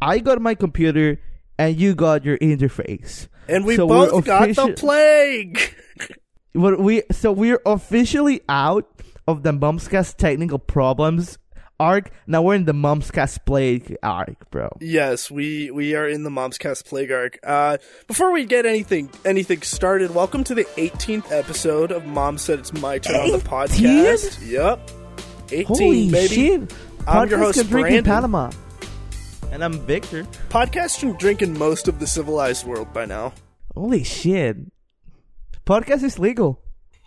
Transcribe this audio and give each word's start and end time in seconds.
I 0.00 0.18
got 0.20 0.40
my 0.40 0.54
computer 0.54 1.20
and 1.58 1.76
you 1.78 1.94
got 1.94 2.24
your 2.24 2.38
interface. 2.38 3.28
And 3.48 3.64
we 3.64 3.76
So 3.76 3.88
both 3.88 4.24
got 4.24 4.54
the 4.54 4.74
plague. 4.76 5.60
But 6.54 6.80
we 6.80 7.02
so 7.12 7.30
we're 7.30 7.60
officially 7.66 8.40
out 8.48 8.88
of 9.28 9.42
the 9.44 9.52
Momscast 9.52 10.16
technical 10.16 10.58
problems 10.58 11.38
arc. 11.78 12.10
Now 12.26 12.42
we're 12.42 12.54
in 12.56 12.64
the 12.64 12.72
Momscast 12.72 13.44
plague 13.46 13.96
arc, 14.02 14.50
bro. 14.50 14.76
Yes, 14.80 15.30
we 15.30 15.70
we 15.70 15.94
are 15.94 16.08
in 16.08 16.24
the 16.24 16.30
Mom's 16.30 16.58
Cast 16.58 16.86
Plague 16.86 17.12
arc. 17.12 17.38
Uh, 17.44 17.76
before 18.08 18.32
we 18.32 18.44
get 18.44 18.66
anything 18.66 19.10
anything 19.24 19.62
started, 19.62 20.14
welcome 20.14 20.42
to 20.44 20.54
the 20.54 20.64
18th 20.76 21.30
episode 21.30 21.92
of 21.92 22.06
Mom 22.06 22.38
Said 22.38 22.58
It's 22.60 22.72
My 22.72 22.98
Turn 22.98 23.16
on 23.16 23.30
the 23.32 23.38
podcast. 23.38 24.44
Yep, 24.44 24.90
18 25.52 25.66
Holy 25.66 26.10
baby. 26.10 26.34
shit! 26.34 26.74
I'm 27.06 27.28
your 27.28 27.38
host, 27.38 27.70
Brandon. 27.70 28.04
Panama, 28.04 28.50
and 29.52 29.62
I'm 29.64 29.80
Victor. 29.86 30.24
Podcast 30.48 31.00
can 31.00 31.12
drink 31.16 31.42
in 31.42 31.56
most 31.58 31.88
of 31.88 31.98
the 32.00 32.06
civilized 32.06 32.66
world 32.66 32.92
by 32.92 33.04
now. 33.04 33.32
Holy 33.74 34.04
shit! 34.04 34.56
Podcast 35.66 36.02
is 36.02 36.18
legal, 36.18 36.60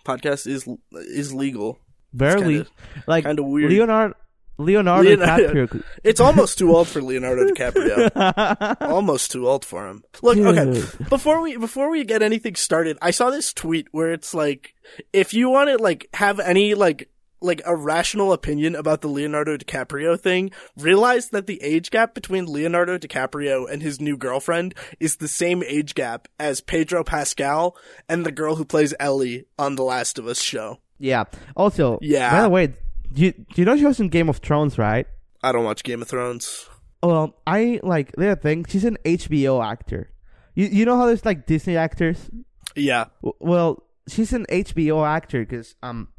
Podcast 0.06 0.48
is 0.48 0.68
is 0.94 1.34
legal. 1.34 1.80
barely. 2.14 2.56
kinda- 2.64 2.70
like 3.08 3.26
kinda 3.26 3.44
weird. 3.44 3.72
Leonardo, 3.72 4.16
Leonardo, 4.58 5.10
Leonardo- 5.10 5.54
DiCaprio. 5.68 5.84
It's 6.04 6.20
almost 6.20 6.58
too 6.58 6.76
old 6.76 6.88
for 6.88 7.02
Leonardo 7.02 7.46
DiCaprio. 7.48 8.78
almost 8.82 9.32
too 9.32 9.48
old 9.48 9.66
for 9.66 9.88
him. 9.88 10.04
Look, 10.22 10.38
okay. 10.38 10.82
Before 11.10 11.42
we 11.42 11.58
before 11.58 11.90
we 11.90 12.04
get 12.04 12.22
anything 12.22 12.56
started, 12.56 12.98
I 13.02 13.12
saw 13.12 13.30
this 13.32 13.54
tweet 13.54 13.88
where 13.92 14.12
it's 14.12 14.34
like, 14.34 14.74
if 15.14 15.34
you 15.34 15.50
want 15.50 15.70
to 15.70 15.78
like 15.78 16.08
have 16.14 16.40
any 16.40 16.74
like 16.76 17.10
like 17.42 17.62
a 17.66 17.76
rational 17.76 18.32
opinion 18.34 18.76
about 18.76 19.02
the 19.02 19.08
Leonardo 19.08 19.58
DiCaprio 19.58 20.20
thing, 20.20 20.52
realize 20.78 21.30
that 21.30 21.48
the 21.48 21.62
age 21.64 21.90
gap 21.92 22.14
between 22.14 22.46
Leonardo 22.46 22.98
DiCaprio 22.98 23.70
and 23.72 23.82
his 23.82 24.00
new 24.00 24.16
girlfriend 24.18 24.76
is 25.00 25.18
the 25.18 25.28
same 25.28 25.64
age 25.64 25.96
gap 25.96 26.28
as 26.40 26.62
Pedro 26.62 27.04
Pascal 27.04 27.76
and 28.08 28.26
the 28.26 28.32
girl 28.32 28.56
who 28.56 28.66
plays 28.66 28.94
Ellie 29.00 29.46
on 29.58 29.76
The 29.76 29.84
Last 29.84 30.20
of 30.20 30.28
Us 30.28 30.42
show. 30.42 30.80
Yeah. 31.00 31.24
Also, 31.56 31.98
Yeah. 32.02 32.32
By 32.32 32.42
the 32.44 32.50
way, 32.50 32.74
you 33.14 33.32
do 33.32 33.44
you 33.56 33.66
know 33.66 33.76
she 33.76 33.86
was 33.86 34.00
in 34.00 34.10
Game 34.10 34.30
of 34.30 34.38
Thrones, 34.38 34.78
right? 34.78 35.08
I 35.44 35.52
don't 35.52 35.66
watch 35.66 35.84
Game 35.84 36.02
of 36.02 36.08
Thrones. 36.08 36.70
Well, 37.04 37.36
I 37.48 37.80
like 37.82 38.12
the 38.16 38.36
thing. 38.36 38.64
She's 38.70 38.86
an 38.86 38.98
HBO 39.04 39.66
actor. 39.66 40.12
You 40.54 40.68
you 40.68 40.86
know 40.86 40.96
how 40.98 41.08
there's 41.08 41.26
like 41.26 41.48
Disney 41.48 41.76
actors. 41.76 42.30
Yeah. 42.76 43.06
W- 43.24 43.34
Well, 43.40 43.84
she's 44.08 44.32
an 44.34 44.46
HBO 44.50 45.06
actor 45.08 45.40
because 45.44 45.76
um, 45.82 46.10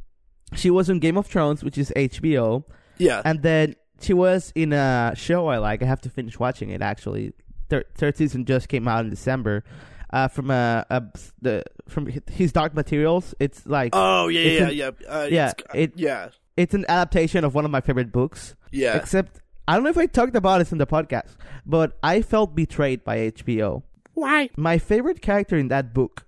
she 0.55 0.70
was 0.70 0.89
in 0.91 0.98
Game 0.98 1.17
of 1.17 1.27
Thrones, 1.27 1.62
which 1.64 1.78
is 1.78 1.92
HBO, 1.97 2.64
Yeah. 2.98 3.22
and 3.25 3.42
then 3.42 3.77
she 4.00 4.12
was 4.12 4.53
in 4.55 4.72
a 4.72 5.12
show 5.17 5.47
I 5.48 5.59
like. 5.59 5.83
I 5.83 5.86
have 5.86 6.00
to 6.03 6.11
finish 6.11 6.39
watching 6.39 6.70
it 6.70 6.83
actually. 6.83 7.33
Third, 7.69 7.86
third 7.94 8.17
season 8.17 8.44
just 8.44 8.69
came 8.69 8.86
out 8.89 9.05
in 9.05 9.11
December. 9.11 9.64
Uh, 10.11 10.28
from 10.28 10.50
a, 10.50 10.84
a 10.91 11.03
the 11.41 11.64
from 11.89 12.06
his 12.31 12.53
Dark 12.53 12.75
Materials. 12.75 13.34
It's 13.41 13.64
like 13.64 13.91
Oh 13.94 14.28
yeah, 14.28 14.41
yeah, 14.42 14.69
an- 14.69 14.75
yeah. 14.75 14.91
Uh, 15.09 15.28
yeah, 15.31 15.48
it's- 15.50 15.64
it- 15.75 15.92
yeah, 15.97 16.28
it's 16.59 16.75
an 16.75 16.84
adaptation 16.87 17.44
of 17.44 17.55
one 17.55 17.64
of 17.64 17.70
my 17.70 17.81
favorite 17.81 18.12
books. 18.12 18.55
yeah. 18.70 18.94
Except 18.97 19.41
I 19.66 19.75
don't 19.75 19.84
know 19.84 19.91
if 19.91 19.97
I 19.97 20.05
talked 20.05 20.37
about 20.37 20.59
this 20.59 20.70
in 20.70 20.77
the 20.77 20.87
podcast, 20.87 21.34
but 21.64 21.97
I 22.03 22.20
felt 22.20 22.55
betrayed 22.55 23.05
by 23.05 23.31
HBO. 23.31 23.84
Why? 24.12 24.50
My 24.56 24.77
favorite 24.77 25.22
character 25.22 25.56
in 25.56 25.69
that 25.69 25.94
book 25.94 26.27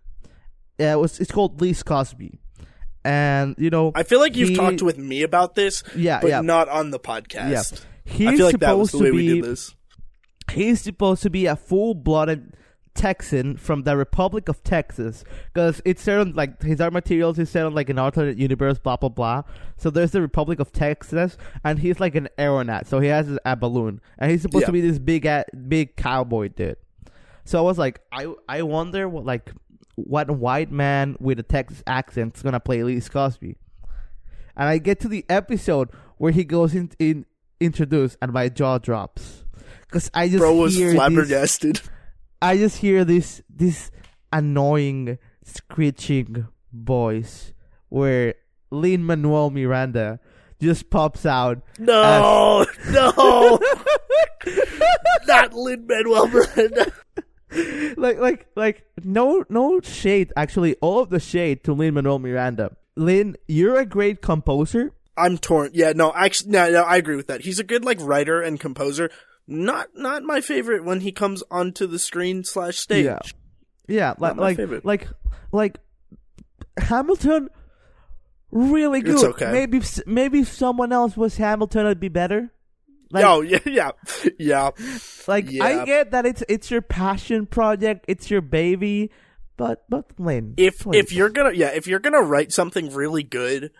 uh, 0.80 0.96
was 0.98 1.20
it's 1.20 1.30
called 1.30 1.60
Lee 1.60 1.74
Scoresby, 1.74 2.40
and 3.04 3.54
you 3.58 3.70
know 3.70 3.92
I 3.94 4.02
feel 4.02 4.20
like 4.20 4.36
you've 4.36 4.50
he- 4.50 4.56
talked 4.56 4.82
with 4.82 4.98
me 4.98 5.22
about 5.22 5.54
this, 5.54 5.82
Yeah, 5.94 6.20
but 6.20 6.28
yeah. 6.30 6.40
not 6.40 6.68
on 6.68 6.90
the 6.90 6.98
podcast. 7.00 7.84
He's 8.04 8.28
I 8.28 8.36
feel 8.36 8.46
like 8.46 8.58
that 8.60 8.76
was 8.78 8.90
supposed 8.90 9.04
the 9.04 9.04
way 9.04 9.10
to 9.10 9.16
we 9.16 9.28
be 9.34 9.40
did 9.42 9.50
this. 9.50 9.74
he's 10.52 10.80
supposed 10.82 11.22
to 11.22 11.30
be 11.30 11.46
a 11.46 11.56
full-blooded 11.56 12.54
Texan 12.94 13.56
from 13.56 13.82
the 13.82 13.96
Republic 13.96 14.48
of 14.48 14.62
Texas 14.62 15.24
because 15.52 15.82
it's 15.84 16.00
set 16.00 16.20
on 16.20 16.32
like 16.34 16.62
his 16.62 16.78
Dark 16.78 16.92
Materials 16.92 17.38
is 17.40 17.50
set 17.50 17.66
on 17.66 17.74
like 17.74 17.88
an 17.90 17.98
alternate 17.98 18.38
universe, 18.38 18.78
blah 18.78 18.96
blah 18.96 19.08
blah. 19.08 19.42
So 19.76 19.90
there's 19.90 20.12
the 20.12 20.20
Republic 20.20 20.60
of 20.60 20.70
Texas, 20.70 21.36
and 21.64 21.80
he's 21.80 21.98
like 21.98 22.14
an 22.14 22.28
aeronaut, 22.38 22.86
so 22.86 23.00
he 23.00 23.08
has 23.08 23.36
a 23.44 23.56
balloon, 23.56 24.00
and 24.18 24.30
he's 24.30 24.42
supposed 24.42 24.62
Yeah. 24.62 24.66
to 24.66 24.72
be 24.72 24.80
this 24.80 24.98
big 25.00 25.26
big 25.66 25.96
cowboy 25.96 26.48
dude. 26.50 26.76
So 27.44 27.58
I 27.58 27.62
was 27.62 27.76
like, 27.78 28.00
I 28.12 28.32
I 28.48 28.62
wonder 28.62 29.08
what 29.08 29.24
like 29.24 29.50
what 29.96 30.30
white 30.30 30.70
man 30.70 31.16
with 31.20 31.38
a 31.38 31.42
Texas 31.42 31.82
accent 31.86 32.36
is 32.36 32.42
gonna 32.42 32.60
play 32.60 32.82
Lee 32.82 33.00
Scoresby, 33.00 33.56
and 34.56 34.68
I 34.68 34.78
get 34.78 35.00
to 35.00 35.08
the 35.08 35.24
episode 35.28 35.90
where 36.18 36.32
he 36.32 36.44
goes 36.44 36.74
in, 36.74 36.90
in 36.98 37.26
introduced, 37.60 38.16
and 38.20 38.32
my 38.32 38.48
jaw 38.48 38.78
drops 38.78 39.44
because 39.82 40.10
I 40.12 40.28
just 40.28 40.38
Bro 40.38 40.54
was 40.56 40.74
hear 40.74 40.88
this, 40.88 40.96
flabbergasted. 40.96 41.80
I 42.42 42.56
just 42.56 42.78
hear 42.78 43.04
this 43.04 43.42
this 43.48 43.90
annoying 44.32 45.18
screeching 45.44 46.48
voice 46.72 47.52
where 47.88 48.34
Lin 48.70 49.04
Manuel 49.04 49.50
Miranda 49.50 50.18
just 50.60 50.90
pops 50.90 51.24
out. 51.24 51.62
No, 51.78 52.66
no, 52.90 53.60
not 55.26 55.54
Lin 55.54 55.86
Manuel 55.86 56.26
Miranda. 56.28 56.92
like 57.96 58.18
like 58.18 58.46
like 58.56 58.86
no 59.02 59.44
no 59.48 59.80
shade 59.80 60.32
actually 60.36 60.74
all 60.76 61.00
of 61.00 61.10
the 61.10 61.20
shade 61.20 61.64
to 61.64 61.72
Lin 61.72 61.94
Manuel 61.94 62.18
Miranda. 62.18 62.76
Lin, 62.96 63.36
you're 63.48 63.78
a 63.78 63.86
great 63.86 64.22
composer. 64.22 64.92
I'm 65.16 65.38
torn. 65.38 65.70
Yeah, 65.74 65.92
no, 65.94 66.12
actually, 66.14 66.52
no, 66.52 66.70
no, 66.70 66.82
I 66.82 66.96
agree 66.96 67.16
with 67.16 67.28
that. 67.28 67.42
He's 67.42 67.58
a 67.58 67.64
good 67.64 67.84
like 67.84 68.00
writer 68.00 68.40
and 68.40 68.58
composer. 68.58 69.10
Not, 69.46 69.88
not 69.94 70.22
my 70.22 70.40
favorite 70.40 70.84
when 70.84 71.00
he 71.00 71.12
comes 71.12 71.42
onto 71.50 71.86
the 71.86 71.98
screen 71.98 72.44
slash 72.44 72.78
stage. 72.78 73.04
Yeah. 73.04 73.18
Yeah, 73.86 74.14
like 74.18 74.36
like 74.36 74.56
favorite. 74.56 74.84
like 74.84 75.08
like 75.52 75.76
Hamilton 76.78 77.50
really 78.50 79.02
good. 79.02 79.16
It's 79.16 79.24
okay. 79.24 79.52
Maybe 79.52 79.82
maybe 80.06 80.40
if 80.40 80.48
someone 80.48 80.90
else 80.90 81.18
was 81.18 81.36
Hamilton 81.36 81.84
it'd 81.84 82.00
be 82.00 82.08
better. 82.08 82.50
Like 83.14 83.24
oh 83.24 83.40
yeah, 83.42 83.60
yeah, 83.64 83.90
yeah. 84.38 84.70
Like 85.26 85.50
Yeah. 85.50 85.64
I 85.64 85.84
get 85.84 86.10
that 86.10 86.26
it's 86.26 86.42
it's 86.48 86.70
your 86.70 86.82
passion 86.82 87.46
project, 87.46 88.04
it's 88.08 88.30
your 88.30 88.40
baby, 88.42 89.10
but 89.56 89.84
but 89.88 90.10
Lin, 90.18 90.54
if 90.56 90.80
please. 90.80 90.98
if 90.98 91.12
you're 91.12 91.30
gonna 91.30 91.52
yeah 91.52 91.68
if 91.68 91.86
you're 91.86 92.00
gonna 92.00 92.22
write 92.22 92.52
something 92.52 92.92
really 92.92 93.22
good 93.22 93.70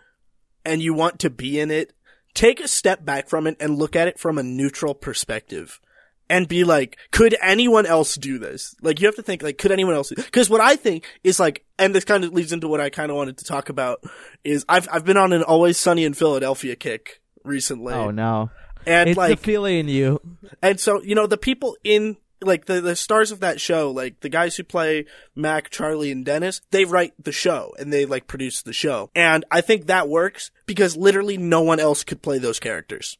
and 0.65 0.81
you 0.81 0.94
want 0.94 1.19
to 1.19 1.31
be 1.31 1.59
in 1.61 1.71
it 1.71 1.93
take 2.33 2.61
a 2.61 2.69
step 2.69 3.05
back 3.05 3.28
from 3.28 3.47
it 3.47 3.56
and 3.61 3.77
look 3.77 3.94
at 3.97 4.09
it 4.09 4.19
from 4.19 4.39
a 4.39 4.43
neutral 4.43 4.94
perspective 4.94 5.81
and 6.28 6.49
be 6.49 6.65
like 6.65 6.97
could 7.11 7.37
anyone 7.43 7.87
else 7.87 8.15
do 8.17 8.39
this 8.39 8.75
like 8.81 9.00
you 9.00 9.06
have 9.06 9.15
to 9.17 9.23
think 9.23 9.43
like 9.43 9.59
could 9.59 9.71
anyone 9.71 9.94
else 9.94 10.11
because 10.11 10.49
what 10.49 10.61
i 10.61 10.75
think 10.75 11.05
is 11.23 11.39
like 11.39 11.65
and 11.78 11.94
this 11.94 12.05
kind 12.05 12.25
of 12.25 12.33
leads 12.33 12.53
into 12.53 12.67
what 12.67 12.81
i 12.81 12.89
kind 12.89 13.11
of 13.11 13.17
wanted 13.17 13.37
to 13.37 13.44
talk 13.44 13.69
about 13.69 14.03
is 14.43 14.65
i've 14.69 14.89
i've 14.91 15.05
been 15.05 15.17
on 15.17 15.33
an 15.33 15.43
always 15.43 15.77
sunny 15.78 16.05
in 16.05 16.15
philadelphia 16.15 16.75
kick 16.75 17.21
recently 17.44 17.93
oh 17.93 18.11
no, 18.11 18.50
and 18.87 19.11
it's 19.11 19.17
like 19.17 19.39
the 19.39 19.45
feeling 19.45 19.78
in 19.78 19.89
you. 19.89 20.21
and 20.62 20.78
so, 20.81 21.03
you 21.03 21.15
know, 21.15 21.27
the 21.27 21.37
people 21.39 21.77
in 21.84 22.17
like 22.41 22.67
the 22.67 22.81
the 22.81 22.97
stars 22.97 23.31
of 23.31 23.41
that 23.41 23.61
show, 23.61 23.91
like 23.91 24.21
the 24.21 24.28
guys 24.28 24.56
who 24.56 24.65
play 24.65 25.06
Mac, 25.34 25.71
Charlie, 25.71 26.11
and 26.11 26.25
Dennis, 26.25 26.61
they 26.71 26.84
write 26.84 27.15
the 27.23 27.33
show 27.33 27.75
and 27.78 27.93
they 27.93 28.05
like 28.06 28.27
produce 28.27 28.62
the 28.62 28.73
show. 28.73 29.11
And 29.15 29.44
I 29.50 29.61
think 29.61 29.87
that 29.87 30.09
works 30.09 30.50
because 30.67 30.97
literally 30.97 31.37
no 31.39 31.62
one 31.62 31.81
else 31.81 32.05
could 32.05 32.23
play 32.23 32.39
those 32.39 32.61
characters. 32.61 33.19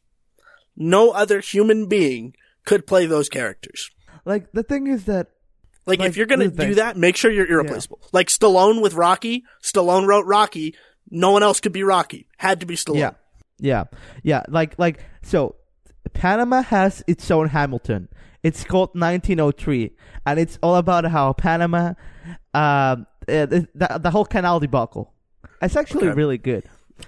No 0.75 1.11
other 1.11 1.39
human 1.39 1.87
being 1.87 2.35
could 2.65 2.85
play 2.85 3.05
those 3.05 3.29
characters. 3.29 3.89
Like 4.25 4.51
the 4.51 4.63
thing 4.63 4.87
is 4.87 5.05
that 5.05 5.27
Like, 5.85 5.99
Like, 5.99 6.09
if 6.09 6.17
you're 6.17 6.25
gonna 6.25 6.49
do 6.49 6.75
that, 6.75 6.97
make 6.97 7.15
sure 7.15 7.31
you're 7.31 7.49
irreplaceable. 7.49 7.99
Like 8.11 8.27
Stallone 8.27 8.81
with 8.81 8.93
Rocky, 8.93 9.43
Stallone 9.63 10.07
wrote 10.07 10.25
Rocky. 10.25 10.75
No 11.09 11.31
one 11.31 11.43
else 11.43 11.59
could 11.59 11.73
be 11.73 11.83
Rocky. 11.83 12.27
Had 12.37 12.59
to 12.61 12.65
be 12.65 12.75
Stallone. 12.75 12.99
yeah, 12.99 13.11
yeah, 13.59 13.85
yeah. 14.23 14.43
Like 14.47 14.77
like 14.77 14.99
so, 15.21 15.55
Panama 16.13 16.61
has 16.61 17.03
its 17.07 17.29
own 17.31 17.49
Hamilton. 17.49 18.09
It's 18.43 18.63
called 18.63 18.89
1903, 18.93 19.91
and 20.25 20.39
it's 20.39 20.59
all 20.61 20.75
about 20.75 21.05
how 21.05 21.33
Panama, 21.33 21.93
um, 22.53 23.07
uh, 23.27 23.45
the, 23.47 23.67
the 23.99 24.11
whole 24.11 24.25
canal 24.25 24.59
debacle. 24.59 25.11
It's 25.61 25.75
actually 25.75 26.07
Okay. 26.09 26.15
really 26.15 26.37
good. 26.37 26.63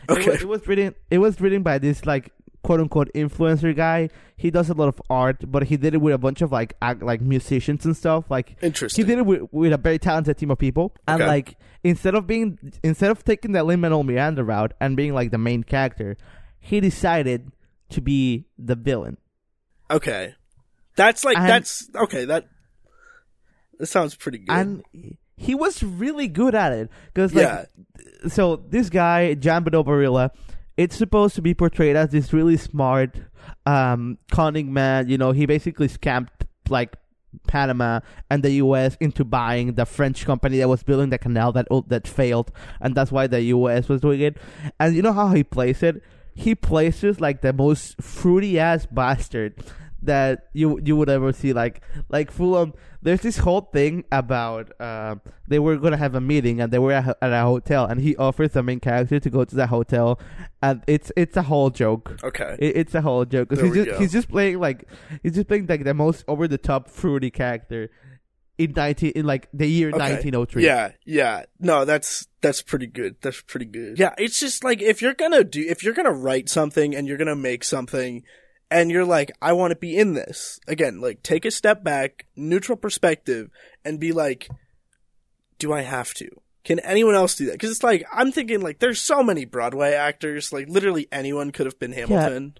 It 0.09 0.11
Okay. 0.11 0.29
was, 0.31 0.41
it 0.41 0.47
was 0.47 0.67
written. 0.67 0.95
It 1.11 1.19
was 1.19 1.39
written 1.39 1.61
by 1.63 1.77
this 1.77 2.05
like 2.05 2.31
quote 2.63 2.79
unquote 2.79 3.11
influencer 3.13 3.75
guy. 3.75 4.09
He 4.35 4.49
does 4.51 4.69
a 4.69 4.73
lot 4.73 4.88
of 4.88 5.01
art, 5.09 5.49
but 5.51 5.63
he 5.65 5.77
did 5.77 5.94
it 5.94 5.97
with 6.01 6.13
a 6.13 6.17
bunch 6.17 6.41
of 6.41 6.51
like 6.51 6.73
act, 6.81 7.01
like 7.03 7.21
musicians 7.21 7.85
and 7.85 7.95
stuff. 7.95 8.25
Like 8.29 8.57
Interesting. 8.61 9.05
he 9.05 9.07
did 9.07 9.19
it 9.19 9.25
with, 9.25 9.44
with 9.51 9.73
a 9.73 9.77
very 9.77 9.99
talented 9.99 10.38
team 10.38 10.51
of 10.51 10.57
people. 10.57 10.94
And 11.07 11.21
Okay. 11.21 11.27
like 11.29 11.55
instead 11.83 12.15
of 12.15 12.25
being 12.27 12.57
instead 12.83 13.11
of 13.11 13.23
taking 13.23 13.51
the 13.53 13.63
Lin 13.63 13.79
Manuel 13.81 14.03
Miranda 14.03 14.44
route 14.44 14.73
and 14.81 14.97
being 14.97 15.13
like 15.13 15.31
the 15.31 15.38
main 15.38 15.63
character, 15.63 16.17
he 16.59 16.80
decided 16.80 17.51
to 17.89 18.01
be 18.01 18.45
the 18.57 18.75
villain. 18.75 19.18
Okay. 19.89 20.36
That's 20.95 21.24
like 21.24 21.38
And- 21.38 21.50
that's 21.50 21.89
okay. 21.95 22.25
That 22.25 22.48
that 23.80 23.88
sounds 23.88 24.15
pretty 24.15 24.39
good. 24.39 24.51
and 24.56 24.83
he 25.36 25.54
was 25.54 25.83
really 25.83 26.27
good 26.27 26.56
at 26.56 26.71
it 26.74 26.89
because 27.13 27.33
like 27.33 27.44
yeah, 27.44 27.65
so 28.27 28.56
this 28.56 28.89
guy 28.89 29.36
Jan 29.36 29.63
Barilla 29.63 30.31
it's 30.77 30.95
supposed 30.95 31.36
to 31.36 31.42
be 31.42 31.54
portrayed 31.56 31.95
as 31.95 32.12
this 32.12 32.31
really 32.31 32.56
smart, 32.56 33.18
um, 33.65 34.19
cunning 34.31 34.71
man. 34.71 35.09
You 35.09 35.18
know, 35.18 35.31
he 35.31 35.48
basically 35.48 35.88
scammed 35.88 36.30
like 36.69 36.95
Panama 37.48 38.01
and 38.30 38.44
the 38.44 38.51
U.S. 38.51 38.95
into 39.00 39.25
buying 39.25 39.74
the 39.74 39.86
French 39.88 40.24
company 40.25 40.59
that 40.59 40.69
was 40.69 40.83
building 40.83 41.09
the 41.09 41.18
canal 41.18 41.51
that 41.54 41.68
that 41.88 42.07
failed, 42.07 42.51
and 42.80 42.94
that's 42.94 43.12
why 43.12 43.25
the 43.27 43.42
U.S. 43.42 43.89
was 43.89 44.01
doing 44.01 44.21
it. 44.21 44.38
And 44.80 44.95
you 44.95 45.01
know 45.01 45.13
how 45.13 45.30
he 45.33 45.44
plays 45.44 45.81
it? 45.81 46.04
He 46.37 46.53
places 46.53 47.19
like 47.19 47.41
the 47.41 47.51
most 47.51 47.99
fruity 48.01 48.59
ass 48.59 48.85
bastard 48.85 49.55
that 50.03 50.49
you 50.53 50.79
you 50.83 50.95
would 50.95 51.09
ever 51.09 51.33
see. 51.33 51.51
Like 51.51 51.81
like 52.09 52.29
full 52.31 52.55
on. 52.55 52.73
There's 53.01 53.21
this 53.21 53.37
whole 53.37 53.61
thing 53.61 54.03
about 54.11 54.71
uh, 54.79 55.15
they 55.47 55.59
were 55.59 55.77
gonna 55.77 55.97
have 55.97 56.13
a 56.13 56.21
meeting 56.21 56.61
and 56.61 56.71
they 56.71 56.79
were 56.79 56.91
at, 56.91 57.17
at 57.21 57.33
a 57.33 57.41
hotel 57.41 57.85
and 57.85 57.99
he 58.01 58.15
offers 58.17 58.51
the 58.51 58.61
main 58.61 58.79
character 58.79 59.19
to 59.19 59.29
go 59.29 59.45
to 59.45 59.55
the 59.55 59.67
hotel 59.67 60.19
and 60.61 60.83
it's 60.87 61.11
it's 61.15 61.37
a 61.37 61.43
whole 61.43 61.69
joke. 61.69 62.17
Okay. 62.23 62.55
It, 62.59 62.77
it's 62.77 62.95
a 62.95 63.01
whole 63.01 63.25
joke 63.25 63.49
because 63.49 63.63
he's 63.73 63.85
just 63.85 63.99
he's 63.99 64.11
just 64.11 64.29
playing 64.29 64.59
like 64.59 64.87
he's 65.23 65.35
just 65.35 65.47
playing 65.47 65.67
like 65.67 65.83
the 65.83 65.93
most 65.93 66.23
over 66.27 66.47
the 66.47 66.57
top 66.57 66.89
fruity 66.89 67.31
character 67.31 67.89
in 68.57 68.74
nineteen 68.75 69.12
in 69.15 69.25
like 69.25 69.48
the 69.54 69.68
year 69.68 69.89
Okay. 69.89 69.98
nineteen 69.98 70.36
oh 70.36 70.45
three. 70.45 70.65
Yeah, 70.65 70.92
yeah. 71.06 71.44
No, 71.59 71.86
that's 71.86 72.27
that's 72.42 72.62
pretty 72.62 72.88
good. 72.88 73.15
That's 73.21 73.42
pretty 73.42 73.65
good. 73.68 74.00
Yeah, 74.00 74.13
it's 74.18 74.39
just 74.39 74.63
like 74.63 74.81
if 74.81 75.01
you're 75.01 75.13
gonna 75.13 75.44
do 75.44 75.63
if 75.68 75.83
you're 75.83 75.94
gonna 75.94 76.12
write 76.13 76.50
something 76.50 76.95
and 76.95 77.07
you're 77.07 77.18
gonna 77.18 77.36
make 77.36 77.63
something 77.63 78.24
and 78.69 78.92
you're 78.92 79.06
like, 79.06 79.31
I 79.42 79.54
want 79.54 79.71
to 79.71 79.75
be 79.77 79.95
in 79.95 80.13
this. 80.13 80.59
Again, 80.68 81.00
like 81.00 81.24
take 81.24 81.45
a 81.45 81.51
step 81.51 81.83
back, 81.83 82.25
neutral 82.36 82.77
perspective, 82.77 83.50
and 83.86 84.00
be 84.00 84.12
like, 84.12 84.50
Do 85.59 85.71
I 85.74 85.81
have 85.81 86.13
to? 86.15 86.30
Can 86.63 86.80
anyone 86.80 87.15
else 87.15 87.36
do 87.36 87.45
that? 87.45 87.54
Because 87.54 87.71
it's 87.71 87.83
like 87.83 88.06
I'm 88.12 88.31
thinking 88.31 88.59
like 88.62 88.80
there's 88.80 89.00
so 89.01 89.24
many 89.24 89.45
Broadway 89.45 89.94
actors, 89.94 90.51
like 90.51 90.68
literally 90.68 91.07
anyone 91.12 91.51
could 91.51 91.65
have 91.65 91.80
been 91.80 91.94
Hamilton. 91.94 92.56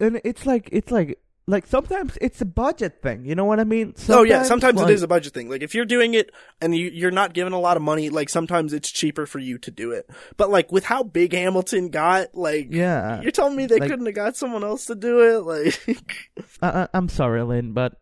and 0.00 0.20
it's 0.24 0.44
like 0.44 0.68
it's 0.72 0.90
like 0.90 1.20
like 1.46 1.66
sometimes 1.66 2.16
it's 2.20 2.40
a 2.40 2.46
budget 2.46 3.02
thing. 3.02 3.26
You 3.26 3.34
know 3.34 3.44
what 3.44 3.60
I 3.60 3.64
mean? 3.64 3.94
oh 4.08 4.22
yeah, 4.22 4.44
sometimes 4.44 4.80
like, 4.80 4.90
it 4.90 4.94
is 4.94 5.02
a 5.02 5.08
budget 5.08 5.34
thing. 5.34 5.50
Like 5.50 5.62
if 5.62 5.74
you're 5.74 5.84
doing 5.84 6.14
it 6.14 6.30
and 6.60 6.74
you, 6.74 6.88
you're 6.88 7.10
not 7.10 7.34
given 7.34 7.52
a 7.52 7.60
lot 7.60 7.76
of 7.76 7.82
money, 7.82 8.08
like 8.08 8.28
sometimes 8.28 8.72
it's 8.72 8.90
cheaper 8.90 9.26
for 9.26 9.38
you 9.38 9.58
to 9.58 9.70
do 9.70 9.90
it. 9.90 10.08
But 10.36 10.50
like 10.50 10.72
with 10.72 10.84
how 10.84 11.02
big 11.02 11.32
Hamilton 11.32 11.90
got, 11.90 12.34
like 12.34 12.68
Yeah, 12.70 13.20
you're 13.20 13.30
telling 13.30 13.56
me 13.56 13.66
they 13.66 13.78
like- 13.78 13.90
couldn't 13.90 14.06
have 14.06 14.14
got 14.14 14.36
someone 14.36 14.64
else 14.64 14.86
to 14.86 14.94
do 14.94 15.20
it? 15.20 15.40
Like 15.44 16.30
I, 16.62 16.68
I, 16.82 16.88
I'm 16.94 17.08
sorry, 17.08 17.42
Lin, 17.42 17.72
but 17.72 18.00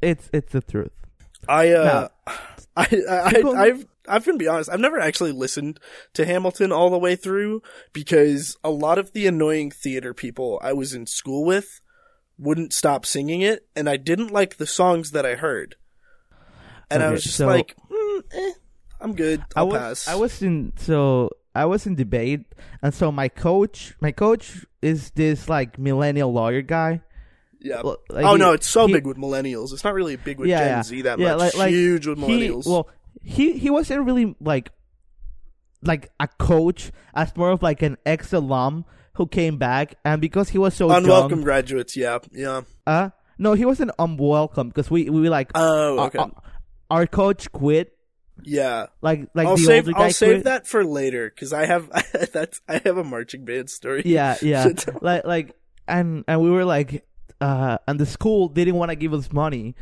it's 0.00 0.30
it's 0.32 0.52
the 0.52 0.60
truth. 0.60 0.92
I 1.48 1.70
uh 1.70 2.08
I 2.76 2.82
I, 3.10 3.32
Keep 3.32 3.42
going. 3.42 3.56
I 3.56 3.62
I've 3.62 3.86
I've 4.06 4.24
been 4.24 4.38
be 4.38 4.48
honest, 4.48 4.70
I've 4.70 4.80
never 4.80 5.00
actually 5.00 5.32
listened 5.32 5.80
to 6.12 6.26
Hamilton 6.26 6.72
all 6.72 6.90
the 6.90 6.98
way 6.98 7.16
through 7.16 7.62
because 7.92 8.56
a 8.62 8.70
lot 8.70 8.98
of 8.98 9.12
the 9.12 9.26
annoying 9.26 9.70
theater 9.70 10.12
people 10.12 10.60
I 10.62 10.74
was 10.74 10.94
in 10.94 11.06
school 11.06 11.44
with 11.44 11.80
wouldn't 12.38 12.72
stop 12.72 13.06
singing 13.06 13.40
it 13.42 13.66
and 13.76 13.88
I 13.88 13.96
didn't 13.96 14.32
like 14.32 14.56
the 14.56 14.66
songs 14.66 15.12
that 15.12 15.24
I 15.24 15.34
heard. 15.36 15.76
And 16.90 17.02
I 17.02 17.10
was 17.10 17.22
just 17.24 17.36
so- 17.36 17.46
like, 17.46 17.74
mm, 17.90 18.22
eh, 18.32 18.52
I'm 19.00 19.14
good. 19.14 19.40
I 19.56 19.60
I'll 19.60 19.68
was 19.68 19.78
pass. 19.78 20.08
I 20.08 20.14
was 20.16 20.42
in 20.42 20.72
so 20.76 21.30
I 21.54 21.64
was 21.66 21.86
in 21.86 21.94
debate, 21.94 22.46
and 22.82 22.92
so 22.92 23.12
my 23.12 23.28
coach 23.28 23.94
my 24.00 24.10
coach 24.12 24.64
is 24.82 25.10
this 25.10 25.48
like 25.48 25.78
millennial 25.78 26.32
lawyer 26.32 26.62
guy. 26.62 27.00
Yeah. 27.60 27.80
Like, 27.80 28.24
oh 28.26 28.32
he- 28.32 28.38
no, 28.38 28.52
it's 28.52 28.68
so 28.68 28.86
he- 28.86 28.92
big 28.92 29.06
with 29.06 29.16
millennials. 29.16 29.72
It's 29.72 29.84
not 29.84 29.94
really 29.94 30.16
big 30.16 30.38
with 30.38 30.48
Yeah, 30.48 30.58
Gen 30.58 30.68
yeah. 30.68 30.82
Z 30.82 31.02
that 31.02 31.18
Yeah, 31.18 31.30
much. 31.32 31.38
like- 31.40 31.56
like, 31.56 31.70
Huge 31.70 32.06
with 32.06 32.18
he 32.18 32.24
millennials. 32.24 32.66
well 32.66 32.88
he 33.22 33.56
he 33.58 33.70
wasn't 33.70 34.04
really 34.04 34.34
like 34.40 34.70
like 35.82 36.10
a 36.20 36.28
coach 36.28 36.90
as 37.14 37.34
more 37.36 37.50
of 37.50 37.62
like 37.62 37.82
an 37.82 37.96
ex 38.06 38.32
alum 38.32 38.84
who 39.14 39.26
came 39.26 39.56
back 39.58 39.94
and 40.04 40.20
because 40.20 40.48
he 40.50 40.58
was 40.58 40.74
so 40.74 40.90
Unwelcome 40.90 41.30
young 41.30 41.40
graduates. 41.42 41.96
Yeah, 41.96 42.18
yeah. 42.32 42.62
uh 42.86 43.10
no 43.38 43.54
he 43.54 43.64
wasn't 43.64 43.90
unwelcome 43.98 44.68
because 44.68 44.90
we 44.90 45.10
we 45.10 45.28
like 45.28 45.50
Oh, 45.54 45.98
our- 45.98 46.06
okay. 46.06 46.18
our, 46.18 46.30
our 46.90 47.06
coach 47.06 47.50
quit 47.52 47.96
yeah. 48.42 48.86
like 49.02 49.28
like 49.34 49.46
I'll 49.46 49.56
the 49.56 49.62
save. 49.64 49.84
older 49.86 49.92
guy 49.98 50.04
I'll 50.06 50.12
save 50.12 50.44
that 50.44 50.66
for 50.66 50.84
later 50.84 51.30
because 51.30 51.52
I 51.52 51.66
have 51.66 51.88
that's 52.32 52.60
I 52.68 52.80
have 52.84 52.96
a 52.96 53.04
marching 53.04 53.44
band 53.44 53.70
story. 53.70 54.02
yeah 54.04 54.36
yeah 54.42 54.68
like 55.00 55.24
like 55.24 55.56
and 55.86 56.24
and 56.28 56.40
we 56.40 56.50
were 56.50 56.64
like 56.64 57.04
uh 57.40 57.78
and 57.86 57.98
the 58.00 58.06
school 58.06 58.48
didn't 58.48 58.74
want 58.76 58.90
to 58.90 58.96
give 58.96 59.12
us 59.14 59.32
money 59.32 59.74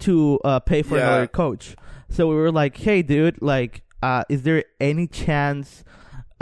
to 0.00 0.38
uh 0.44 0.60
pay 0.60 0.82
for 0.82 0.96
Yeah. 0.98 1.06
another 1.08 1.26
coach 1.26 1.76
so 2.10 2.26
we 2.28 2.34
were 2.34 2.52
like 2.52 2.76
hey 2.76 3.02
dude 3.02 3.40
like 3.40 3.82
uh 4.02 4.24
is 4.28 4.42
there 4.42 4.64
any 4.80 5.06
chance 5.06 5.84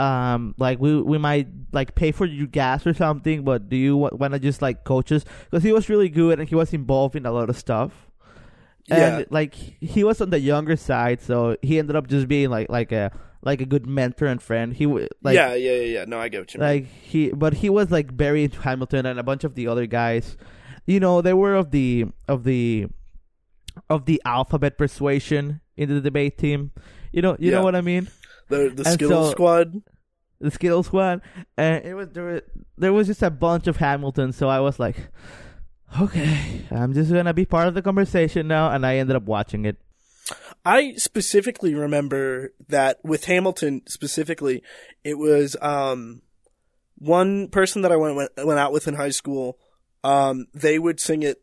um 0.03 0.55
like 0.59 0.79
we 0.85 0.91
we 1.13 1.19
might 1.29 1.49
like 1.79 1.95
pay 1.95 2.11
for 2.19 2.27
your 2.27 2.47
gas 2.61 2.87
or 2.87 2.95
something 2.95 3.45
but 3.49 3.69
do 3.69 3.77
you 3.77 3.97
want 3.97 4.33
to 4.33 4.39
just 4.49 4.61
like 4.67 4.79
coach 4.85 5.13
us 5.17 5.25
because 5.51 5.63
he 5.63 5.73
was 5.73 5.89
really 5.93 6.09
good 6.09 6.39
and 6.41 6.49
he 6.49 6.57
was 6.63 6.73
involved 6.73 7.15
in 7.21 7.25
a 7.27 7.33
lot 7.39 7.49
of 7.53 7.57
stuff 7.67 7.93
Yeah. 8.89 9.19
and 9.19 9.27
like 9.31 9.55
he 9.55 10.03
was 10.03 10.21
on 10.21 10.31
the 10.31 10.41
younger 10.41 10.77
side 10.77 11.21
so 11.29 11.57
he 11.63 11.79
ended 11.79 11.95
up 11.95 12.07
just 12.09 12.27
being 12.27 12.51
like 12.51 12.69
like 12.79 12.91
a 12.91 13.13
like 13.43 13.61
a 13.61 13.67
good 13.73 13.87
mentor 13.87 14.27
and 14.27 14.41
friend 14.43 14.73
he 14.75 14.85
w- 14.87 15.09
like 15.23 15.35
yeah, 15.35 15.55
yeah, 15.55 15.73
yeah, 15.83 15.89
yeah. 15.99 16.05
No, 16.07 16.19
I 16.19 16.29
get 16.33 16.41
what 16.43 16.55
you 16.55 16.61
mean. 16.61 16.69
like 16.69 16.85
he 16.87 17.31
but 17.31 17.53
he 17.63 17.69
was 17.71 17.91
like 17.91 18.09
very 18.25 18.45
into 18.45 18.61
hamilton 18.61 19.07
and 19.07 19.19
a 19.19 19.27
bunch 19.31 19.45
of 19.45 19.55
the 19.55 19.67
other 19.69 19.87
guys 19.87 20.37
you 20.87 20.99
know 20.99 21.21
they 21.23 21.35
were 21.35 21.55
of 21.55 21.71
the 21.71 22.07
of 22.29 22.43
the 22.45 22.87
of 23.89 24.05
the 24.07 24.21
alphabet 24.25 24.77
persuasion 24.79 25.61
in 25.77 25.89
the 25.89 26.01
debate 26.01 26.39
team 26.39 26.71
you 27.13 27.23
know 27.23 27.37
you 27.39 27.51
Yeah. 27.51 27.59
know 27.59 27.65
what 27.65 27.75
i 27.77 27.81
mean 27.93 28.09
The 28.49 28.69
the 28.75 28.85
Skittle 28.85 29.25
so- 29.27 29.31
Squad. 29.31 29.69
The 30.43 30.51
skittle 30.51 30.83
squad 30.83 31.23
and 31.57 31.85
it 31.85 31.95
was 31.95 32.09
there 32.11 32.25
were, 32.25 32.43
there 32.77 32.93
was 32.93 33.07
just 33.07 33.23
a 33.23 33.31
bunch 33.31 33.67
of 33.67 33.77
hamilton 33.77 34.33
so 34.33 34.49
i 34.49 34.61
was 34.61 34.79
like 34.79 34.97
okay 36.01 36.63
i'm 36.71 36.93
just 36.93 37.13
gonna 37.13 37.35
be 37.35 37.45
part 37.45 37.69
of 37.69 37.75
the 37.75 37.83
conversation 37.83 38.49
now 38.49 38.71
and 38.71 38.85
i 38.85 38.97
ended 38.97 39.17
up 39.17 39.25
watching 39.25 39.65
it 39.65 39.77
I 40.65 40.95
specifically 40.95 41.75
remember 41.75 42.53
that 42.69 43.05
with 43.05 43.25
Hamilton 43.25 43.83
specifically, 43.89 44.63
it 45.03 45.19
was 45.19 45.57
um 45.61 46.23
one 46.99 47.49
person 47.49 47.83
that 47.83 47.93
I 47.93 47.97
went 47.97 48.17
went, 48.17 48.31
went 48.37 48.61
out 48.61 48.73
with 48.73 48.87
in 48.87 48.95
high 48.95 49.11
school. 49.11 49.59
Um, 50.05 50.47
they 50.55 50.79
would 50.79 51.01
sing 51.01 51.23
it 51.23 51.43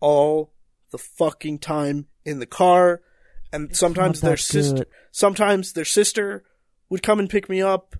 all 0.00 0.52
the 0.90 0.98
fucking 0.98 1.58
time 1.58 2.06
in 2.24 2.38
the 2.38 2.46
car, 2.46 3.00
and 3.52 3.74
sometimes 3.74 4.20
their 4.20 4.36
sister, 4.36 4.86
sometimes 5.10 5.72
their 5.72 5.84
sister 5.84 6.44
would 6.90 7.02
come 7.02 7.18
and 7.18 7.30
pick 7.30 7.48
me 7.48 7.62
up, 7.62 7.96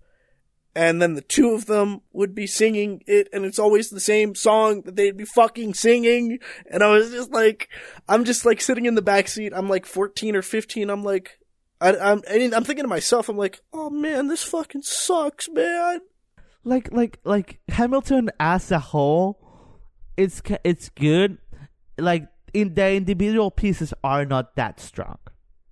and 0.77 1.01
then 1.01 1.15
the 1.15 1.21
two 1.21 1.51
of 1.55 1.67
them 1.67 2.01
would 2.13 2.35
be 2.35 2.47
singing 2.47 3.03
it, 3.07 3.29
and 3.33 3.45
it's 3.45 3.59
always 3.59 3.91
the 3.91 4.01
same 4.01 4.35
song 4.35 4.83
that 4.83 4.97
they'd 4.97 5.17
be 5.17 5.25
fucking 5.25 5.75
singing, 5.75 6.39
and 6.71 6.83
I 6.83 6.89
was 6.89 7.11
just 7.11 7.31
like, 7.31 7.69
I'm 8.09 8.25
just 8.25 8.45
like 8.45 8.61
sitting 8.61 8.87
in 8.87 8.95
the 8.95 9.03
back 9.03 9.29
seat. 9.29 9.53
I'm 9.55 9.69
like 9.69 9.87
14 9.87 10.37
or 10.37 10.43
15. 10.43 10.91
I'm 10.91 11.05
like, 11.05 11.39
I, 11.81 11.97
I'm, 11.97 12.23
I'm 12.29 12.65
thinking 12.65 12.85
to 12.85 12.89
myself, 12.89 13.29
I'm 13.29 13.37
like, 13.37 13.61
oh 13.73 13.91
man, 13.91 14.29
this 14.29 14.43
fucking 14.43 14.83
sucks, 14.83 15.49
man. 15.49 16.01
like 16.65 16.93
like 16.93 17.21
like 17.25 17.61
Hamilton 17.69 18.31
as 18.41 18.73
a 18.73 18.79
whole, 18.79 19.39
it's 20.17 20.43
it's 20.65 20.89
good. 20.91 21.39
Like 21.99 22.27
in 22.53 22.75
the 22.75 22.93
individual 22.93 23.51
pieces 23.51 23.93
are 24.03 24.25
not 24.25 24.57
that 24.57 24.81
strong. 24.81 25.19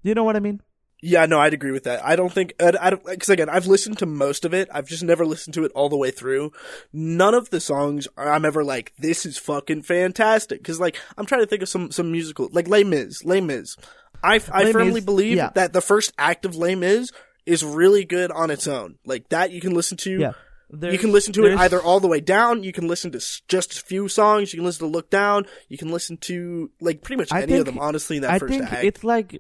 You 0.03 0.15
know 0.15 0.25
what 0.25 0.37
I 0.37 0.41
mean? 0.41 0.61
Yeah, 1.05 1.27
no, 1.27 1.41
I'd 1.41 1.53
agree 1.53 1.73
with 1.73 1.83
that. 1.85 2.05
I 2.05 2.15
don't 2.15 2.33
think, 2.33 2.55
I, 2.61 2.73
I 2.81 2.91
don't, 2.91 3.05
cause 3.05 3.29
again, 3.29 3.49
I've 3.49 3.67
listened 3.67 3.99
to 3.99 4.07
most 4.07 4.45
of 4.45 4.55
it. 4.55 4.69
I've 4.73 4.87
just 4.87 5.03
never 5.03 5.27
listened 5.27 5.55
to 5.55 5.65
it 5.65 5.73
all 5.75 5.89
the 5.89 5.97
way 5.97 6.13
through. 6.13 6.53
None 6.93 7.35
of 7.35 7.51
the 7.51 7.61
songs 7.61 8.07
are, 8.17 8.31
I'm 8.31 8.45
ever 8.45 8.63
like, 8.63 8.93
this 8.99 9.27
is 9.27 9.37
fucking 9.37 9.83
fantastic. 9.83 10.63
Cause 10.63 10.79
like, 10.79 10.97
I'm 11.19 11.27
trying 11.27 11.41
to 11.41 11.47
think 11.49 11.63
of 11.63 11.69
some, 11.69 11.91
some 11.91 12.13
musical, 12.13 12.49
like 12.53 12.69
Les 12.69 12.85
Mis, 12.85 13.25
Les 13.25 13.41
Mis. 13.41 13.77
I, 14.23 14.41
I 14.53 14.63
Les 14.63 14.73
firmly 14.73 14.95
Mis, 14.95 15.05
believe 15.05 15.37
yeah. 15.37 15.51
that 15.57 15.73
the 15.73 15.81
first 15.81 16.13
act 16.19 16.45
of 16.45 16.55
Les 16.55 16.77
Mis 16.77 17.11
is 17.47 17.65
really 17.65 18.05
good 18.05 18.31
on 18.31 18.53
its 18.53 18.69
own. 18.69 18.95
Like 19.05 19.29
that 19.31 19.51
you 19.51 19.61
can 19.61 19.75
listen 19.75 19.97
to. 19.99 20.19
Yeah. 20.19 20.33
You 20.81 20.99
can 20.99 21.13
listen 21.13 21.35
to 21.35 21.45
it 21.45 21.59
either 21.59 21.83
all 21.83 22.01
the 22.01 22.09
way 22.09 22.21
down. 22.21 22.63
You 22.63 22.73
can 22.73 22.89
listen 22.89 23.11
to 23.13 23.21
just 23.47 23.79
a 23.79 23.83
few 23.83 24.09
songs. 24.09 24.55
You 24.55 24.61
can 24.61 24.65
listen 24.65 24.87
to 24.87 24.91
Look 24.91 25.11
Down. 25.11 25.45
You 25.69 25.77
can 25.77 25.91
listen 25.91 26.17
to 26.19 26.71
like 26.81 27.03
pretty 27.03 27.21
much 27.21 27.31
any 27.31 27.59
of 27.59 27.67
them. 27.67 27.79
Honestly, 27.79 28.17
in 28.17 28.23
that 28.23 28.31
I 28.31 28.39
first 28.39 28.55
think 28.55 28.73
act. 28.73 28.83
it's 28.83 29.05
like 29.05 29.39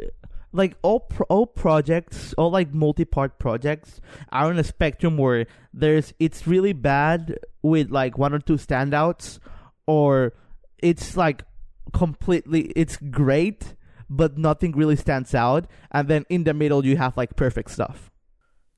like 0.52 0.76
all 0.82 1.00
pro- 1.00 1.26
all 1.28 1.46
projects, 1.46 2.34
all 2.34 2.50
like 2.50 2.72
multi-part 2.72 3.38
projects 3.38 4.00
are 4.30 4.46
on 4.46 4.58
a 4.58 4.64
spectrum 4.64 5.16
where 5.16 5.46
there's 5.72 6.12
it's 6.18 6.46
really 6.46 6.72
bad 6.72 7.38
with 7.62 7.90
like 7.90 8.18
one 8.18 8.32
or 8.32 8.38
two 8.38 8.56
standouts, 8.56 9.38
or 9.86 10.34
it's 10.78 11.16
like 11.16 11.44
completely 11.92 12.72
it's 12.76 12.96
great 12.96 13.74
but 14.08 14.36
nothing 14.36 14.72
really 14.72 14.96
stands 14.96 15.34
out, 15.34 15.66
and 15.90 16.06
then 16.08 16.26
in 16.28 16.44
the 16.44 16.52
middle 16.52 16.84
you 16.84 16.98
have 16.98 17.16
like 17.16 17.34
perfect 17.34 17.70
stuff 17.70 18.12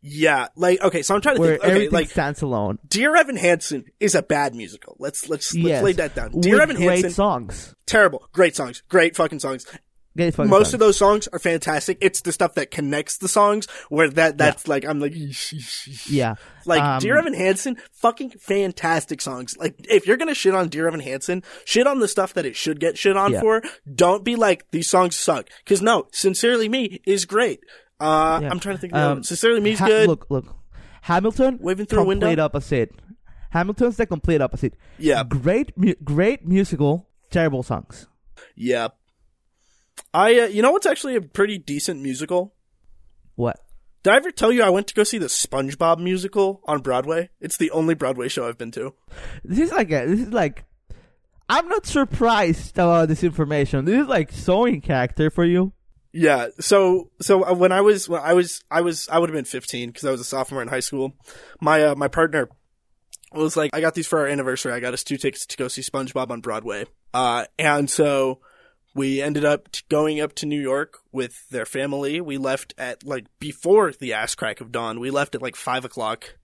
yeah, 0.06 0.48
like 0.54 0.82
okay. 0.82 1.00
So 1.00 1.14
I'm 1.14 1.22
trying 1.22 1.36
to 1.36 1.40
where 1.40 1.50
think. 1.52 1.62
Okay, 1.62 1.70
everything 1.70 1.92
like 1.92 2.10
stands 2.10 2.42
alone. 2.42 2.78
Dear 2.86 3.16
Evan 3.16 3.36
Hansen 3.36 3.86
is 4.00 4.14
a 4.14 4.20
bad 4.20 4.54
musical. 4.54 4.96
Let's 4.98 5.30
let's 5.30 5.54
let's 5.54 5.66
yes, 5.66 5.82
lay 5.82 5.92
that 5.92 6.14
down. 6.14 6.38
Dear 6.40 6.56
with 6.56 6.62
Evan 6.62 6.76
great 6.76 7.10
songs. 7.10 7.74
terrible, 7.86 8.28
great 8.32 8.54
songs, 8.54 8.82
great 8.90 9.16
fucking 9.16 9.38
songs. 9.38 9.64
Most 10.16 10.36
songs. 10.36 10.74
of 10.74 10.80
those 10.80 10.96
songs 10.96 11.28
are 11.32 11.38
fantastic. 11.38 11.98
It's 12.00 12.20
the 12.20 12.30
stuff 12.32 12.54
that 12.54 12.70
connects 12.70 13.18
the 13.18 13.28
songs 13.28 13.66
where 13.88 14.08
that 14.10 14.38
that's 14.38 14.68
like 14.68 14.84
I'm 14.84 15.00
like 15.00 15.12
Yeah. 16.08 16.36
like 16.66 16.80
Um, 16.82 17.00
Dear 17.00 17.18
Evan 17.18 17.34
Hansen, 17.34 17.76
fucking 17.92 18.30
fantastic 18.38 19.20
songs. 19.20 19.56
Like 19.58 19.74
if 19.90 20.06
you're 20.06 20.16
gonna 20.16 20.34
shit 20.34 20.54
on 20.54 20.68
Dear 20.68 20.86
Evan 20.86 21.00
Hansen, 21.00 21.42
shit 21.64 21.86
on 21.86 21.98
the 21.98 22.08
stuff 22.08 22.34
that 22.34 22.46
it 22.46 22.54
should 22.56 22.78
get 22.80 22.96
shit 22.96 23.16
on 23.16 23.32
Yeah. 23.32 23.40
for. 23.40 23.62
Don't 23.92 24.24
be 24.24 24.36
like 24.36 24.70
these 24.70 24.88
songs 24.88 25.16
suck. 25.16 25.48
Because 25.64 25.82
no, 25.82 26.06
Sincerely 26.12 26.68
Me 26.68 27.00
is 27.06 27.24
great. 27.24 27.60
Uh, 28.00 28.38
Yeah. 28.42 28.50
I'm 28.50 28.60
trying 28.60 28.76
to 28.76 28.80
think. 28.80 28.92
Of 28.94 29.18
Um. 29.18 29.22
Sincerely 29.24 29.60
Me's 29.60 29.78
Ha- 29.80 29.86
good. 29.86 30.08
Look, 30.08 30.26
look. 30.30 30.54
Hamilton, 31.02 31.58
Waving 31.60 31.86
through 31.86 32.02
a 32.02 32.06
complete 32.12 32.38
opposite. 32.38 32.92
Hamilton's 33.50 33.96
the 33.96 34.06
complete 34.06 34.40
opposite. 34.40 34.74
Yeah. 34.98 35.22
Great, 35.22 35.76
mu- 35.76 35.94
great 36.02 36.46
musical, 36.46 37.08
terrible 37.30 37.62
songs. 37.62 38.06
Yeah. 38.56 38.88
I 40.12 40.40
uh, 40.40 40.46
you 40.46 40.62
know 40.62 40.72
what's 40.72 40.86
actually 40.86 41.16
a 41.16 41.20
pretty 41.20 41.58
decent 41.58 42.00
musical? 42.00 42.54
What? 43.34 43.60
Did 44.02 44.12
I 44.12 44.16
ever 44.16 44.30
tell 44.30 44.52
you 44.52 44.62
I 44.62 44.70
went 44.70 44.86
to 44.88 44.94
go 44.94 45.02
see 45.02 45.18
the 45.18 45.26
SpongeBob 45.26 45.98
musical 45.98 46.60
on 46.64 46.82
Broadway? 46.82 47.30
It's 47.40 47.56
the 47.56 47.70
only 47.70 47.94
Broadway 47.94 48.28
show 48.28 48.46
I've 48.46 48.58
been 48.58 48.70
to. 48.72 48.94
This 49.42 49.58
is 49.58 49.72
like 49.72 49.90
a, 49.90 50.06
this 50.06 50.20
is 50.20 50.28
like. 50.28 50.64
I'm 51.48 51.68
not 51.68 51.84
surprised 51.84 52.74
about 52.76 53.08
this 53.08 53.22
information. 53.22 53.84
This 53.84 54.00
is 54.00 54.06
like 54.06 54.32
so 54.32 54.64
in 54.64 54.80
character 54.80 55.30
for 55.30 55.44
you. 55.44 55.72
Yeah. 56.12 56.48
So 56.60 57.10
so 57.20 57.44
uh, 57.44 57.54
when 57.54 57.72
I 57.72 57.80
was 57.80 58.08
when 58.08 58.22
I 58.22 58.34
was 58.34 58.62
I 58.70 58.80
was 58.80 59.08
I 59.10 59.18
would 59.18 59.28
have 59.28 59.34
been 59.34 59.44
15 59.44 59.88
because 59.88 60.04
I 60.04 60.10
was 60.10 60.20
a 60.20 60.24
sophomore 60.24 60.62
in 60.62 60.68
high 60.68 60.80
school. 60.80 61.12
My 61.60 61.82
uh, 61.82 61.94
my 61.96 62.08
partner 62.08 62.48
was 63.32 63.56
like, 63.56 63.74
I 63.74 63.80
got 63.80 63.94
these 63.94 64.06
for 64.06 64.20
our 64.20 64.26
anniversary. 64.26 64.72
I 64.72 64.80
got 64.80 64.94
us 64.94 65.02
two 65.02 65.16
tickets 65.16 65.44
to 65.46 65.56
go 65.56 65.68
see 65.68 65.82
SpongeBob 65.82 66.30
on 66.30 66.40
Broadway. 66.40 66.86
Uh, 67.12 67.46
and 67.58 67.90
so 67.90 68.40
we 68.94 69.20
ended 69.20 69.44
up 69.44 69.68
going 69.88 70.20
up 70.20 70.34
to 70.36 70.46
New 70.46 70.60
York 70.60 70.98
with 71.12 71.48
their 71.50 71.66
family. 71.66 72.20
We 72.20 72.38
left 72.38 72.74
at 72.78 73.04
like 73.04 73.26
before 73.40 73.92
the 73.92 74.12
ass 74.12 74.34
crack 74.34 74.60
of 74.60 74.70
dawn. 74.72 75.00
We 75.00 75.10
left 75.10 75.34
at 75.34 75.42
like 75.42 75.56
five 75.56 75.84
o'clock 75.84 76.36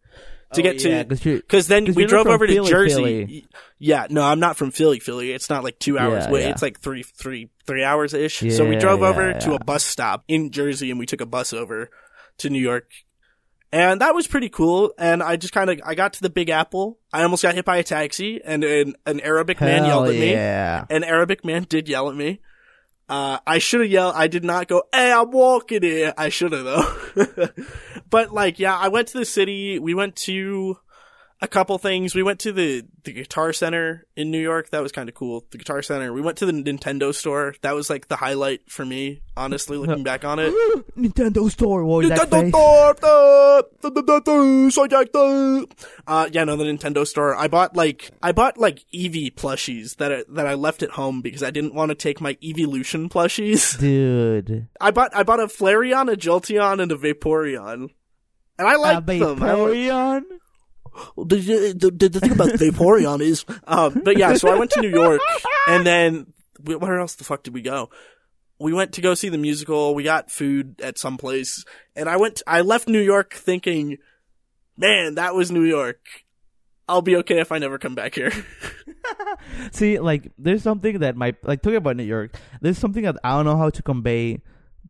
to 0.54 0.60
Oh, 0.60 0.64
get 0.64 0.82
yeah, 0.84 1.04
to 1.04 1.36
because 1.36 1.68
then 1.68 1.86
'cause 1.86 1.94
we 1.94 2.06
drove 2.06 2.26
over 2.26 2.44
to 2.46 2.64
Jersey. 2.64 2.94
Philly. 2.94 3.46
Yeah, 3.78 4.08
no, 4.10 4.22
I'm 4.22 4.40
not 4.40 4.56
from 4.56 4.72
Philly, 4.72 4.98
Philly. 4.98 5.30
It's 5.32 5.48
not 5.48 5.62
like 5.62 5.78
two 5.78 5.96
hours 5.96 6.24
Yeah, 6.24 6.30
away. 6.30 6.42
yeah. 6.42 6.48
It's 6.50 6.62
like 6.62 6.80
three, 6.80 7.04
three, 7.04 7.50
three 7.68 7.84
hours 7.84 8.14
ish. 8.14 8.40
so 8.56 8.66
we 8.68 8.74
drove 8.76 9.02
over 9.02 9.32
to 9.32 9.54
a 9.54 9.62
bus 9.64 9.84
stop 9.84 10.24
in 10.26 10.50
Jersey, 10.50 10.90
and 10.90 10.98
we 10.98 11.06
took 11.06 11.20
a 11.20 11.26
bus 11.26 11.52
over 11.52 11.88
to 12.38 12.50
New 12.50 12.58
York, 12.60 12.90
and 13.72 14.00
that 14.00 14.14
was 14.14 14.26
pretty 14.26 14.48
cool. 14.48 14.92
And 14.98 15.22
I 15.22 15.36
just 15.36 15.52
kind 15.52 15.70
of 15.70 15.80
I 15.84 15.94
got 15.94 16.14
to 16.14 16.22
the 16.22 16.30
Big 16.30 16.50
Apple. 16.50 16.98
I 17.12 17.22
almost 17.22 17.42
got 17.42 17.54
hit 17.54 17.64
by 17.64 17.76
a 17.76 17.82
taxi, 17.82 18.40
and 18.44 18.64
an, 18.64 18.94
an 19.06 19.20
Arabic 19.20 19.60
man 19.60 19.84
yelled 19.84 20.08
at 20.08 20.14
me. 20.14 20.32
An 20.90 21.04
Arabic 21.04 21.44
man 21.44 21.66
did 21.68 21.88
yell 21.88 22.08
at 22.08 22.16
me. 22.16 22.40
Uh, 23.08 23.38
I 23.44 23.58
should 23.58 23.80
have 23.80 23.90
yelled. 23.90 24.14
I 24.14 24.28
did 24.28 24.44
not 24.44 24.68
go, 24.68 24.84
hey, 24.94 25.10
I'm 25.10 25.32
walking 25.32 25.82
here. 25.82 26.14
I 26.16 26.28
should 26.28 26.52
have 26.52 26.64
though. 26.64 27.48
but 28.10 28.32
like, 28.32 28.60
yeah, 28.60 28.76
I 28.76 28.86
went 28.86 29.08
to 29.08 29.18
the 29.18 29.24
city. 29.24 29.80
We 29.80 29.94
went 29.94 30.14
to 30.16 30.78
a 31.42 31.48
couple 31.48 31.78
things. 31.78 32.14
We 32.14 32.22
went 32.22 32.40
to 32.40 32.52
the, 32.52 32.84
the 33.04 33.12
Guitar 33.12 33.52
Center 33.52 34.06
in 34.14 34.30
New 34.30 34.40
York. 34.40 34.70
That 34.70 34.82
was 34.82 34.92
kind 34.92 35.08
of 35.08 35.14
cool. 35.14 35.46
The 35.50 35.58
Guitar 35.58 35.82
Center. 35.82 36.12
We 36.12 36.20
went 36.20 36.36
to 36.38 36.46
the 36.46 36.52
Nintendo 36.52 37.14
store. 37.14 37.54
That 37.62 37.74
was 37.74 37.88
like 37.88 38.08
the 38.08 38.16
highlight 38.16 38.70
for 38.70 38.84
me, 38.84 39.22
honestly, 39.36 39.76
looking 39.78 40.04
back 40.04 40.24
on 40.24 40.38
it. 40.38 40.52
Nintendo 40.96 41.50
store. 41.50 41.84
What 41.84 42.04
was 42.04 42.10
Nintendo 42.10 42.48
store. 42.50 42.94
Uh, 46.06 46.28
yeah, 46.30 46.44
no, 46.44 46.56
the 46.56 46.64
Nintendo 46.64 47.06
store. 47.06 47.34
I 47.34 47.48
bought 47.48 47.74
like, 47.74 48.10
I 48.22 48.32
bought 48.32 48.58
like 48.58 48.84
Eevee 48.94 49.34
plushies 49.34 49.96
that 49.96 50.12
I, 50.12 50.24
that 50.28 50.46
I 50.46 50.54
left 50.54 50.82
at 50.82 50.90
home 50.90 51.22
because 51.22 51.42
I 51.42 51.50
didn't 51.50 51.74
want 51.74 51.88
to 51.88 51.94
take 51.94 52.20
my 52.20 52.34
Eeveelution 52.34 53.08
plushies. 53.08 53.78
Dude. 53.80 54.68
I 54.80 54.90
bought, 54.90 55.16
I 55.16 55.22
bought 55.22 55.40
a 55.40 55.46
Flareon, 55.46 56.12
a 56.12 56.16
Jolteon, 56.16 56.82
and 56.82 56.92
a 56.92 56.96
Vaporeon. 56.96 57.90
And 58.58 58.68
I 58.68 58.76
like 58.76 59.06
them. 59.06 59.38
Vaporeon? 59.38 60.22
The, 61.16 61.74
the, 61.76 62.08
the, 62.08 62.20
thing 62.20 62.32
about 62.32 62.50
Vaporeon 62.50 63.20
is, 63.20 63.44
um, 63.66 64.02
but 64.04 64.16
yeah, 64.16 64.34
so 64.34 64.48
I 64.48 64.58
went 64.58 64.70
to 64.72 64.80
New 64.80 64.90
York, 64.90 65.20
and 65.68 65.86
then 65.86 66.32
where 66.62 66.98
else 66.98 67.14
the 67.14 67.24
fuck 67.24 67.42
did 67.42 67.54
we 67.54 67.62
go? 67.62 67.90
We 68.58 68.72
went 68.72 68.92
to 68.94 69.00
go 69.00 69.14
see 69.14 69.30
the 69.30 69.38
musical. 69.38 69.94
We 69.94 70.02
got 70.02 70.30
food 70.30 70.80
at 70.82 70.98
some 70.98 71.16
place, 71.16 71.64
and 71.96 72.08
I 72.08 72.16
went. 72.16 72.42
I 72.46 72.60
left 72.60 72.88
New 72.88 73.00
York 73.00 73.32
thinking, 73.32 73.98
man, 74.76 75.14
that 75.14 75.34
was 75.34 75.50
New 75.50 75.64
York. 75.64 76.00
I'll 76.88 77.02
be 77.02 77.16
okay 77.16 77.38
if 77.40 77.52
I 77.52 77.58
never 77.58 77.78
come 77.78 77.94
back 77.94 78.16
here. 78.16 78.32
See, 79.72 80.00
like, 80.00 80.32
there's 80.36 80.62
something 80.62 80.98
that 80.98 81.16
my 81.16 81.34
like 81.42 81.62
talking 81.62 81.76
about 81.76 81.96
New 81.96 82.04
York. 82.04 82.36
There's 82.60 82.78
something 82.78 83.04
that 83.04 83.16
I 83.22 83.36
don't 83.36 83.44
know 83.44 83.56
how 83.56 83.70
to 83.70 83.82
convey 83.82 84.42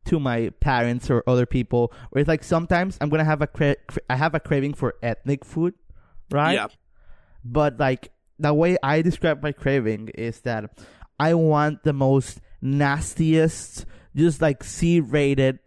to 0.06 0.18
my 0.18 0.50
parents 0.60 1.10
or 1.10 1.22
other 1.26 1.46
people. 1.46 1.92
Where 2.10 2.20
it's 2.20 2.28
like 2.28 2.42
sometimes 2.42 2.96
I'm 3.00 3.10
gonna 3.10 3.24
have 3.24 3.42
a 3.42 3.46
cra- 3.46 3.76
I 4.08 4.16
have 4.16 4.34
a 4.34 4.40
craving 4.40 4.74
for 4.74 4.94
ethnic 5.02 5.44
food, 5.44 5.74
right? 6.30 6.54
Yeah, 6.54 6.68
But 7.44 7.78
like 7.78 8.10
the 8.38 8.54
way 8.54 8.76
I 8.82 9.02
describe 9.02 9.42
my 9.42 9.52
craving 9.52 10.08
is 10.14 10.40
that 10.40 10.70
I 11.18 11.34
want 11.34 11.82
the 11.84 11.92
most 11.92 12.40
nastiest, 12.62 13.84
just 14.16 14.40
like 14.40 14.64
C-rated, 14.64 15.58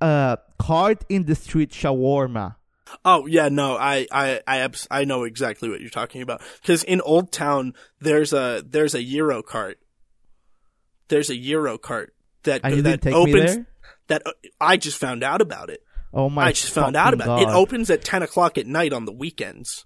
uh, 0.00 0.36
cart 0.58 1.04
in 1.08 1.24
the 1.24 1.34
street 1.34 1.70
shawarma. 1.70 2.56
Oh 3.04 3.26
yeah, 3.26 3.48
no, 3.48 3.76
I 3.76 4.06
I 4.12 4.40
I 4.46 4.58
abs- 4.58 4.86
I 4.90 5.04
know 5.04 5.24
exactly 5.24 5.68
what 5.68 5.80
you're 5.80 5.90
talking 5.90 6.22
about. 6.22 6.40
Because 6.62 6.84
in 6.84 7.00
Old 7.00 7.32
Town, 7.32 7.74
there's 8.00 8.32
a 8.32 8.62
there's 8.64 8.94
a 8.94 9.02
gyro 9.02 9.42
cart. 9.42 9.78
There's 11.08 11.30
a 11.30 11.36
gyro 11.36 11.78
cart 11.78 12.14
that 12.44 12.62
that 12.62 13.02
opens. 13.12 13.66
That 14.06 14.22
uh, 14.24 14.32
I 14.60 14.76
just 14.76 14.98
found 14.98 15.24
out 15.24 15.40
about 15.40 15.68
it. 15.68 15.82
Oh 16.16 16.30
my! 16.30 16.46
I 16.46 16.52
just 16.52 16.72
found 16.72 16.96
out 16.96 17.12
about 17.12 17.42
it. 17.42 17.48
It 17.48 17.48
opens 17.50 17.90
at 17.90 18.02
ten 18.02 18.22
o'clock 18.22 18.56
at 18.56 18.66
night 18.66 18.94
on 18.94 19.04
the 19.04 19.12
weekends. 19.12 19.84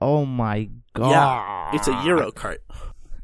Oh 0.00 0.26
my 0.26 0.68
god! 0.92 1.10
Yeah, 1.10 1.76
it's 1.76 1.86
a 1.86 1.92
gyro 2.02 2.32
cart. 2.32 2.60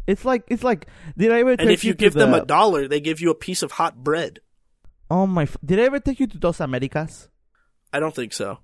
It's 0.06 0.24
like 0.24 0.44
it's 0.46 0.62
like. 0.62 0.86
Did 1.18 1.32
I 1.32 1.40
ever? 1.40 1.50
And 1.58 1.68
if 1.68 1.82
you 1.82 1.92
to 1.94 1.98
give 1.98 2.14
them 2.14 2.30
the- 2.30 2.42
a 2.42 2.46
dollar, 2.46 2.86
they 2.86 3.00
give 3.00 3.20
you 3.20 3.30
a 3.30 3.34
piece 3.34 3.64
of 3.64 3.72
hot 3.72 4.04
bread. 4.04 4.38
oh 5.10 5.26
my! 5.26 5.48
Did 5.64 5.80
I 5.80 5.82
ever 5.82 5.98
take 5.98 6.20
you 6.20 6.28
to 6.28 6.38
Dos 6.38 6.60
Americas? 6.60 7.28
I 7.92 7.98
don't 7.98 8.14
think 8.14 8.32
so. 8.32 8.60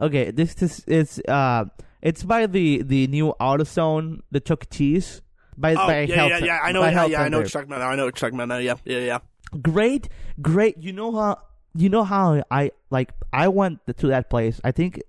Okay, 0.00 0.30
this 0.30 0.62
is 0.62 0.84
it's 0.86 1.18
uh 1.26 1.64
it's 2.00 2.22
by 2.22 2.46
the 2.46 2.82
the 2.82 3.08
new 3.08 3.34
AutoZone, 3.40 4.20
the 4.30 4.38
Chuck 4.40 4.64
E. 4.64 4.68
Cheese. 4.70 5.22
By 5.56 5.74
Oh 5.74 5.86
by 5.88 6.00
yeah, 6.02 6.14
Health- 6.14 6.30
yeah, 6.30 6.38
yeah. 6.44 6.58
I 6.62 6.70
know. 6.72 6.82
Yeah, 6.84 7.06
yeah. 7.06 7.20
I 7.22 7.28
know 7.28 7.38
what 7.38 7.42
you're 7.42 7.50
talking 7.50 7.68
about. 7.68 7.80
Now. 7.80 7.88
I 7.90 7.96
know 7.96 8.04
what 8.04 8.14
you're 8.14 8.30
talking 8.30 8.38
about. 8.38 8.48
Now. 8.48 8.58
Yeah, 8.58 8.76
yeah, 8.84 8.98
yeah. 8.98 9.18
great 9.60 10.08
great 10.40 10.78
you 10.78 10.92
know 10.92 11.10
how 11.12 11.38
you 11.74 11.88
know 11.88 12.04
how 12.04 12.42
i 12.50 12.70
like 12.90 13.12
i 13.32 13.48
went 13.48 13.78
to 13.96 14.06
that 14.08 14.28
place 14.28 14.60
i 14.64 14.70
think 14.70 15.00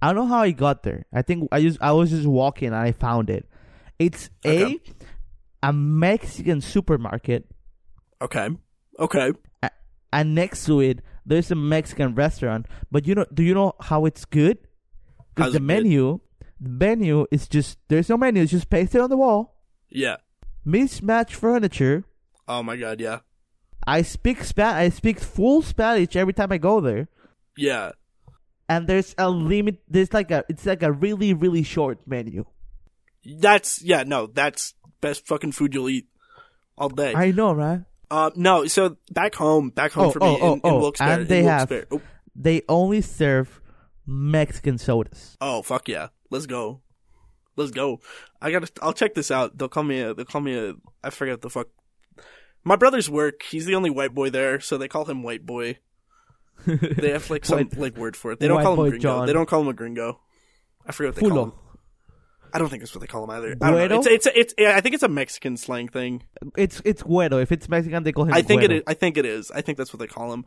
i 0.00 0.06
don't 0.08 0.16
know 0.16 0.26
how 0.26 0.40
i 0.40 0.50
got 0.50 0.82
there 0.82 1.06
i 1.12 1.22
think 1.22 1.48
i 1.52 1.60
just 1.60 1.80
i 1.80 1.92
was 1.92 2.10
just 2.10 2.26
walking 2.26 2.68
and 2.68 2.76
i 2.76 2.90
found 2.92 3.30
it 3.30 3.48
it's 3.98 4.30
Okay. 4.44 4.80
a 5.62 5.68
a 5.68 5.72
mexican 5.72 6.60
supermarket 6.60 7.46
Okay. 8.20 8.48
Okay. 8.98 9.32
and 10.12 10.34
next 10.34 10.64
to 10.66 10.80
it 10.80 11.00
there's 11.24 11.50
a 11.50 11.54
mexican 11.54 12.14
restaurant 12.14 12.66
but 12.90 13.06
you 13.06 13.14
know 13.14 13.24
do 13.32 13.42
you 13.42 13.54
know 13.54 13.72
how 13.80 14.04
it's 14.04 14.24
good 14.24 14.58
because 15.34 15.52
the 15.52 15.58
it 15.58 15.60
good? 15.60 15.66
menu 15.66 16.20
the 16.60 16.68
menu 16.68 17.26
is 17.30 17.48
just 17.48 17.78
there's 17.88 18.08
no 18.08 18.16
menu 18.16 18.42
it's 18.42 18.50
just 18.52 18.68
pasted 18.68 19.00
on 19.00 19.08
the 19.10 19.16
wall 19.16 19.56
Yeah. 19.88 20.16
mismatched 20.64 21.34
furniture 21.34 22.04
Oh 22.48 22.60
my 22.62 22.76
god. 22.76 23.00
Yeah. 23.00 23.20
I 23.86 24.02
speak 24.02 24.44
spa- 24.44 24.74
i 24.76 24.88
speak 24.88 25.18
full 25.20 25.62
spanish 25.62 26.14
every 26.16 26.32
time 26.32 26.52
i 26.52 26.58
go 26.58 26.80
there 26.80 27.08
Yeah. 27.56 27.92
and 28.68 28.86
there's 28.86 29.14
a 29.18 29.28
limit 29.30 29.82
there's 29.88 30.12
like 30.12 30.30
a 30.30 30.44
it's 30.48 30.66
like 30.66 30.82
a 30.82 30.92
really 30.92 31.34
really 31.34 31.62
short 31.62 31.98
menu 32.06 32.44
That's 33.24 33.82
yeah. 33.82 34.02
No, 34.02 34.26
that's 34.26 34.74
best 35.00 35.26
fucking 35.26 35.52
food 35.52 35.74
you'll 35.74 35.88
eat 35.90 36.06
all 36.76 36.88
day. 36.88 37.14
i 37.14 37.30
know 37.30 37.52
right 37.52 37.82
Uh, 38.10 38.30
no, 38.36 38.66
so 38.66 38.96
back 39.10 39.34
home, 39.34 39.70
back 39.70 39.92
home 39.92 40.06
Oh, 40.06 40.10
for 40.12 40.20
me 40.20 40.26
oh, 40.26 40.38
oh, 40.42 40.52
in, 40.52 40.60
in 40.60 40.70
oh, 40.72 40.78
Wilkes-Barre. 40.80 41.20
and 41.20 41.28
they 41.28 41.42
have-. 41.44 41.72
Oh, 41.90 42.00
they 42.36 42.60
only 42.68 43.00
serve 43.00 43.60
mexican 44.06 44.76
sodas 44.78 45.36
oh, 45.40 45.62
fuck 45.62 45.88
yeah, 45.88 46.08
let's 46.30 46.46
go, 46.46 46.80
let's 47.56 47.70
go. 47.70 48.00
I 48.40 48.50
gotta, 48.50 48.68
I'll 48.82 48.92
check 48.92 49.14
this 49.14 49.30
out. 49.30 49.56
They'll 49.56 49.68
call 49.70 49.84
me 49.84 50.00
a, 50.02 50.12
they'll 50.14 50.24
call 50.26 50.40
me 50.40 50.58
a, 50.58 50.74
I 51.04 51.10
forget 51.10 51.40
the 51.40 51.48
fuck. 51.50 51.68
My 52.64 52.76
brother's 52.76 53.10
work. 53.10 53.42
He's 53.42 53.66
the 53.66 53.74
only 53.74 53.90
white 53.90 54.14
boy 54.14 54.30
there, 54.30 54.60
so 54.60 54.78
they 54.78 54.88
call 54.88 55.04
him 55.04 55.22
white 55.22 55.44
boy. 55.46 55.78
They 56.66 57.10
have 57.10 57.28
like 57.30 57.44
some 57.44 57.58
White- 57.58 57.76
like 57.76 57.96
word 57.96 58.16
for 58.16 58.30
it. 58.32 58.38
They 58.40 58.46
don't 58.48 58.62
call 58.62 58.74
him 58.74 58.90
gringo. 58.90 58.98
John. 59.02 59.26
They 59.26 59.32
don't 59.32 59.48
call 59.48 59.62
him 59.62 59.68
a 59.68 59.72
gringo. 59.72 60.20
I 60.86 60.92
forget 60.92 61.08
what 61.08 61.16
they 61.16 61.28
call 61.28 61.30
Fulo. 61.38 61.42
him. 61.44 61.52
I 62.54 62.58
don't 62.58 62.68
think 62.68 62.82
that's 62.82 62.94
what 62.94 63.00
they 63.00 63.06
call 63.06 63.24
him 63.24 63.30
either. 63.30 63.56
I 63.60 63.70
don't 63.70 63.88
know. 63.88 63.98
It's, 63.98 64.06
it's, 64.06 64.28
it's, 64.34 64.54
yeah, 64.58 64.76
I 64.76 64.80
think 64.80 64.94
it's 64.94 65.02
a 65.02 65.08
Mexican 65.08 65.56
slang 65.56 65.88
thing. 65.88 66.22
it's 66.56 66.80
it's 66.84 67.02
güero 67.02 67.42
if 67.42 67.50
it's 67.50 67.68
mexican 67.68 68.02
they 68.04 68.12
call 68.12 68.26
him 68.26 68.34
I 68.34 68.42
think 68.42 68.62
it 68.62 68.70
güero. 68.70 68.76
is. 68.76 68.82
I 68.86 68.94
think 68.94 69.16
it 69.16 69.24
is. 69.26 69.50
I 69.50 69.62
think 69.62 69.78
that's 69.78 69.92
what 69.92 70.00
they 70.00 70.06
call 70.06 70.32
him. 70.32 70.44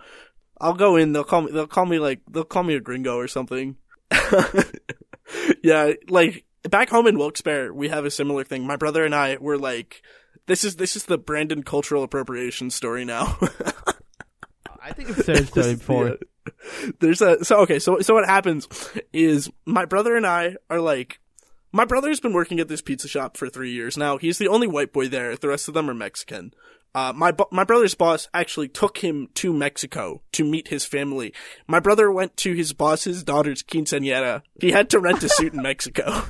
I'll 0.62 0.74
go 0.76 0.96
in. 0.96 1.12
They'll 1.14 1.24
call 1.26 1.42
me. 1.42 1.52
They'll 1.52 1.68
call 1.68 1.86
me 1.86 2.00
like. 2.00 2.22
They'll 2.30 2.44
call 2.46 2.64
me 2.64 2.76
a 2.76 2.80
gringo 2.80 3.18
or 3.18 3.28
something. 3.28 3.76
yeah, 5.64 5.94
like 6.08 6.46
back 6.70 6.90
home 6.90 7.08
in 7.08 7.18
Wilkes-Barre, 7.18 7.72
we 7.74 7.90
have 7.90 8.06
a 8.06 8.12
similar 8.12 8.44
thing. 8.44 8.66
My 8.66 8.76
brother 8.76 9.04
and 9.06 9.14
I 9.14 9.38
were 9.40 9.58
like, 9.58 10.02
This 10.48 10.64
is 10.64 10.76
this 10.76 10.96
is 10.96 11.06
the 11.06 11.18
Brandon 11.18 11.64
cultural 11.64 12.04
appropriation 12.04 12.70
story 12.70 13.06
now. 13.06 13.38
I 14.82 14.94
think 14.94 15.10
I've 15.10 15.26
said 15.26 15.48
story 15.48 15.76
before. 15.76 16.08
Yeah. 16.10 16.92
There's 17.00 17.22
a 17.22 17.44
so 17.44 17.62
okay 17.62 17.80
so 17.80 18.00
so 18.02 18.14
what 18.14 18.26
happens 18.26 18.68
is 19.12 19.50
my 19.66 19.86
brother 19.86 20.16
and 20.16 20.26
I 20.28 20.58
are 20.70 20.80
like 20.80 21.20
my 21.76 21.84
brother's 21.86 22.20
been 22.22 22.32
working 22.34 22.60
at 22.62 22.68
this 22.70 22.82
pizza 22.82 23.08
shop 23.08 23.36
for 23.38 23.50
three 23.50 23.72
years 23.72 23.98
now. 23.98 24.18
He's 24.18 24.38
the 24.38 24.48
only 24.48 24.66
white 24.68 24.94
boy 24.94 25.10
there. 25.10 25.36
The 25.36 25.50
rest 25.50 25.68
of 25.68 25.74
them 25.74 25.90
are 25.90 25.94
Mexican. 25.94 26.54
Uh, 26.94 27.12
my 27.14 27.34
bo- 27.34 27.50
my 27.52 27.66
brother's 27.66 27.94
boss 27.94 28.30
actually 28.34 28.70
took 28.70 29.00
him 29.00 29.28
to 29.34 29.52
Mexico 29.52 30.22
to 30.32 30.46
meet 30.46 30.70
his 30.70 30.86
family. 30.86 31.34
My 31.68 31.82
brother 31.82 32.10
went 32.10 32.38
to 32.38 32.54
his 32.54 32.72
boss's 32.72 33.22
daughter's 33.22 33.62
quinceañera. 33.64 34.44
He 34.62 34.72
had 34.72 34.90
to 34.92 35.00
rent 35.02 35.22
a 35.22 35.28
suit 35.28 35.54
in 35.54 35.62
Mexico. 35.62 36.24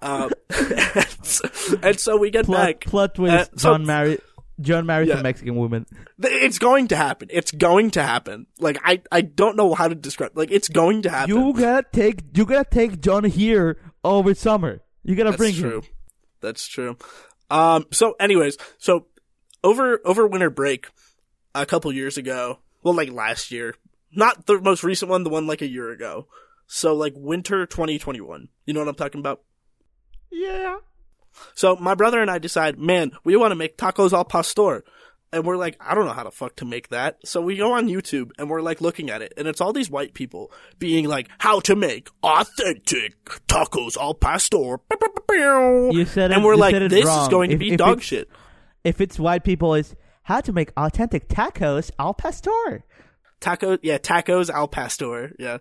um, 0.00 0.30
and, 0.50 1.06
and 1.82 2.00
so 2.00 2.16
we 2.16 2.30
get 2.30 2.46
Plot, 2.46 2.66
back. 2.66 2.80
plot 2.86 3.14
twist: 3.14 3.34
Uh, 3.52 3.56
so- 3.58 3.72
John 3.72 3.84
married 3.86 4.20
John 4.60 4.84
marries 4.86 5.08
Yeah. 5.08 5.20
a 5.20 5.22
Mexican 5.22 5.56
woman. 5.56 5.86
It's 6.22 6.58
going 6.58 6.88
to 6.88 6.96
happen. 6.96 7.28
It's 7.30 7.50
going 7.50 7.90
to 7.92 8.02
happen. 8.02 8.46
Like 8.58 8.78
I, 8.84 9.02
I 9.10 9.20
don't 9.22 9.56
know 9.56 9.74
how 9.74 9.88
to 9.88 9.94
describe. 9.94 10.32
Like 10.34 10.50
it's 10.50 10.68
going 10.68 11.02
to 11.02 11.10
happen. 11.10 11.34
You 11.34 11.52
gotta 11.54 11.86
take 11.92 12.20
you 12.36 12.44
gotta 12.46 12.68
take 12.70 13.00
John 13.00 13.24
here 13.24 13.78
over 14.04 14.34
summer. 14.34 14.82
You 15.02 15.14
gotta 15.14 15.36
bring. 15.36 15.52
That's 15.52 15.60
bring 15.60 15.70
true. 15.70 15.80
him. 15.80 15.88
That's 16.40 16.66
true. 16.66 16.96
Um. 17.50 17.86
So, 17.90 18.14
anyways, 18.20 18.56
so 18.78 19.06
over 19.62 20.00
over 20.04 20.26
winter 20.26 20.50
break, 20.50 20.88
a 21.54 21.66
couple 21.66 21.92
years 21.92 22.16
ago. 22.16 22.58
Well, 22.82 22.94
like 22.94 23.10
last 23.10 23.50
year, 23.50 23.74
not 24.12 24.46
the 24.46 24.60
most 24.60 24.82
recent 24.84 25.10
one. 25.10 25.24
The 25.24 25.30
one 25.30 25.46
like 25.46 25.62
a 25.62 25.68
year 25.68 25.90
ago. 25.90 26.26
So 26.66 26.94
like 26.94 27.14
winter 27.16 27.66
2021. 27.66 28.48
You 28.64 28.74
know 28.74 28.80
what 28.80 28.88
I'm 28.88 28.94
talking 28.94 29.20
about? 29.20 29.42
Yeah. 30.30 30.76
So 31.54 31.76
my 31.76 31.94
brother 31.94 32.20
and 32.20 32.30
I 32.30 32.38
decide, 32.38 32.78
man, 32.78 33.12
we 33.24 33.36
want 33.36 33.52
to 33.52 33.56
make 33.56 33.76
tacos 33.76 34.12
al 34.12 34.24
pastor. 34.24 34.84
And 35.32 35.44
we're 35.46 35.56
like, 35.56 35.76
I 35.80 35.94
don't 35.94 36.06
know 36.06 36.12
how 36.12 36.24
the 36.24 36.32
fuck 36.32 36.56
to 36.56 36.64
make 36.64 36.88
that. 36.88 37.18
So 37.24 37.40
we 37.40 37.56
go 37.56 37.72
on 37.74 37.86
YouTube 37.88 38.32
and 38.36 38.50
we're 38.50 38.62
like 38.62 38.80
looking 38.80 39.10
at 39.10 39.22
it. 39.22 39.32
And 39.36 39.46
it's 39.46 39.60
all 39.60 39.72
these 39.72 39.88
white 39.88 40.12
people 40.12 40.50
being 40.80 41.06
like, 41.06 41.28
how 41.38 41.60
to 41.60 41.76
make 41.76 42.08
authentic 42.24 43.14
tacos 43.46 43.96
al 43.96 44.14
pastor. 44.14 44.78
You 45.92 46.04
said 46.04 46.30
it- 46.30 46.34
and 46.34 46.44
we're 46.44 46.56
like, 46.56 46.74
this 46.74 47.08
is 47.08 47.28
going 47.28 47.50
to 47.50 47.54
If- 47.54 47.60
be 47.60 47.72
if 47.72 47.78
dog 47.78 47.98
it- 47.98 48.04
shit. 48.04 48.28
If 48.82 49.00
it's 49.00 49.18
white 49.18 49.44
people, 49.44 49.74
it's 49.74 49.94
how 50.22 50.40
to 50.40 50.52
make 50.52 50.72
authentic 50.76 51.28
tacos 51.28 51.90
al 51.98 52.14
pastor. 52.14 52.84
Taco, 53.40 53.78
yeah, 53.82 53.96
tacos 53.98 54.50
al 54.50 54.68
pastor, 54.68 55.34
yeah. 55.38 55.58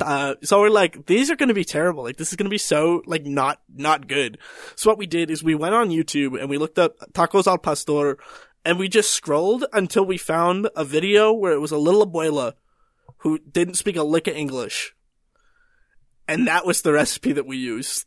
Uh, 0.00 0.34
so 0.42 0.60
we're 0.60 0.68
like, 0.68 1.06
these 1.06 1.30
are 1.30 1.36
gonna 1.36 1.54
be 1.54 1.64
terrible. 1.64 2.02
Like, 2.02 2.16
this 2.16 2.28
is 2.30 2.36
gonna 2.36 2.50
be 2.50 2.58
so, 2.58 3.02
like, 3.06 3.24
not, 3.24 3.60
not 3.74 4.06
good. 4.06 4.36
So 4.76 4.90
what 4.90 4.98
we 4.98 5.06
did 5.06 5.30
is 5.30 5.42
we 5.42 5.54
went 5.54 5.74
on 5.74 5.88
YouTube 5.88 6.38
and 6.38 6.50
we 6.50 6.58
looked 6.58 6.78
up 6.78 6.96
tacos 7.12 7.46
al 7.46 7.56
pastor 7.58 8.18
and 8.64 8.78
we 8.78 8.88
just 8.88 9.10
scrolled 9.10 9.64
until 9.72 10.04
we 10.04 10.16
found 10.18 10.68
a 10.76 10.84
video 10.84 11.32
where 11.32 11.52
it 11.52 11.58
was 11.60 11.72
a 11.72 11.78
little 11.78 12.06
abuela 12.06 12.54
who 13.18 13.38
didn't 13.38 13.74
speak 13.74 13.96
a 13.96 14.02
lick 14.02 14.26
of 14.26 14.34
English. 14.36 14.94
And 16.28 16.46
that 16.46 16.64
was 16.64 16.82
the 16.82 16.92
recipe 16.92 17.32
that 17.32 17.46
we 17.46 17.56
used. 17.56 18.04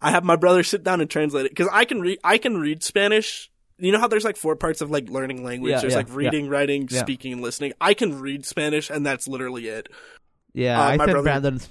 I 0.00 0.10
have 0.10 0.24
my 0.24 0.36
brother 0.36 0.62
sit 0.62 0.84
down 0.84 1.00
and 1.00 1.08
translate 1.10 1.46
it 1.46 1.52
because 1.52 1.68
I 1.72 1.84
can 1.84 2.00
read, 2.00 2.18
I 2.22 2.38
can 2.38 2.58
read 2.58 2.82
Spanish. 2.82 3.50
You 3.78 3.92
know 3.92 3.98
how 3.98 4.08
there's 4.08 4.24
like 4.24 4.36
four 4.36 4.56
parts 4.56 4.80
of 4.80 4.90
like 4.90 5.08
learning 5.08 5.42
language? 5.44 5.70
Yeah, 5.72 5.80
there's 5.80 5.92
yeah, 5.94 5.98
like 5.98 6.08
yeah. 6.08 6.14
reading, 6.14 6.48
writing, 6.48 6.88
Yeah. 6.90 7.00
speaking, 7.00 7.32
and 7.32 7.42
listening. 7.42 7.72
I 7.80 7.94
can 7.94 8.20
read 8.20 8.44
Spanish 8.46 8.90
and 8.90 9.04
that's 9.04 9.26
literally 9.26 9.68
it. 9.68 9.88
Yeah, 10.52 10.78
Uh, 10.80 10.84
I 10.84 10.96
my 10.96 11.04
said 11.06 11.12
brother- 11.12 11.24
Brandon's. 11.24 11.68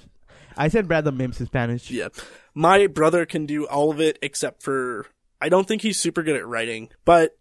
I 0.56 0.68
said 0.68 0.88
Brandon 0.88 1.16
memes 1.16 1.38
in 1.40 1.46
Spanish. 1.46 1.90
Yeah. 1.90 2.08
My 2.54 2.86
brother 2.86 3.26
can 3.26 3.44
do 3.46 3.66
all 3.66 3.90
of 3.90 4.00
it 4.00 4.18
except 4.22 4.62
for 4.62 5.06
I 5.40 5.48
don't 5.48 5.68
think 5.68 5.82
he's 5.82 5.98
super 6.00 6.22
good 6.22 6.36
at 6.36 6.46
writing. 6.46 6.88
But 7.04 7.36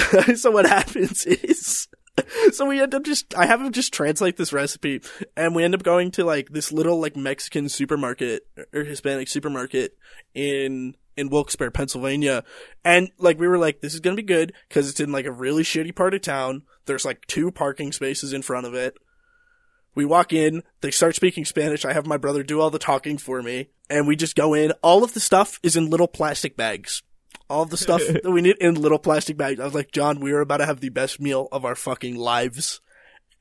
so 0.36 0.50
what 0.50 0.66
happens 0.66 1.24
is 1.26 1.88
so 2.52 2.66
we 2.66 2.80
end 2.80 2.94
up 2.94 3.04
just 3.04 3.34
I 3.34 3.46
have 3.46 3.60
him 3.60 3.72
just 3.72 3.92
translate 3.92 4.36
this 4.36 4.52
recipe 4.52 5.00
and 5.36 5.54
we 5.54 5.64
end 5.64 5.74
up 5.74 5.82
going 5.82 6.10
to 6.12 6.24
like 6.24 6.50
this 6.50 6.72
little 6.72 7.00
like 7.00 7.16
Mexican 7.16 7.68
supermarket 7.68 8.46
or 8.72 8.84
Hispanic 8.84 9.28
supermarket 9.28 9.96
in 10.34 10.96
in 11.16 11.28
Wilkes-Barre, 11.28 11.70
Pennsylvania. 11.70 12.44
And 12.84 13.10
like 13.18 13.38
we 13.38 13.48
were 13.48 13.58
like 13.58 13.80
this 13.80 13.94
is 13.94 14.00
going 14.00 14.16
to 14.16 14.22
be 14.22 14.26
good 14.26 14.52
cuz 14.68 14.88
it's 14.88 15.00
in 15.00 15.12
like 15.12 15.26
a 15.26 15.32
really 15.32 15.62
shitty 15.62 15.94
part 15.94 16.14
of 16.14 16.22
town. 16.22 16.62
There's 16.86 17.04
like 17.04 17.26
two 17.26 17.50
parking 17.50 17.92
spaces 17.92 18.32
in 18.32 18.42
front 18.42 18.66
of 18.66 18.74
it. 18.74 18.96
We 19.94 20.04
walk 20.04 20.32
in, 20.32 20.62
they 20.82 20.92
start 20.92 21.16
speaking 21.16 21.44
Spanish. 21.44 21.84
I 21.84 21.92
have 21.92 22.06
my 22.06 22.16
brother 22.16 22.42
do 22.44 22.60
all 22.60 22.70
the 22.70 22.78
talking 22.78 23.18
for 23.18 23.42
me, 23.42 23.70
and 23.88 24.06
we 24.06 24.14
just 24.14 24.36
go 24.36 24.54
in. 24.54 24.70
All 24.82 25.02
of 25.02 25.14
the 25.14 25.20
stuff 25.20 25.58
is 25.64 25.76
in 25.76 25.90
little 25.90 26.06
plastic 26.06 26.56
bags. 26.56 27.02
All 27.50 27.66
the 27.66 27.76
stuff 27.76 28.00
that 28.22 28.30
we 28.30 28.40
need 28.40 28.56
in 28.58 28.76
little 28.76 28.98
plastic 28.98 29.36
bags. 29.36 29.60
I 29.60 29.64
was 29.64 29.74
like, 29.74 29.92
John, 29.92 30.20
we 30.20 30.32
are 30.32 30.40
about 30.40 30.58
to 30.58 30.66
have 30.66 30.80
the 30.80 30.88
best 30.88 31.20
meal 31.20 31.48
of 31.52 31.64
our 31.64 31.74
fucking 31.74 32.16
lives. 32.16 32.80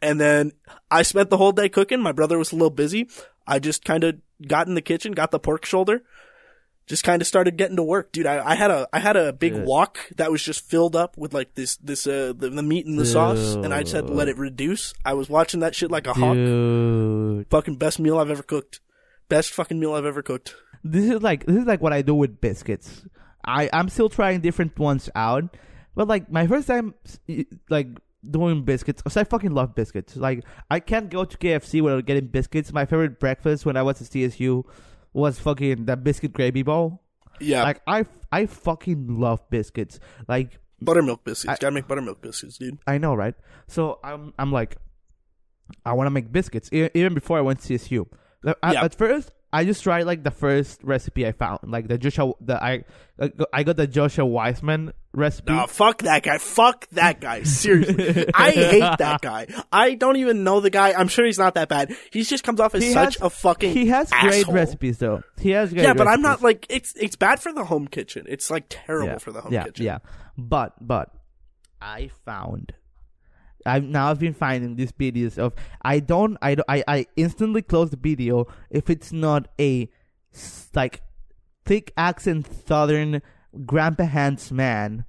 And 0.01 0.19
then 0.19 0.53
I 0.89 1.03
spent 1.03 1.29
the 1.29 1.37
whole 1.37 1.51
day 1.51 1.69
cooking. 1.69 2.01
My 2.01 2.11
brother 2.11 2.37
was 2.37 2.51
a 2.51 2.55
little 2.55 2.69
busy. 2.69 3.07
I 3.45 3.59
just 3.59 3.85
kind 3.85 4.03
of 4.03 4.19
got 4.47 4.67
in 4.67 4.75
the 4.75 4.81
kitchen, 4.81 5.11
got 5.11 5.31
the 5.31 5.39
pork 5.39 5.65
shoulder, 5.65 6.01
just 6.87 7.03
kind 7.03 7.21
of 7.21 7.27
started 7.27 7.57
getting 7.57 7.75
to 7.75 7.83
work, 7.83 8.11
dude. 8.11 8.25
I, 8.25 8.51
I 8.51 8.55
had 8.55 8.71
a 8.71 8.87
I 8.91 8.99
had 8.99 9.15
a 9.15 9.31
big 9.31 9.53
Good. 9.53 9.65
wok 9.65 9.99
that 10.17 10.31
was 10.31 10.43
just 10.43 10.65
filled 10.65 10.95
up 10.95 11.17
with 11.17 11.33
like 11.33 11.53
this 11.55 11.77
this 11.77 12.07
uh 12.07 12.33
the, 12.35 12.49
the 12.49 12.63
meat 12.63 12.85
and 12.87 12.97
the 12.97 13.05
sauce, 13.05 13.53
and 13.55 13.73
I 13.73 13.81
just 13.81 13.93
had 13.93 14.07
to 14.07 14.13
let 14.13 14.27
it 14.27 14.37
reduce. 14.37 14.93
I 15.05 15.13
was 15.13 15.29
watching 15.29 15.59
that 15.59 15.75
shit 15.75 15.91
like 15.91 16.07
a 16.07 16.13
hawk. 16.13 16.35
Fucking 17.49 17.75
best 17.77 17.99
meal 17.99 18.17
I've 18.17 18.31
ever 18.31 18.43
cooked. 18.43 18.79
Best 19.29 19.51
fucking 19.51 19.79
meal 19.79 19.93
I've 19.93 20.05
ever 20.05 20.23
cooked. 20.23 20.55
this 20.83 21.05
is 21.05 21.21
like 21.21 21.45
this 21.45 21.57
is 21.57 21.65
like 21.65 21.81
what 21.81 21.93
I 21.93 22.01
do 22.01 22.15
with 22.15 22.41
biscuits. 22.41 23.03
I 23.49 23.69
I'm 23.73 23.89
still 23.89 24.09
trying 24.09 24.41
different 24.41 24.77
ones 24.79 25.09
out, 25.15 25.57
but 25.95 26.07
like 26.07 26.31
my 26.31 26.47
first 26.47 26.67
time 26.67 26.93
like 27.69 27.87
doing 28.29 28.63
biscuits, 28.63 29.01
cause 29.01 29.17
I 29.17 29.23
fucking 29.23 29.51
love 29.53 29.75
biscuits. 29.75 30.15
Like 30.15 30.43
I 30.69 30.79
can't 30.79 31.09
go 31.09 31.25
to 31.25 31.37
KFC 31.37 31.81
without 31.81 32.05
getting 32.05 32.27
biscuits. 32.27 32.71
My 32.73 32.85
favorite 32.85 33.19
breakfast 33.19 33.65
when 33.65 33.77
I 33.77 33.81
was 33.81 34.01
at 34.01 34.07
CSU 34.09 34.63
was 35.13 35.39
fucking 35.39 35.85
that 35.85 36.03
biscuit 36.03 36.33
gravy 36.33 36.63
bowl. 36.63 37.01
Yeah, 37.39 37.63
Like 37.63 37.81
I 37.87 38.05
I 38.31 38.45
fucking 38.45 39.19
love 39.19 39.39
biscuits. 39.49 39.99
Like 40.27 40.59
buttermilk 40.81 41.23
biscuits. 41.23 41.49
I- 41.59 41.61
Gotta 41.61 41.73
make 41.73 41.87
buttermilk 41.87 42.21
biscuits, 42.21 42.57
dude. 42.57 42.77
I 42.85 42.97
know, 42.97 43.15
right? 43.15 43.33
So 43.67 43.99
I'm 44.03 44.33
I'm 44.37 44.51
like, 44.51 44.75
I 45.85 45.93
want 45.93 46.07
to 46.07 46.11
make 46.11 46.31
biscuits 46.31 46.69
even 46.73 47.13
before 47.13 47.37
I 47.37 47.41
went 47.41 47.61
to 47.61 47.73
CSU. 47.73 48.07
I- 48.61 48.73
Yeah. 48.73 48.83
At 48.83 48.95
first, 48.95 49.31
I 49.51 49.65
just 49.65 49.81
tried 49.81 50.03
like 50.03 50.23
the 50.23 50.31
first 50.31 50.83
recipe 50.83 51.25
I 51.25 51.31
found, 51.31 51.59
like 51.63 51.87
the 51.87 51.97
Joshua. 51.97 52.33
The 52.39 52.63
I 52.63 52.83
I 53.51 53.63
got 53.63 53.77
the 53.77 53.87
Joshua 53.87 54.25
Weissman 54.25 54.93
recipe. 55.11 55.53
Nah, 55.53 55.65
fuck 55.65 56.03
that 56.03 56.21
guy. 56.23 56.37
Fuck 56.37 56.87
that 56.89 57.19
guy. 57.19 57.43
Seriously. 57.43 58.27
I 58.33 58.51
hate 58.51 58.97
that 58.99 59.21
guy. 59.21 59.47
I 59.71 59.95
don't 59.95 60.17
even 60.17 60.43
know 60.43 60.59
the 60.59 60.69
guy. 60.69 60.93
I'm 60.93 61.07
sure 61.07 61.25
he's 61.25 61.39
not 61.39 61.55
that 61.55 61.67
bad. 61.67 61.95
He 62.11 62.23
just 62.23 62.43
comes 62.43 62.59
off 62.59 62.75
as 62.75 62.83
He 62.83 62.93
such 62.93 63.15
has- 63.15 63.23
a 63.23 63.29
fucking 63.29 63.73
he 63.73 63.87
has 63.87 64.11
great 64.11 64.47
recipes 64.47 64.99
though. 64.99 65.23
He 65.39 65.49
has 65.51 65.73
great. 65.73 65.83
Yeah, 65.83 65.93
but 65.93 66.07
I'm 66.07 66.21
not 66.21 66.43
like 66.43 66.67
it's 66.69 66.93
it's 66.95 67.15
bad 67.15 67.41
for 67.41 67.51
the 67.51 67.65
home 67.65 67.87
kitchen. 67.87 68.25
It's 68.29 68.51
like 68.51 68.65
terrible 68.69 69.13
yeah, 69.13 69.17
for 69.17 69.31
the 69.31 69.41
home 69.41 69.53
yeah, 69.53 69.63
kitchen. 69.63 69.85
Yeah, 69.85 69.97
but 70.37 70.75
but 70.79 71.11
I 71.81 72.11
found. 72.23 72.73
I've 73.69 73.83
now 73.83 74.09
I've 74.09 74.19
been 74.19 74.33
finding 74.33 74.75
these 74.75 74.91
videos 74.91 75.37
of 75.37 75.53
I 75.81 75.99
don't 75.99 76.37
I 76.41 76.55
don't, 76.55 76.65
I 76.69 76.83
I 76.87 77.05
instantly 77.15 77.61
close 77.61 77.89
the 77.89 77.97
video 77.97 78.45
if 78.69 78.89
it's 78.89 79.11
not 79.11 79.47
a 79.59 79.89
like 80.75 81.01
thick 81.65 81.91
accent 81.97 82.47
southern 82.67 83.21
grandpa 83.65 84.05
hands 84.05 84.51
man 84.51 85.05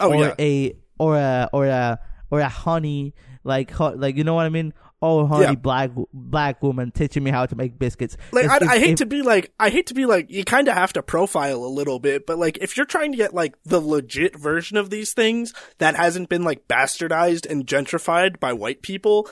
Oh 0.00 0.12
or 0.12 0.24
yeah. 0.24 0.34
a 0.38 0.76
or 0.98 1.16
a 1.16 1.48
or 1.52 1.66
a 1.66 1.98
or 2.30 2.40
a 2.40 2.48
honey 2.48 3.14
like 3.44 3.70
ho- 3.70 3.94
like 3.96 4.16
you 4.16 4.24
know 4.24 4.34
what 4.34 4.46
I 4.46 4.48
mean 4.48 4.72
oh 5.06 5.26
honey 5.26 5.42
Yeah. 5.44 5.54
black 5.54 5.90
black 6.12 6.62
woman 6.62 6.90
teaching 6.90 7.22
me 7.22 7.30
how 7.30 7.44
to 7.44 7.54
make 7.54 7.78
biscuits 7.78 8.16
Like 8.32 8.46
I, 8.48 8.74
I 8.74 8.78
hate 8.78 8.92
if- 8.92 8.96
to 9.00 9.06
be 9.06 9.20
like 9.22 9.52
I 9.60 9.68
hate 9.68 9.86
to 9.88 9.94
be 9.94 10.06
like 10.06 10.30
you 10.30 10.44
kind 10.44 10.66
of 10.66 10.74
have 10.74 10.92
to 10.94 11.02
profile 11.02 11.62
a 11.62 11.66
little 11.68 11.98
bit, 11.98 12.26
but 12.26 12.38
like 12.38 12.56
if 12.62 12.76
you're 12.76 12.86
trying 12.86 13.12
to 13.12 13.18
get 13.18 13.34
like 13.34 13.54
the 13.64 13.80
legit 13.80 14.34
version 14.36 14.76
of 14.78 14.88
these 14.90 15.12
things 15.12 15.52
that 15.78 15.94
hasn't 15.94 16.28
been 16.30 16.42
like 16.42 16.66
bastardized 16.68 17.48
and 17.50 17.66
gentrified 17.66 18.40
by 18.40 18.52
white 18.52 18.80
people, 18.82 19.28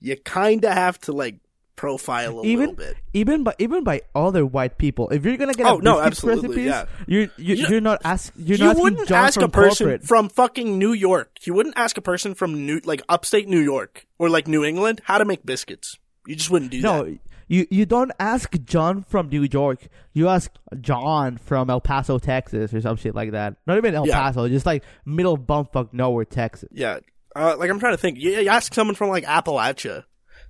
you 0.00 0.16
kind 0.16 0.64
of 0.64 0.72
have 0.72 0.98
to 1.00 1.12
like 1.12 1.40
profile 1.76 2.40
a 2.40 2.44
even 2.44 2.70
little 2.70 2.74
bit. 2.74 2.96
even 3.12 3.44
by 3.44 3.54
even 3.58 3.84
by 3.84 4.00
other 4.14 4.44
white 4.46 4.78
people. 4.78 5.08
If 5.10 5.24
you're 5.24 5.36
gonna 5.36 5.52
get 5.52 5.66
Oh, 5.66 5.78
a 5.78 5.82
no, 5.82 6.00
absolutely, 6.00 6.48
recipes, 6.48 6.66
yeah. 6.66 6.84
you're 7.06 7.22
you, 7.36 7.54
You- 7.54 7.66
you're 7.68 7.80
not 7.80 8.00
ask 8.04 8.32
you're 8.36 8.58
you 8.58 8.64
not 8.64 8.76
wouldn't 8.78 9.10
ask 9.10 9.40
a 9.40 9.48
person 9.48 9.86
corporate. 9.86 10.04
from 10.04 10.28
fucking 10.30 10.78
New 10.78 10.92
York. 10.92 11.30
You 11.44 11.54
wouldn't 11.54 11.76
ask 11.76 11.96
a 11.98 12.02
person 12.02 12.34
from 12.34 12.66
New 12.66 12.80
like 12.84 13.02
upstate 13.08 13.48
New 13.48 13.60
York 13.60 14.06
or 14.18 14.28
like 14.30 14.48
New 14.48 14.64
England 14.64 15.02
how 15.04 15.18
to 15.18 15.24
make 15.24 15.44
biscuits. 15.46 15.98
You 16.26 16.34
just 16.34 16.50
wouldn't 16.50 16.70
do 16.70 16.80
no, 16.80 17.04
that. 17.04 17.10
No, 17.10 17.18
you 17.48 17.66
you 17.70 17.86
don't 17.86 18.10
ask 18.18 18.52
John 18.64 19.02
from 19.04 19.28
New 19.28 19.42
York. 19.52 19.86
You 20.14 20.28
ask 20.28 20.50
John 20.80 21.36
from 21.36 21.70
El 21.70 21.80
Paso, 21.80 22.18
Texas, 22.18 22.72
or 22.74 22.80
some 22.80 22.96
shit 22.96 23.14
like 23.14 23.32
that. 23.32 23.56
Not 23.66 23.76
even 23.76 23.94
El 23.94 24.06
Yeah. 24.08 24.20
Paso, 24.20 24.48
just 24.48 24.66
like 24.66 24.82
middle 25.04 25.36
bumfuck 25.38 25.92
nowhere, 25.92 26.24
Texas. 26.24 26.68
Yeah. 26.72 26.98
Uh, 27.36 27.54
like 27.58 27.68
I'm 27.70 27.78
trying 27.78 27.92
to 27.92 27.98
think. 27.98 28.18
You, 28.18 28.30
you 28.32 28.48
ask 28.48 28.72
someone 28.72 28.94
from 28.96 29.10
like 29.10 29.24
Appalachia 29.24 30.04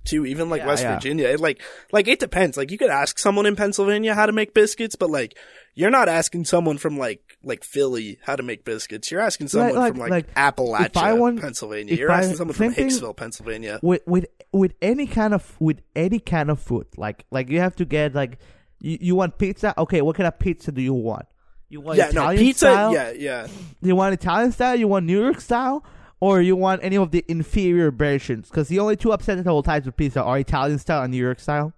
to 0.07 0.25
even 0.25 0.49
like 0.49 0.61
Yeah, 0.61 0.67
West 0.67 0.83
yeah. 0.83 0.93
Virginia. 0.95 1.27
It 1.27 1.39
like 1.39 1.61
like 1.91 2.07
it 2.07 2.19
depends. 2.19 2.57
Like 2.57 2.71
you 2.71 2.77
could 2.77 2.89
ask 2.89 3.17
someone 3.19 3.45
in 3.45 3.55
Pennsylvania 3.55 4.13
how 4.15 4.25
to 4.25 4.31
make 4.31 4.53
biscuits, 4.53 4.95
but 4.95 5.09
like 5.09 5.37
you're 5.75 5.91
not 5.91 6.09
asking 6.09 6.45
someone 6.45 6.77
from 6.77 6.97
like 6.97 7.21
like 7.43 7.63
Philly 7.63 8.17
how 8.23 8.35
to 8.35 8.43
make 8.43 8.65
biscuits. 8.65 9.11
You're 9.11 9.21
asking 9.21 9.47
someone 9.49 9.75
like- 9.75 9.91
from 9.93 9.99
like, 9.99 10.09
like, 10.11 10.33
Appalachia, 10.35 11.17
want- 11.17 11.39
Pennsylvania. 11.41 11.95
You're 11.95 12.11
I- 12.11 12.19
asking 12.19 12.37
someone 12.37 12.55
from 12.55 12.73
Hicksville, 12.73 13.15
Pennsylvania. 13.15 13.79
with 13.83 14.01
with 14.07 14.25
with 14.51 14.73
any 14.81 15.07
kind 15.07 15.33
of 15.33 15.55
with 15.59 15.81
any 15.95 16.19
kind 16.19 16.49
of 16.49 16.59
food 16.59 16.87
like 16.97 17.25
like 17.31 17.49
you 17.49 17.59
have 17.59 17.75
to 17.75 17.85
get 17.85 18.15
like 18.15 18.39
you, 18.79 18.97
you 19.01 19.15
want 19.15 19.37
pizza 19.37 19.73
okay 19.77 20.01
what 20.01 20.15
kind 20.15 20.27
of 20.27 20.37
pizza 20.39 20.71
do 20.71 20.81
you 20.81 20.93
want 20.93 21.25
you 21.69 21.81
want 21.81 21.97
Yeah, 21.97 22.05
no 22.13 22.21
Italian 22.21 22.39
pizza. 22.43 22.59
style 22.59 22.93
Yeah, 22.93 23.11
yeah. 23.11 23.47
you 23.81 23.95
want 23.95 24.13
Italian 24.13 24.51
style 24.53 24.75
you 24.75 24.87
want 24.87 25.05
New 25.05 25.19
York 25.21 25.41
style 25.41 25.83
or 26.19 26.41
you 26.41 26.55
want 26.55 26.83
any 26.83 26.97
of 26.97 27.11
the 27.11 27.23
inferior 27.27 27.91
versions 27.91 28.49
because 28.49 28.67
the 28.67 28.79
only 28.79 28.95
two 28.95 29.11
acceptable 29.11 29.63
types 29.63 29.87
of 29.87 29.95
pizza 29.95 30.23
are 30.23 30.39
Italian 30.39 30.79
style 30.79 31.03
and 31.03 31.11
New 31.11 31.21
York 31.23 31.39
style 31.39 31.73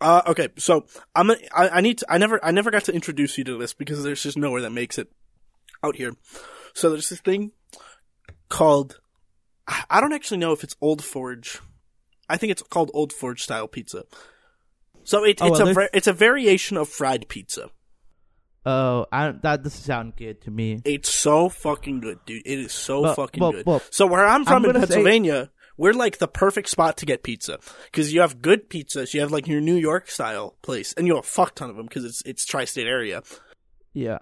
Uh, 0.00 0.22
okay, 0.26 0.48
so 0.56 0.84
I'm 1.14 1.28
gonna, 1.28 1.40
I, 1.54 1.68
I 1.68 1.80
need 1.80 1.98
to, 1.98 2.06
I 2.08 2.18
never, 2.18 2.44
I 2.44 2.50
never 2.50 2.70
got 2.70 2.84
to 2.84 2.92
introduce 2.92 3.38
you 3.38 3.44
to 3.44 3.56
this 3.58 3.72
because 3.72 4.02
there's 4.02 4.22
just 4.22 4.36
nowhere 4.36 4.62
that 4.62 4.70
makes 4.70 4.98
it 4.98 5.08
out 5.82 5.96
here. 5.96 6.12
So 6.74 6.90
there's 6.90 7.08
this 7.08 7.20
thing 7.20 7.52
called, 8.48 9.00
I 9.88 10.00
don't 10.00 10.12
actually 10.12 10.38
know 10.38 10.52
if 10.52 10.64
it's 10.64 10.76
Old 10.80 11.02
Forge. 11.02 11.60
I 12.28 12.36
think 12.36 12.50
it's 12.50 12.62
called 12.62 12.90
Old 12.92 13.12
Forge 13.12 13.42
style 13.42 13.68
pizza. 13.68 14.04
So 15.04 15.24
it, 15.24 15.40
Oh, 15.40 15.46
it's 15.48 15.60
well, 15.60 15.78
a, 15.78 15.96
it's 15.96 16.06
a 16.06 16.12
variation 16.12 16.76
of 16.76 16.88
fried 16.88 17.28
pizza. 17.28 17.70
Oh 18.66 19.06
I 19.12 19.32
that 19.42 19.62
doesn't 19.62 19.70
sound 19.82 20.16
good 20.16 20.40
to 20.42 20.50
me 20.50 20.80
It's 20.84 21.10
so 21.12 21.48
fucking 21.48 22.00
good, 22.00 22.18
dude. 22.26 22.42
It 22.46 22.58
is 22.58 22.72
so 22.72 23.02
But- 23.02 23.16
fucking 23.16 23.40
but- 23.40 23.52
good. 23.52 23.64
but- 23.64 23.88
so 23.94 24.06
where 24.06 24.24
I'm 24.26 24.44
from 24.44 24.56
I'm 24.56 24.64
in 24.64 24.72
gonna 24.72 24.86
say- 24.86 24.94
Pennsylvania, 24.94 25.50
we're 25.76 25.92
like 25.92 26.18
the 26.18 26.28
perfect 26.28 26.68
spot 26.68 26.96
to 26.98 27.06
get 27.06 27.22
pizza 27.22 27.58
because 27.86 28.12
you 28.12 28.20
have 28.20 28.40
good 28.40 28.70
pizzas. 28.70 29.12
You 29.12 29.20
have 29.20 29.32
like 29.32 29.46
your 29.48 29.60
New 29.60 29.74
York 29.76 30.08
style 30.10 30.56
place, 30.62 30.92
and 30.96 31.06
you 31.06 31.16
have 31.16 31.24
a 31.24 31.26
fuck 31.26 31.54
ton 31.56 31.68
of 31.70 31.76
them 31.76 31.86
because 31.86 32.04
it's 32.04 32.22
it's 32.24 32.44
tri-state 32.44 32.86
area. 32.86 33.22
yeah 33.92 34.18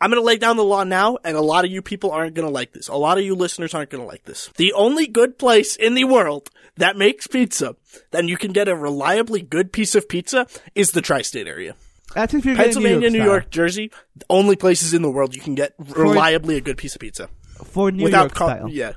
I'm 0.00 0.10
gonna 0.10 0.20
lay 0.20 0.36
down 0.36 0.56
the 0.56 0.64
law 0.64 0.82
now, 0.82 1.16
and 1.24 1.36
a 1.36 1.40
lot 1.40 1.64
of 1.64 1.70
you 1.70 1.80
people 1.80 2.10
aren't 2.10 2.34
gonna 2.34 2.50
like 2.50 2.72
this. 2.72 2.88
A 2.88 2.96
lot 2.96 3.18
of 3.18 3.24
you 3.24 3.36
listeners 3.36 3.72
aren't 3.72 3.88
gonna 3.90 4.04
like 4.04 4.24
this. 4.24 4.50
The 4.56 4.72
only 4.72 5.06
good 5.06 5.38
place 5.38 5.76
in 5.76 5.94
the 5.94 6.02
world 6.04 6.50
that 6.76 6.96
makes 6.96 7.28
pizza, 7.28 7.76
then 8.10 8.26
you 8.26 8.36
can 8.36 8.50
get 8.52 8.66
a 8.68 8.74
reliably 8.74 9.42
good 9.42 9.72
piece 9.72 9.94
of 9.94 10.08
pizza, 10.08 10.48
is 10.74 10.90
the 10.90 11.02
tri-state 11.02 11.46
area. 11.46 11.76
That's 12.14 12.34
if 12.34 12.44
you're 12.44 12.56
Pennsylvania, 12.56 13.10
New 13.10 13.18
style. 13.18 13.26
York, 13.26 13.50
Jersey, 13.50 13.90
the 14.16 14.24
only 14.30 14.56
places 14.56 14.94
in 14.94 15.02
the 15.02 15.10
world 15.10 15.34
you 15.34 15.40
can 15.40 15.54
get 15.54 15.74
reliably 15.78 16.56
a 16.56 16.60
good 16.60 16.76
piece 16.76 16.94
of 16.94 17.00
pizza 17.00 17.28
for 17.64 17.90
New 17.90 18.04
without 18.04 18.22
York 18.22 18.34
co- 18.34 18.46
style 18.46 18.68
yeah. 18.68 18.92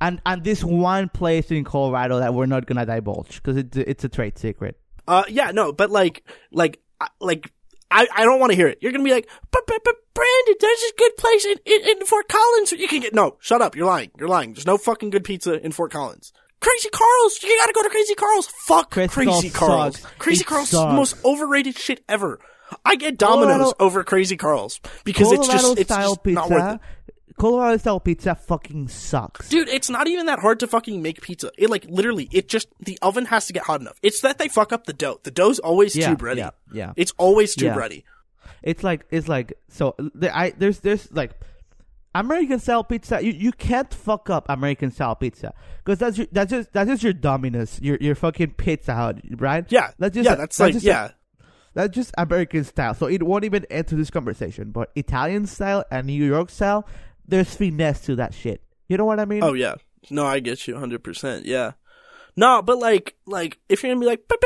and 0.00 0.20
and 0.24 0.44
this 0.44 0.62
one 0.62 1.08
place 1.08 1.50
in 1.50 1.64
Colorado 1.64 2.18
that 2.20 2.34
we're 2.34 2.46
not 2.46 2.66
gonna 2.66 2.86
divulge 2.86 3.36
because 3.42 3.56
it's 3.56 3.76
it's 3.76 4.04
a 4.04 4.08
trade 4.08 4.38
secret 4.38 4.78
Uh, 5.06 5.24
yeah, 5.28 5.50
no, 5.50 5.72
but 5.72 5.90
like, 5.90 6.24
like, 6.50 6.80
I- 7.00 7.08
like, 7.20 7.52
I, 7.90 8.06
I 8.16 8.24
don't 8.24 8.40
want 8.40 8.50
to 8.52 8.56
hear 8.56 8.68
it. 8.68 8.78
You're 8.80 8.90
gonna 8.92 9.04
be 9.04 9.12
like, 9.12 9.28
but, 9.50 9.62
but, 9.66 9.82
but, 9.84 9.96
Brandon, 10.14 10.54
there's 10.60 10.80
this 10.80 10.92
good 10.96 11.16
place 11.18 11.44
in, 11.44 11.58
in, 11.66 11.80
in 11.98 12.06
Fort 12.06 12.26
Collins 12.28 12.72
where 12.72 12.80
you 12.80 12.88
can 12.88 13.00
get, 13.00 13.12
no, 13.14 13.36
shut 13.40 13.60
up, 13.60 13.76
you're 13.76 13.86
lying, 13.86 14.10
you're 14.18 14.28
lying. 14.28 14.54
There's 14.54 14.66
no 14.66 14.78
fucking 14.78 15.10
good 15.10 15.24
pizza 15.24 15.60
in 15.64 15.72
Fort 15.72 15.90
Collins. 15.92 16.32
Krazy 16.64 16.90
Karl's, 16.90 17.42
you 17.42 17.56
gotta 17.58 17.72
go 17.74 17.82
to 17.82 17.88
Krazy 17.90 18.16
Karl's. 18.16 18.46
Fuck 18.66 18.90
Crazy 18.90 19.08
Crazy, 19.08 19.50
Carl's 19.50 19.98
sucks. 20.00 20.14
Crazy 20.18 20.40
It 20.40 20.46
Carl's 20.46 20.70
sucks. 20.70 20.94
most 20.94 21.16
overrated 21.24 21.76
shit 21.78 22.02
ever. 22.08 22.40
I 22.84 22.96
get 22.96 23.18
Domino's 23.18 23.72
Colorado- 23.72 23.74
over 23.80 24.04
Krazy 24.04 24.38
Karl's 24.38 24.80
because 25.04 25.30
it's 25.32 25.46
just, 25.46 25.78
it's 25.78 25.92
style 25.92 26.14
just 26.16 26.26
not 26.26 26.50
worth 26.50 26.74
it. 26.76 26.80
Colorado 27.38 27.76
style 27.76 28.00
pizza 28.00 28.34
fucking 28.34 28.88
sucks. 28.88 29.48
Dude, 29.48 29.68
it's 29.68 29.90
not 29.90 30.06
even 30.06 30.26
that 30.26 30.38
hard 30.38 30.60
to 30.60 30.66
fucking 30.68 31.02
make 31.02 31.20
pizza. 31.20 31.50
It 31.58 31.68
like 31.68 31.84
literally, 31.88 32.28
it 32.32 32.48
just 32.48 32.68
the 32.80 32.96
oven 33.02 33.26
has 33.26 33.46
to 33.48 33.52
get 33.52 33.64
hot 33.64 33.80
enough. 33.80 33.98
It's 34.02 34.20
that 34.20 34.38
they 34.38 34.48
fuck 34.48 34.72
up 34.72 34.86
the 34.86 34.92
dough. 34.92 35.20
The 35.24 35.30
dough's 35.32 35.58
always 35.58 35.94
Yeah, 35.96 36.10
too 36.10 36.16
bready. 36.16 36.36
yeah, 36.38 36.50
yeah. 36.72 36.92
It's 36.96 37.12
always 37.18 37.54
too 37.56 37.66
Yeah. 37.66 37.74
bready. 37.74 38.04
It's 38.62 38.82
like 38.84 39.04
it's 39.10 39.28
like 39.28 39.52
so. 39.68 39.94
I 40.32 40.54
there's 40.56 40.78
there's 40.80 41.10
like 41.12 41.32
American 42.14 42.60
style 42.60 42.84
pizza, 42.84 43.24
you, 43.24 43.32
you 43.32 43.52
can't 43.52 43.92
fuck 43.92 44.30
up 44.30 44.46
American 44.48 44.90
style 44.90 45.16
pizza 45.16 45.52
because 45.78 45.98
that's 45.98 46.18
your, 46.18 46.26
that's 46.30 46.50
just 46.50 46.72
that's 46.72 46.88
just 46.88 47.02
your 47.02 47.12
Domino's, 47.12 47.80
your 47.82 47.98
your 48.00 48.14
fucking 48.14 48.52
Pizza 48.52 49.14
right? 49.36 49.64
Yeah, 49.70 49.90
that's 49.98 50.14
just 50.14 50.24
yeah, 50.24 50.36
that's, 50.36 50.56
that's 50.56 50.60
like 50.60 50.72
just, 50.74 50.84
yeah, 50.84 51.10
that's 51.74 51.94
just 51.94 52.14
American 52.16 52.62
style. 52.62 52.94
So 52.94 53.06
it 53.06 53.22
won't 53.22 53.44
even 53.44 53.66
enter 53.68 53.96
this 53.96 54.10
conversation. 54.10 54.70
But 54.70 54.92
Italian 54.94 55.46
style 55.46 55.84
and 55.90 56.06
New 56.06 56.24
York 56.24 56.50
style, 56.50 56.86
there's 57.26 57.54
finesse 57.54 58.02
to 58.02 58.16
that 58.16 58.32
shit. 58.32 58.62
You 58.88 58.96
know 58.96 59.04
what 59.04 59.18
I 59.18 59.24
mean? 59.24 59.42
Oh 59.42 59.54
yeah, 59.54 59.74
no, 60.10 60.24
I 60.24 60.38
get 60.38 60.68
you 60.68 60.74
100. 60.74 61.02
percent 61.02 61.46
Yeah, 61.46 61.72
no, 62.36 62.62
but 62.62 62.78
like 62.78 63.16
like 63.26 63.58
if 63.68 63.82
you're 63.82 63.90
gonna 63.92 64.00
be 64.00 64.06
like, 64.06 64.28
but 64.28 64.40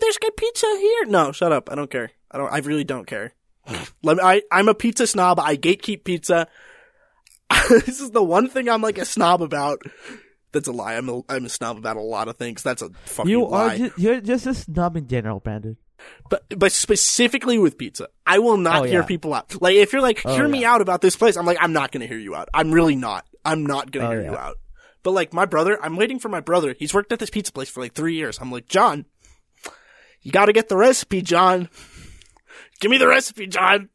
there's 0.00 0.18
good 0.18 0.36
pizza 0.36 0.66
here. 0.80 1.04
No, 1.06 1.30
shut 1.30 1.52
up. 1.52 1.70
I 1.70 1.76
don't 1.76 1.90
care. 1.90 2.10
I 2.30 2.38
don't. 2.38 2.52
I 2.52 2.58
really 2.58 2.84
don't 2.84 3.06
care. 3.06 3.34
Let 4.02 4.16
me. 4.16 4.22
I 4.22 4.42
I'm 4.50 4.68
a 4.68 4.74
pizza 4.74 5.06
snob. 5.06 5.38
I 5.40 5.56
gatekeep 5.56 6.04
pizza. 6.04 6.46
this 7.68 8.00
is 8.00 8.10
the 8.10 8.22
one 8.22 8.48
thing 8.48 8.68
I'm 8.68 8.82
like 8.82 8.98
a 8.98 9.04
snob 9.04 9.42
about. 9.42 9.82
That's 10.52 10.68
a 10.68 10.72
lie. 10.72 10.94
I'm 10.96 11.08
a 11.08 11.22
I'm 11.28 11.44
a 11.44 11.48
snob 11.48 11.78
about 11.78 11.96
a 11.96 12.00
lot 12.02 12.28
of 12.28 12.36
things. 12.36 12.62
That's 12.62 12.82
a 12.82 12.90
fucking 13.04 13.30
you 13.30 13.46
lie. 13.46 13.76
ju- 13.78 13.92
you're 13.96 14.20
just 14.20 14.46
a 14.46 14.54
snob 14.54 14.96
in 14.96 15.06
general, 15.08 15.40
Brandon. 15.40 15.76
but 16.28 16.44
but 16.58 16.72
specifically 16.72 17.58
with 17.58 17.78
pizza, 17.78 18.08
I 18.26 18.38
will 18.40 18.56
not 18.56 18.80
Oh, 18.80 18.82
hear 18.84 19.00
yeah. 19.00 19.06
people 19.06 19.34
out. 19.34 19.60
Like 19.62 19.74
if 19.76 19.92
you're 19.92 20.02
like, 20.02 20.22
Oh, 20.24 20.34
hear 20.34 20.48
me 20.48 20.62
yeah. 20.62 20.72
out 20.74 20.80
about 20.80 21.00
this 21.02 21.16
place, 21.16 21.36
I'm 21.36 21.46
like, 21.46 21.58
I'm 21.60 21.72
not 21.72 21.92
gonna 21.92 22.06
hear 22.06 22.18
you 22.18 22.34
out. 22.34 22.48
I'm 22.54 22.72
really 22.72 22.96
not. 22.96 23.26
I'm 23.44 23.64
not 23.64 23.90
gonna 23.92 24.06
Oh, 24.08 24.10
hear 24.10 24.22
yeah. 24.22 24.30
you 24.32 24.36
out. 24.36 24.56
But 25.02 25.12
like 25.12 25.32
my 25.32 25.44
brother, 25.46 25.78
I'm 25.82 25.96
waiting 25.96 26.18
for 26.18 26.28
my 26.28 26.40
brother. 26.40 26.74
He's 26.78 26.92
worked 26.92 27.12
at 27.12 27.18
this 27.20 27.30
pizza 27.30 27.52
place 27.52 27.68
for 27.70 27.80
like 27.80 27.94
three 27.94 28.14
years. 28.14 28.38
I'm 28.40 28.50
like, 28.52 28.66
John, 28.66 29.06
you 30.22 30.30
got 30.32 30.46
to 30.46 30.52
get 30.52 30.68
the 30.68 30.76
recipe, 30.76 31.22
John. 31.22 31.68
Give 32.80 32.90
me 32.90 32.98
the 32.98 33.08
recipe, 33.08 33.46
John. 33.46 33.88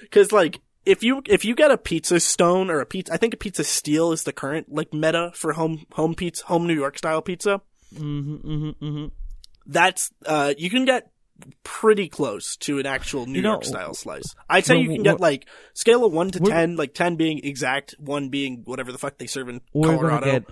Because 0.00 0.32
like 0.32 0.60
if 0.86 1.02
you 1.02 1.22
if 1.26 1.44
you 1.44 1.54
get 1.54 1.70
a 1.70 1.78
pizza 1.78 2.20
stone 2.20 2.70
or 2.70 2.80
a 2.80 2.86
pizza, 2.86 3.12
I 3.12 3.16
think 3.16 3.34
a 3.34 3.36
pizza 3.36 3.64
steel 3.64 4.12
is 4.12 4.24
the 4.24 4.32
current 4.32 4.72
like 4.72 4.92
meta 4.94 5.32
for 5.34 5.52
home 5.52 5.84
home 5.92 6.14
pizza, 6.14 6.44
home 6.46 6.66
New 6.66 6.74
York 6.74 6.96
style 6.98 7.20
pizza 7.22 7.60
Mm-hmm, 7.94 8.34
mm-hmm, 8.34 8.84
mm-hmm. 8.84 9.06
that's 9.66 10.10
uh 10.26 10.52
you 10.56 10.70
can 10.70 10.84
get 10.84 11.10
pretty 11.62 12.08
close 12.08 12.56
to 12.58 12.78
an 12.78 12.86
actual 12.86 13.26
New 13.26 13.36
You 13.36 13.42
know, 13.42 13.52
York 13.52 13.64
style 13.64 13.94
slice. 13.94 14.34
I'd 14.48 14.64
say 14.64 14.78
you 14.78 14.88
can 14.88 15.02
get 15.02 15.20
like 15.20 15.46
scale 15.74 16.04
of 16.04 16.12
one 16.12 16.30
to 16.32 16.40
ten, 16.40 16.76
like 16.76 16.94
ten 16.94 17.16
being 17.16 17.40
exact, 17.44 17.94
one 17.98 18.28
being 18.28 18.62
whatever 18.64 18.92
the 18.92 18.98
fuck 18.98 19.18
they 19.18 19.26
serve 19.26 19.48
in 19.48 19.60
Colorado. 19.72 20.24
get 20.26 20.44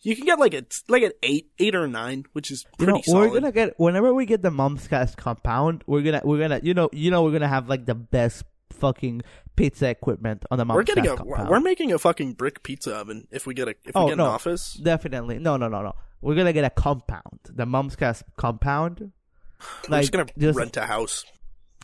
You 0.00 0.14
can 0.14 0.24
get 0.26 0.38
like 0.38 0.54
a 0.54 0.64
like 0.88 1.02
an 1.02 1.12
eight, 1.22 1.50
eight 1.58 1.74
or 1.74 1.88
nine, 1.88 2.24
which 2.32 2.50
is 2.50 2.64
you 2.78 2.86
pretty 2.86 2.92
know 2.98 3.02
solid. 3.04 3.30
we're 3.32 3.40
gonna 3.40 3.52
get 3.52 3.78
whenever 3.80 4.14
we 4.14 4.26
get 4.26 4.42
the 4.42 4.50
mom's 4.50 4.86
cast 4.86 5.16
compound 5.16 5.82
we're 5.86 6.02
gonna 6.02 6.20
we're 6.24 6.38
gonna 6.38 6.60
you 6.62 6.72
know 6.74 6.88
you 6.92 7.10
know 7.10 7.22
we're 7.24 7.32
gonna 7.32 7.48
have 7.48 7.68
like 7.68 7.84
the 7.86 7.94
best 7.96 8.44
fucking 8.70 9.22
pizza 9.56 9.88
equipment 9.88 10.44
on 10.52 10.58
the 10.58 10.64
mom's 10.64 10.76
we're 10.76 10.82
getting 10.84 11.02
cast 11.04 11.14
a 11.20 11.24
compound. 11.24 11.48
we're 11.48 11.58
making 11.60 11.92
a 11.92 11.98
fucking 11.98 12.32
brick 12.34 12.62
pizza 12.62 12.94
oven 12.94 13.26
if 13.32 13.44
we 13.44 13.54
get 13.54 13.66
a 13.66 13.70
if 13.84 13.86
we 13.86 13.92
Oh, 13.96 14.08
get 14.08 14.16
no. 14.18 14.26
an 14.26 14.30
office. 14.30 14.74
definitely 14.74 15.38
no 15.40 15.56
no 15.56 15.66
no 15.68 15.82
no 15.82 15.94
we're 16.20 16.36
gonna 16.36 16.52
get 16.52 16.64
a 16.64 16.70
compound 16.70 17.40
the 17.44 17.66
mom's 17.66 17.96
cast 17.96 18.22
compound 18.36 19.10
We're 19.90 20.00
just 20.02 20.12
gonna 20.12 20.26
rent 20.52 20.76
a 20.76 20.86
house. 20.86 21.24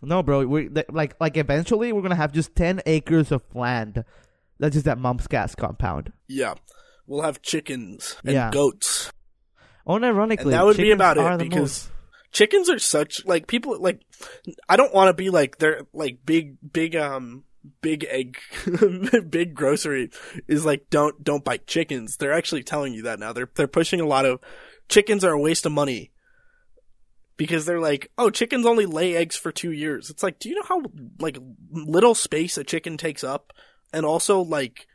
no 0.03 0.22
bro 0.22 0.46
we 0.46 0.68
like 0.88 1.14
like 1.18 1.37
eventually 1.37 1.92
we're 1.92 2.03
gonna 2.03 2.14
have 2.14 2.31
just 2.33 2.55
10 2.55 2.83
acres 2.87 3.33
of 3.33 3.42
land 3.57 4.05
that's 4.61 4.74
just 4.74 4.85
that 4.85 4.98
mom's 4.98 5.27
cast 5.27 5.57
compound 5.57 6.12
Yeah, 6.29 6.55
we'll 7.07 7.23
have 7.23 7.43
chickens 7.43 8.17
and 8.25 8.35
Yeah. 8.35 8.51
goats. 8.51 9.11
unironically 9.87 10.40
And 10.43 10.53
that 10.53 10.64
would 10.64 10.77
be 10.77 10.90
about 10.93 11.17
it 11.19 11.38
because 11.38 11.61
most- 11.61 11.90
chickens 12.33 12.71
are 12.71 12.79
such 12.79 13.25
like 13.27 13.47
people 13.47 13.81
like 13.81 14.01
I 14.69 14.77
don't 14.77 14.95
want 14.95 15.09
to 15.09 15.14
be 15.14 15.31
like 15.31 15.59
they're 15.59 15.83
like 15.93 16.19
big 16.25 16.57
big 16.73 16.97
um 16.97 17.45
big 17.81 18.05
egg 18.11 18.38
big 19.31 19.55
grocery 19.55 20.11
is 20.49 20.64
like 20.64 20.88
don't 20.90 21.23
don't 21.23 21.45
buy 21.45 21.59
chickens. 21.59 22.17
They're 22.17 22.33
actually 22.33 22.62
telling 22.62 22.95
you 22.95 23.03
that 23.03 23.19
now. 23.19 23.33
They're 23.33 23.51
they're 23.55 23.67
pushing 23.69 24.01
a 24.01 24.07
lot 24.07 24.25
of 24.27 24.40
chickens 24.88 25.23
are 25.25 25.33
a 25.33 25.40
waste 25.40 25.67
of 25.67 25.73
money. 25.73 26.11
Because 27.37 27.67
they're 27.67 27.81
like, 27.81 28.12
oh, 28.17 28.31
chickens 28.31 28.64
only 28.64 28.87
lay 28.87 29.17
eggs 29.17 29.35
for 29.35 29.51
two 29.51 29.73
years. 29.73 30.09
It's 30.09 30.23
like, 30.23 30.38
do 30.38 30.49
you 30.49 30.55
know 30.55 30.62
how 30.69 30.83
like 31.19 31.37
little 31.73 32.14
space 32.14 32.57
a 32.57 32.62
chicken 32.62 32.97
takes 32.97 33.25
up, 33.25 33.53
and 33.93 34.07
also 34.07 34.40
like, 34.40 34.87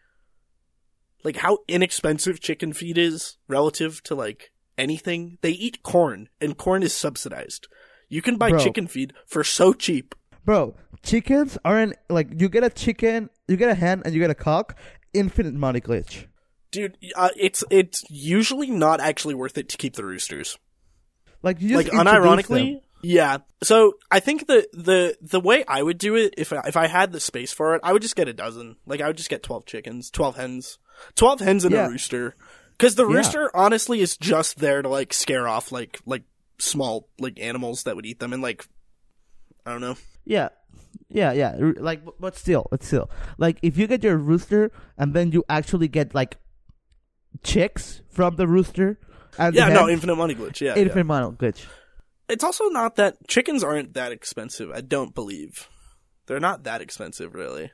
like 1.24 1.38
how 1.38 1.60
inexpensive 1.68 2.40
chicken 2.40 2.74
feed 2.74 2.98
is 2.98 3.38
relative 3.48 4.02
to 4.04 4.16
like 4.16 4.52
anything. 4.78 5.38
They 5.42 5.52
eat 5.52 5.84
corn, 5.84 6.30
and 6.40 6.58
corn 6.58 6.84
is 6.84 6.94
subsidized. 6.94 7.68
You 8.08 8.22
can 8.22 8.38
buy 8.38 8.50
Bro. 8.50 8.60
chicken 8.60 8.88
feed 8.88 9.14
for 9.26 9.44
so 9.44 9.74
cheap. 9.74 10.16
bro 10.46 10.76
chickens 11.04 11.58
aren't 11.64 11.96
like 12.10 12.28
you 12.42 12.50
get 12.50 12.64
a 12.64 12.70
chicken 12.70 13.30
you 13.48 13.56
get 13.56 13.70
a 13.70 13.76
hen 13.76 14.02
and 14.04 14.14
you 14.14 14.20
get 14.20 14.30
a 14.30 14.36
cock 14.36 14.78
infinite 15.14 15.54
money 15.54 15.80
glitch 15.80 16.26
Dude, 16.72 16.98
uh, 17.16 17.30
it's 17.38 17.64
it's 17.70 18.04
usually 18.10 18.70
not 18.70 19.00
actually 19.00 19.34
worth 19.36 19.58
it 19.58 19.70
to 19.70 19.78
keep 19.78 19.96
the 19.96 20.04
roosters. 20.06 20.58
like 21.42 21.62
you 21.62 21.70
just 21.70 21.92
like 21.92 22.06
unironically, 22.08 22.74
them. 22.74 22.82
yeah. 23.02 23.38
So 23.64 23.94
I 24.12 24.20
think 24.20 24.46
the 24.48 24.68
the 24.74 25.18
the 25.22 25.40
way 25.40 25.64
I 25.68 25.82
would 25.82 25.98
do 25.98 26.16
it 26.16 26.36
if 26.38 26.52
I, 26.54 26.62
if 26.68 26.78
I 26.78 26.88
had 26.88 27.12
the 27.12 27.20
space 27.20 27.52
for 27.54 27.74
it, 27.76 27.82
I 27.84 27.92
would 27.94 28.02
just 28.04 28.16
get 28.16 28.28
a 28.28 28.34
dozen. 28.34 28.76
Like 28.86 29.02
I 29.02 29.08
would 29.08 29.18
just 29.18 29.30
get 29.32 29.42
twelve 29.42 29.66
chickens, 29.66 30.12
twelve 30.12 30.36
hens, 30.36 30.78
twelve 31.16 31.40
hens 31.40 31.66
and 31.66 31.74
Yeah. 31.74 31.88
a 31.88 31.90
rooster. 31.90 32.36
Because 32.78 32.96
the 32.96 33.08
Yeah. 33.08 33.16
rooster 33.18 33.52
honestly 33.54 34.00
is 34.02 34.16
just 34.18 34.60
there 34.60 34.82
to 34.82 34.90
like 34.90 35.14
scare 35.14 35.48
off 35.48 35.72
like 35.72 36.00
like 36.06 36.24
small 36.60 37.10
like 37.20 37.40
animals 37.40 37.84
that 37.84 37.96
would 37.96 38.06
eat 38.06 38.20
them 38.20 38.34
and 38.34 38.42
like 38.42 38.66
I 39.66 39.72
don't 39.72 39.82
know. 39.82 39.96
Yeah, 40.26 40.50
yeah, 41.10 41.32
yeah. 41.34 41.56
Like, 41.78 42.02
but- 42.20 42.36
still, 42.38 42.68
it's 42.72 42.88
still 42.88 43.10
like 43.38 43.58
if 43.62 43.78
you 43.78 43.88
get 43.88 44.04
your 44.04 44.18
rooster 44.18 44.72
and 44.98 45.14
then 45.14 45.32
you 45.32 45.44
actually 45.50 45.88
get 45.88 46.14
like 46.16 46.38
chicks 47.44 48.02
from 48.10 48.36
the 48.36 48.48
rooster. 48.48 49.00
And 49.38 49.56
Yeah, 49.56 49.70
no, 49.70 49.88
infinite 49.88 50.16
money 50.16 50.36
glitch. 50.36 50.60
Yeah, 50.62 50.74
yeah. 50.76 50.82
infinite 50.84 51.06
model 51.06 51.32
glitch. 51.34 51.66
It's 52.28 52.44
also 52.44 52.66
not 52.70 52.96
that 52.98 53.28
chickens 53.28 53.64
aren't 53.64 53.94
that 53.94 54.12
expensive. 54.12 54.72
I 54.72 54.82
don't 54.82 55.14
believe 55.16 55.68
they're 56.28 56.40
not 56.40 56.64
that 56.64 56.82
expensive, 56.82 57.34
really. 57.34 57.72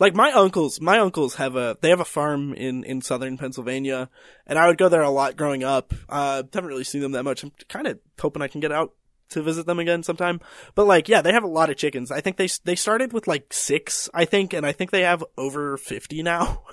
Like 0.00 0.14
my 0.14 0.32
uncles, 0.32 0.80
my 0.80 0.98
uncles 0.98 1.36
have 1.36 1.54
a 1.54 1.76
they 1.80 1.90
have 1.90 2.00
a 2.00 2.04
farm 2.04 2.52
in 2.52 2.82
in 2.84 3.00
southern 3.00 3.38
Pennsylvania, 3.38 4.10
and 4.46 4.58
I 4.58 4.66
would 4.66 4.78
go 4.78 4.88
there 4.88 5.02
a 5.02 5.10
lot 5.10 5.36
growing 5.36 5.62
up. 5.62 5.94
Uh, 6.08 6.42
haven't 6.52 6.68
really 6.68 6.82
seen 6.84 7.00
them 7.00 7.12
that 7.12 7.22
much. 7.22 7.42
I'm 7.44 7.52
kind 7.68 7.86
of 7.86 7.98
hoping 8.20 8.42
I 8.42 8.48
can 8.48 8.60
get 8.60 8.72
out 8.72 8.92
to 9.30 9.42
visit 9.42 9.66
them 9.66 9.78
again 9.78 10.02
sometime. 10.02 10.40
But 10.74 10.86
like, 10.86 11.08
yeah, 11.08 11.22
they 11.22 11.32
have 11.32 11.44
a 11.44 11.48
lot 11.48 11.70
of 11.70 11.76
chickens. 11.76 12.10
I 12.10 12.20
think 12.20 12.36
they 12.38 12.48
they 12.64 12.74
started 12.74 13.12
with 13.12 13.28
like 13.28 13.52
six, 13.52 14.08
I 14.12 14.24
think, 14.24 14.52
and 14.52 14.66
I 14.66 14.72
think 14.72 14.90
they 14.90 15.02
have 15.02 15.24
over 15.38 15.76
fifty 15.76 16.22
now. 16.22 16.62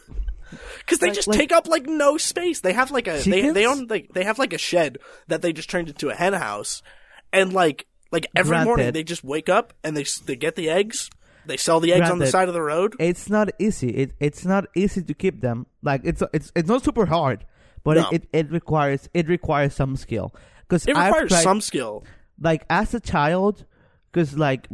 Because 0.80 1.00
they 1.00 1.08
Like- 1.08 1.16
just 1.16 1.28
like- 1.30 1.40
take 1.40 1.52
up 1.54 1.68
like 1.70 1.86
no 1.86 2.18
space. 2.18 2.60
They 2.60 2.74
have 2.74 2.92
like 2.92 3.08
a 3.08 3.12
they 3.14 3.24
Chickens? 3.24 3.54
they 3.54 3.66
own 3.66 3.88
like 3.88 4.10
they 4.14 4.26
have 4.26 4.38
like 4.38 4.52
a 4.52 4.58
shed 4.58 4.98
that 5.30 5.42
they 5.42 5.54
just 5.54 5.70
turned 5.70 5.88
into 5.88 6.10
a 6.10 6.14
hen 6.14 6.34
house, 6.34 6.84
and 7.32 7.54
like 7.54 7.86
like 8.12 8.28
every 8.36 8.62
morning 8.66 8.92
they 8.92 9.04
just 9.06 9.24
wake 9.24 9.48
up 9.48 9.72
and 9.82 9.96
they 9.96 10.04
they 10.26 10.36
get 10.36 10.58
the 10.58 10.70
eggs. 10.70 11.10
They 11.46 11.58
sell 11.58 11.80
the 11.80 11.94
eggs 11.94 12.10
on 12.10 12.20
the 12.20 12.28
side 12.28 12.48
of 12.48 12.54
the 12.54 12.62
road. 12.62 12.96
It's 13.00 13.30
not 13.30 13.50
easy. 13.60 13.90
It 13.90 14.14
it's 14.20 14.46
not 14.46 14.66
easy 14.76 15.02
to 15.02 15.14
keep 15.14 15.42
them. 15.42 15.66
Like 15.82 16.02
it's 16.04 16.22
it's 16.34 16.52
it's 16.56 16.70
not 16.70 16.84
super 16.84 17.06
hard, 17.06 17.46
but 17.84 17.98
No. 17.98 18.10
it, 18.12 18.24
it, 18.34 18.46
it 18.48 18.52
requires 18.52 19.10
it 19.14 19.28
requires 19.28 19.74
some 19.74 19.96
skill. 19.96 20.34
Because 20.68 20.86
It 20.86 20.96
requires 20.96 21.42
some 21.42 21.60
skill. 21.62 22.04
like 22.40 22.66
as 22.70 22.94
a 22.94 23.00
child 23.00 23.66
because 24.12 24.38
like 24.38 24.68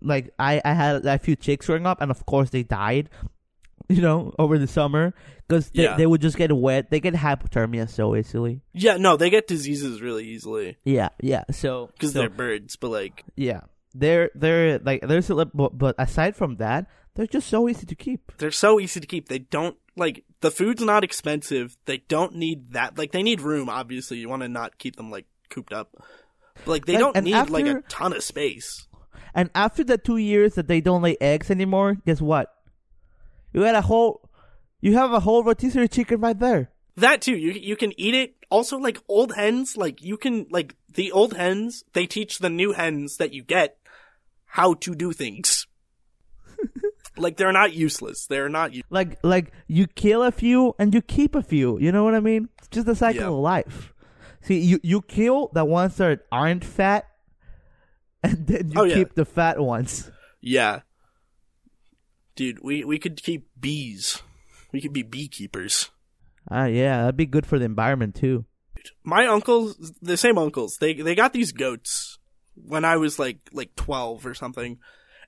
like 0.00 0.30
I, 0.38 0.60
I 0.64 0.72
had 0.74 1.04
a 1.06 1.18
few 1.18 1.36
chicks 1.36 1.66
growing 1.66 1.86
up 1.86 2.00
and 2.00 2.10
of 2.10 2.24
course 2.26 2.50
they 2.50 2.62
died 2.62 3.08
you 3.88 4.00
know 4.00 4.32
over 4.38 4.58
the 4.58 4.66
summer 4.66 5.12
because 5.46 5.68
they, 5.70 5.82
Yeah. 5.84 5.96
they 5.96 6.06
would 6.06 6.20
just 6.22 6.36
get 6.38 6.50
wet 6.56 6.90
they 6.90 7.00
get 7.00 7.12
hypothermia 7.14 7.88
so 7.88 8.16
easily 8.16 8.62
Yeah, 8.72 8.96
no, 8.96 9.16
they 9.16 9.28
get 9.30 9.46
diseases 9.46 10.00
really 10.00 10.24
easily 10.26 10.76
yeah 10.84 11.10
yeah 11.20 11.44
so 11.50 11.90
because 11.92 12.12
so, 12.12 12.20
they're 12.20 12.30
birds. 12.30 12.76
But 12.76 12.88
like, 12.90 13.24
yeah 13.36 13.60
they're 13.94 14.30
they're 14.34 14.78
like 14.80 15.00
there's 15.06 15.30
a 15.30 15.34
li- 15.34 15.50
but, 15.54 15.78
but 15.78 15.94
aside 15.98 16.34
from 16.36 16.56
that 16.56 16.86
they're 17.14 17.26
just 17.28 17.48
so 17.48 17.68
easy 17.68 17.86
to 17.86 17.94
keep 17.94 18.32
they're 18.38 18.50
so 18.50 18.80
easy 18.80 18.98
to 19.00 19.06
keep. 19.06 19.28
They 19.28 19.38
don't 19.38 19.76
like 19.96 20.24
the 20.40 20.50
food's 20.50 20.82
not 20.82 21.04
expensive. 21.04 21.76
They 21.86 21.98
don't 22.08 22.34
need 22.34 22.72
that. 22.72 22.98
Like 22.98 23.12
they 23.12 23.22
need 23.22 23.40
room. 23.40 23.68
Obviously, 23.68 24.18
you 24.18 24.28
want 24.28 24.42
to 24.42 24.48
not 24.48 24.78
keep 24.78 24.96
them 24.96 25.10
like 25.10 25.26
cooped 25.48 25.72
up. 25.72 25.90
But, 26.64 26.66
like 26.66 26.86
they 26.86 26.94
And- 26.94 27.00
don't 27.00 27.16
and 27.16 27.24
need 27.24 27.50
like 27.50 27.66
a 27.66 27.82
ton 27.88 28.12
of 28.12 28.22
space. 28.24 28.86
and 29.34 29.50
after 29.54 29.82
the 29.84 29.96
two 29.98 30.16
years 30.16 30.54
that 30.54 30.66
they 30.68 30.80
don't 30.80 31.02
lay 31.02 31.16
eggs 31.20 31.50
anymore 31.50 31.96
guess 32.06 32.20
what 32.20 32.48
you 33.52 33.60
got 33.60 33.74
a 33.74 33.80
whole 33.80 34.28
you 34.80 34.94
have 34.94 35.12
a 35.12 35.20
whole 35.20 35.42
rotisserie 35.44 35.88
chicken 35.88 36.20
right 36.20 36.38
there 36.38 36.70
That 36.96 37.22
too, 37.22 37.36
you 37.36 37.50
you 37.52 37.74
can 37.76 37.92
eat 37.98 38.14
it. 38.14 38.34
Also, 38.50 38.78
like 38.78 38.98
old 39.08 39.34
hens, 39.34 39.76
like 39.76 40.02
you 40.02 40.16
can 40.16 40.46
like 40.50 40.76
the 40.94 41.10
old 41.10 41.34
hens. 41.34 41.82
They 41.92 42.06
teach 42.06 42.38
the 42.38 42.50
new 42.50 42.70
hens 42.72 43.16
that 43.16 43.32
you 43.34 43.42
get 43.42 43.76
how 44.54 44.74
to 44.74 44.94
do 44.94 45.10
things. 45.12 45.66
like 47.16 47.36
they're 47.36 47.50
not 47.52 47.72
useless. 47.74 48.26
They're 48.28 48.48
not. 48.48 48.72
u- 48.72 48.82
like 48.88 49.18
like 49.24 49.50
you 49.66 49.86
kill 49.88 50.22
a 50.22 50.30
few 50.30 50.74
and 50.78 50.94
you 50.94 51.02
keep 51.02 51.34
a 51.34 51.42
few. 51.42 51.78
You 51.80 51.90
know 51.90 52.04
what 52.04 52.14
I 52.14 52.20
mean? 52.20 52.48
It's 52.58 52.68
just 52.68 52.86
the 52.86 52.94
cycle 52.94 53.20
Yeah. 53.22 53.28
of 53.28 53.34
life. 53.34 53.92
See, 54.42 54.60
you 54.60 54.78
you 54.82 55.02
kill 55.02 55.50
the 55.52 55.64
ones 55.64 55.96
that 55.96 56.20
aren't 56.30 56.64
fat, 56.64 57.04
and 58.22 58.46
then 58.46 58.70
you 58.70 58.80
Oh, 58.80 58.84
yeah. 58.84 58.94
keep 58.94 59.14
the 59.14 59.24
fat 59.24 59.58
ones. 59.58 60.10
Yeah, 60.40 60.80
dude, 62.36 62.62
we 62.62 62.84
we 62.84 62.98
could 62.98 63.22
keep 63.22 63.48
bees. 63.58 64.22
We 64.72 64.80
could 64.80 64.92
be 64.92 65.02
beekeepers. 65.02 65.90
Ah, 66.50 66.66
yeah, 66.66 67.02
that'd 67.02 67.16
be 67.16 67.26
good 67.26 67.46
for 67.46 67.58
the 67.58 67.64
environment 67.64 68.14
too. 68.14 68.44
My 69.02 69.26
uncles, 69.26 69.92
the 70.02 70.16
same 70.16 70.36
uncles, 70.38 70.76
they 70.78 70.94
they 70.94 71.14
got 71.14 71.32
these 71.32 71.52
goats 71.52 72.18
when 72.54 72.84
I 72.84 72.96
was 72.96 73.18
like 73.18 73.38
like 73.52 73.74
twelve 73.76 74.26
or 74.26 74.34
something, 74.34 74.78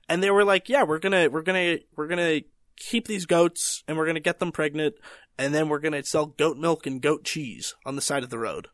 and 0.09 0.21
they 0.23 0.31
were 0.31 0.43
like, 0.45 0.69
"Yeah, 0.69 0.83
we're 0.83 0.99
gonna 0.99 1.29
we're 1.29 1.41
gonna 1.43 1.77
we're 1.95 2.07
gonna 2.07 2.41
keep 2.77 3.07
these 3.07 3.25
goats 3.25 3.83
and 3.87 3.97
we're 3.97 4.05
gonna 4.05 4.19
get 4.19 4.39
them 4.39 4.51
pregnant, 4.51 4.95
and 5.37 5.53
then 5.53 5.69
we're 5.69 5.79
gonna 5.79 6.03
sell 6.03 6.25
goat 6.27 6.57
milk 6.57 6.85
and 6.85 7.01
goat 7.01 7.23
cheese 7.23 7.75
on 7.85 7.95
the 7.95 8.01
side 8.01 8.23
of 8.23 8.29
the 8.29 8.39
road." 8.39 8.67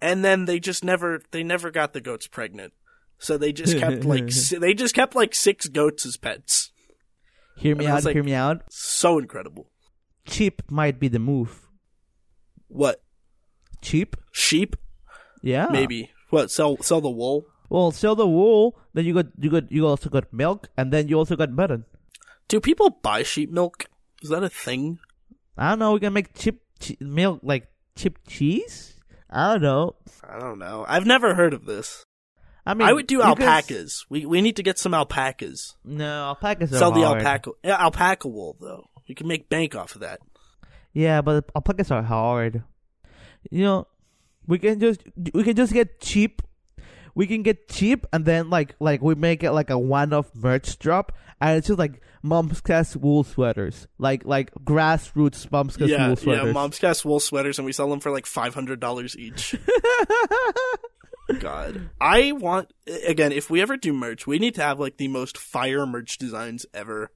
And 0.00 0.24
then 0.24 0.44
they 0.44 0.58
just 0.60 0.84
never 0.84 1.22
they 1.30 1.42
never 1.42 1.70
got 1.70 1.92
the 1.92 2.00
goats 2.00 2.26
pregnant, 2.26 2.72
so 3.18 3.38
they 3.38 3.52
just 3.52 3.78
kept 3.78 4.04
like 4.04 4.30
si- 4.32 4.58
they 4.58 4.74
just 4.74 4.94
kept 4.94 5.14
like 5.14 5.34
six 5.34 5.68
goats 5.68 6.04
as 6.04 6.16
pets. 6.16 6.70
Hear 7.56 7.74
me 7.74 7.86
out. 7.86 8.04
like- 8.04 8.12
hear 8.14 8.22
me 8.22 8.34
out. 8.34 8.62
So 8.68 9.18
incredible. 9.18 9.70
Cheap 10.26 10.60
might 10.70 10.98
be 11.00 11.08
the 11.08 11.18
move. 11.18 11.62
What 12.68 13.02
Cheap, 13.80 14.16
sheep? 14.32 14.74
yeah, 15.42 15.68
Maybe 15.70 16.10
what 16.30 16.50
sell 16.50 16.76
sell 16.82 17.00
the 17.00 17.10
wool? 17.10 17.46
Well, 17.68 17.90
sell 17.90 18.14
the 18.14 18.26
wool, 18.28 18.78
then 18.94 19.04
you 19.04 19.14
got 19.14 19.26
you 19.38 19.50
got 19.50 19.70
you 19.72 19.86
also 19.86 20.08
got 20.08 20.32
milk, 20.32 20.68
and 20.76 20.92
then 20.92 21.08
you 21.08 21.16
also 21.18 21.36
got 21.36 21.50
mutton. 21.50 21.84
Do 22.48 22.60
people 22.60 22.90
buy 23.02 23.22
sheep 23.24 23.50
milk? 23.50 23.86
Is 24.22 24.30
that 24.30 24.42
a 24.44 24.48
thing? 24.48 24.98
I 25.58 25.70
don't 25.70 25.78
know. 25.80 25.92
We 25.94 26.00
can 26.00 26.12
make 26.12 26.34
cheap 26.34 26.60
che- 26.78 26.96
milk 27.00 27.40
like 27.42 27.68
cheap 27.96 28.18
cheese. 28.28 28.94
I 29.28 29.54
don't 29.54 29.62
know. 29.62 29.96
I 30.22 30.38
don't 30.38 30.58
know. 30.60 30.84
I've 30.86 31.06
never 31.06 31.34
heard 31.34 31.52
of 31.54 31.66
this. 31.66 32.04
I 32.64 32.74
mean, 32.74 32.86
I 32.88 32.92
would 32.92 33.06
do 33.06 33.16
you 33.16 33.22
can 33.22 33.30
s- 33.30 33.38
alpacas. 33.38 34.06
We 34.08 34.26
we 34.26 34.40
need 34.42 34.56
to 34.56 34.62
get 34.62 34.78
some 34.78 34.92
alpacas. 34.94 35.74
No, 35.84 36.34
alpacas 36.34 36.72
are 36.72 36.78
Sell 36.78 36.92
the 36.92 37.02
hard. 37.02 37.22
alpaca 37.22 37.50
alpaca 37.64 38.28
wool 38.28 38.56
though. 38.60 38.90
You 39.06 39.14
can 39.14 39.26
make 39.28 39.48
bank 39.48 39.74
off 39.74 39.94
of 39.94 40.00
that. 40.02 40.20
Yeah, 40.92 41.20
but 41.22 41.50
alpacas 41.54 41.90
are 41.90 42.02
hard. 42.02 42.62
You 43.50 43.62
know, 43.64 43.86
we 44.46 44.58
can 44.58 44.80
just 44.80 45.02
we 45.32 45.42
can 45.44 45.56
just 45.56 45.72
get 45.72 46.00
cheap. 46.00 46.42
We 47.14 47.26
can 47.26 47.42
get 47.42 47.68
cheap, 47.68 48.06
and 48.12 48.24
then 48.26 48.50
like 48.50 48.74
like 48.78 49.00
we 49.00 49.14
make 49.14 49.42
it 49.42 49.52
like 49.52 49.70
a 49.70 49.78
one-off 49.78 50.34
merch 50.34 50.78
drop, 50.78 51.12
and 51.40 51.56
it's 51.56 51.68
just 51.68 51.78
like 51.78 52.02
mom's 52.22 52.60
cast 52.60 52.94
wool 52.96 53.24
sweaters, 53.24 53.86
like 53.98 54.26
like 54.26 54.52
grassroots 54.64 55.50
mom's 55.50 55.78
cast 55.78 55.90
yeah, 55.90 56.08
wool 56.08 56.16
sweaters. 56.16 56.46
yeah. 56.46 56.52
Mom's 56.52 56.78
cast 56.78 57.04
wool 57.06 57.20
sweaters, 57.20 57.58
and 57.58 57.64
we 57.64 57.72
sell 57.72 57.88
them 57.88 58.00
for 58.00 58.10
like 58.10 58.26
five 58.26 58.52
hundred 58.52 58.80
dollars 58.80 59.16
each. 59.16 59.54
God, 61.40 61.88
I 62.00 62.32
want 62.32 62.72
again. 63.06 63.32
If 63.32 63.48
we 63.50 63.60
ever 63.62 63.76
do 63.76 63.92
merch, 63.92 64.26
we 64.26 64.38
need 64.38 64.54
to 64.56 64.62
have 64.62 64.78
like 64.78 64.98
the 64.98 65.08
most 65.08 65.38
fire 65.38 65.86
merch 65.86 66.18
designs 66.18 66.66
ever. 66.74 67.10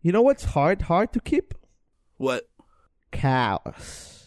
you 0.00 0.12
know 0.12 0.22
what's 0.22 0.44
hard 0.44 0.82
hard 0.82 1.12
to 1.12 1.20
keep? 1.20 1.54
What 2.16 2.48
Cows. 3.12 4.21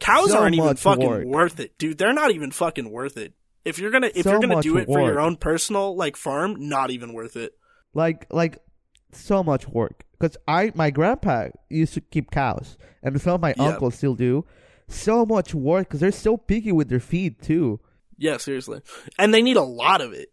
Cows 0.00 0.30
So 0.30 0.38
aren't 0.40 0.54
even 0.56 0.76
fucking 0.76 1.06
work. 1.08 1.24
worth 1.24 1.60
it, 1.60 1.78
dude. 1.78 1.98
They're 1.98 2.12
not 2.12 2.30
even 2.32 2.50
fucking 2.50 2.90
worth 2.90 3.16
it. 3.16 3.34
If 3.64 3.78
you're 3.78 3.90
gonna 3.90 4.10
if 4.14 4.24
So 4.24 4.30
you're 4.32 4.40
gonna 4.40 4.62
do 4.62 4.78
it 4.78 4.86
for 4.86 5.00
your 5.00 5.20
own 5.20 5.36
personal 5.36 5.94
like 5.96 6.16
farm, 6.16 6.56
not 6.68 6.90
even 6.90 7.12
worth 7.12 7.36
it. 7.36 7.52
like 7.94 8.26
like 8.30 8.58
so 9.12 9.42
much 9.42 9.66
work 9.68 10.04
because 10.12 10.36
i 10.46 10.70
my 10.76 10.88
grandpa 10.90 11.48
used 11.68 11.92
to 11.94 12.00
keep 12.00 12.30
cows 12.30 12.78
and 13.02 13.20
some 13.20 13.34
of 13.34 13.40
my 13.40 13.52
Yeah. 13.56 13.70
uncles 13.70 13.96
still 13.96 14.14
do 14.14 14.46
so 14.88 15.26
much 15.26 15.52
work 15.52 15.88
because 15.88 15.98
they're 16.00 16.12
so 16.12 16.36
picky 16.36 16.70
with 16.70 16.88
their 16.88 17.00
feed 17.00 17.42
too 17.42 17.80
Yeah, 18.18 18.36
seriously. 18.36 18.82
And 19.18 19.34
they 19.34 19.42
need 19.42 19.56
a 19.56 19.62
lot 19.62 20.00
of 20.00 20.12
it. 20.12 20.28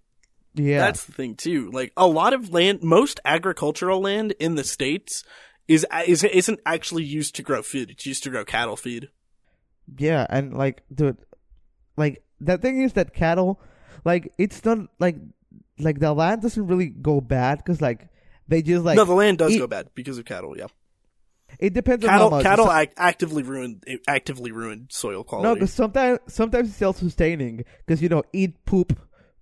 yeah 0.54 0.78
That's 0.80 1.06
the 1.06 1.12
thing 1.14 1.34
too. 1.36 1.72
Like 1.72 1.92
a 1.98 2.06
lot 2.06 2.34
of 2.34 2.52
land, 2.54 2.84
most 2.84 3.20
agricultural 3.26 4.00
land 4.00 4.34
in 4.40 4.56
the 4.56 4.64
states 4.64 5.24
is 5.68 5.86
is 6.06 6.24
isn't 6.24 6.60
actually 6.66 7.04
used 7.04 7.36
to 7.38 7.42
grow 7.44 7.62
food. 7.64 7.90
It's 7.92 8.06
used 8.06 8.24
to 8.26 8.30
grow 8.30 8.46
cattle 8.46 8.78
feed. 8.78 9.10
Yeah 9.98 10.26
and 10.30 10.54
like 10.56 10.84
dude 10.94 11.18
like 11.96 12.24
the 12.40 12.58
thing 12.58 12.82
is 12.82 12.94
that 12.94 13.14
cattle 13.14 13.60
like 14.06 14.34
it's 14.38 14.64
not 14.66 14.80
like 15.00 15.16
like 15.80 16.00
the 16.00 16.14
land 16.14 16.42
doesn't 16.42 16.68
really 16.68 16.88
go 16.88 17.22
bad 17.22 17.58
because 17.60 17.82
like 17.82 18.08
they 18.48 18.62
just 18.62 18.84
like 18.84 18.98
no, 18.98 19.06
the 19.06 19.14
land 19.14 19.38
does 19.38 19.52
eat- 19.52 19.60
go 19.60 19.68
bad 19.68 19.90
because 19.94 20.18
of 20.18 20.26
cattle. 20.26 20.58
Yeah, 20.58 20.68
it 21.60 21.74
depends 21.74 22.04
on 22.06 22.10
how 22.10 22.18
cattle 22.18 22.32
much 22.32 22.44
cattle 22.44 22.72
act, 22.72 22.94
actively 22.98 23.44
ruin 23.44 23.82
actively 24.08 24.52
ruin 24.52 24.88
soil 24.90 25.24
quality. 25.24 25.48
no 25.48 25.54
because 25.56 25.74
sometimes 25.74 26.20
sometimes 26.28 26.70
it's 26.70 26.78
self-sustaining 26.78 27.64
because 27.86 28.02
you 28.02 28.10
know 28.10 28.24
eat 28.34 28.64
poop 28.66 28.98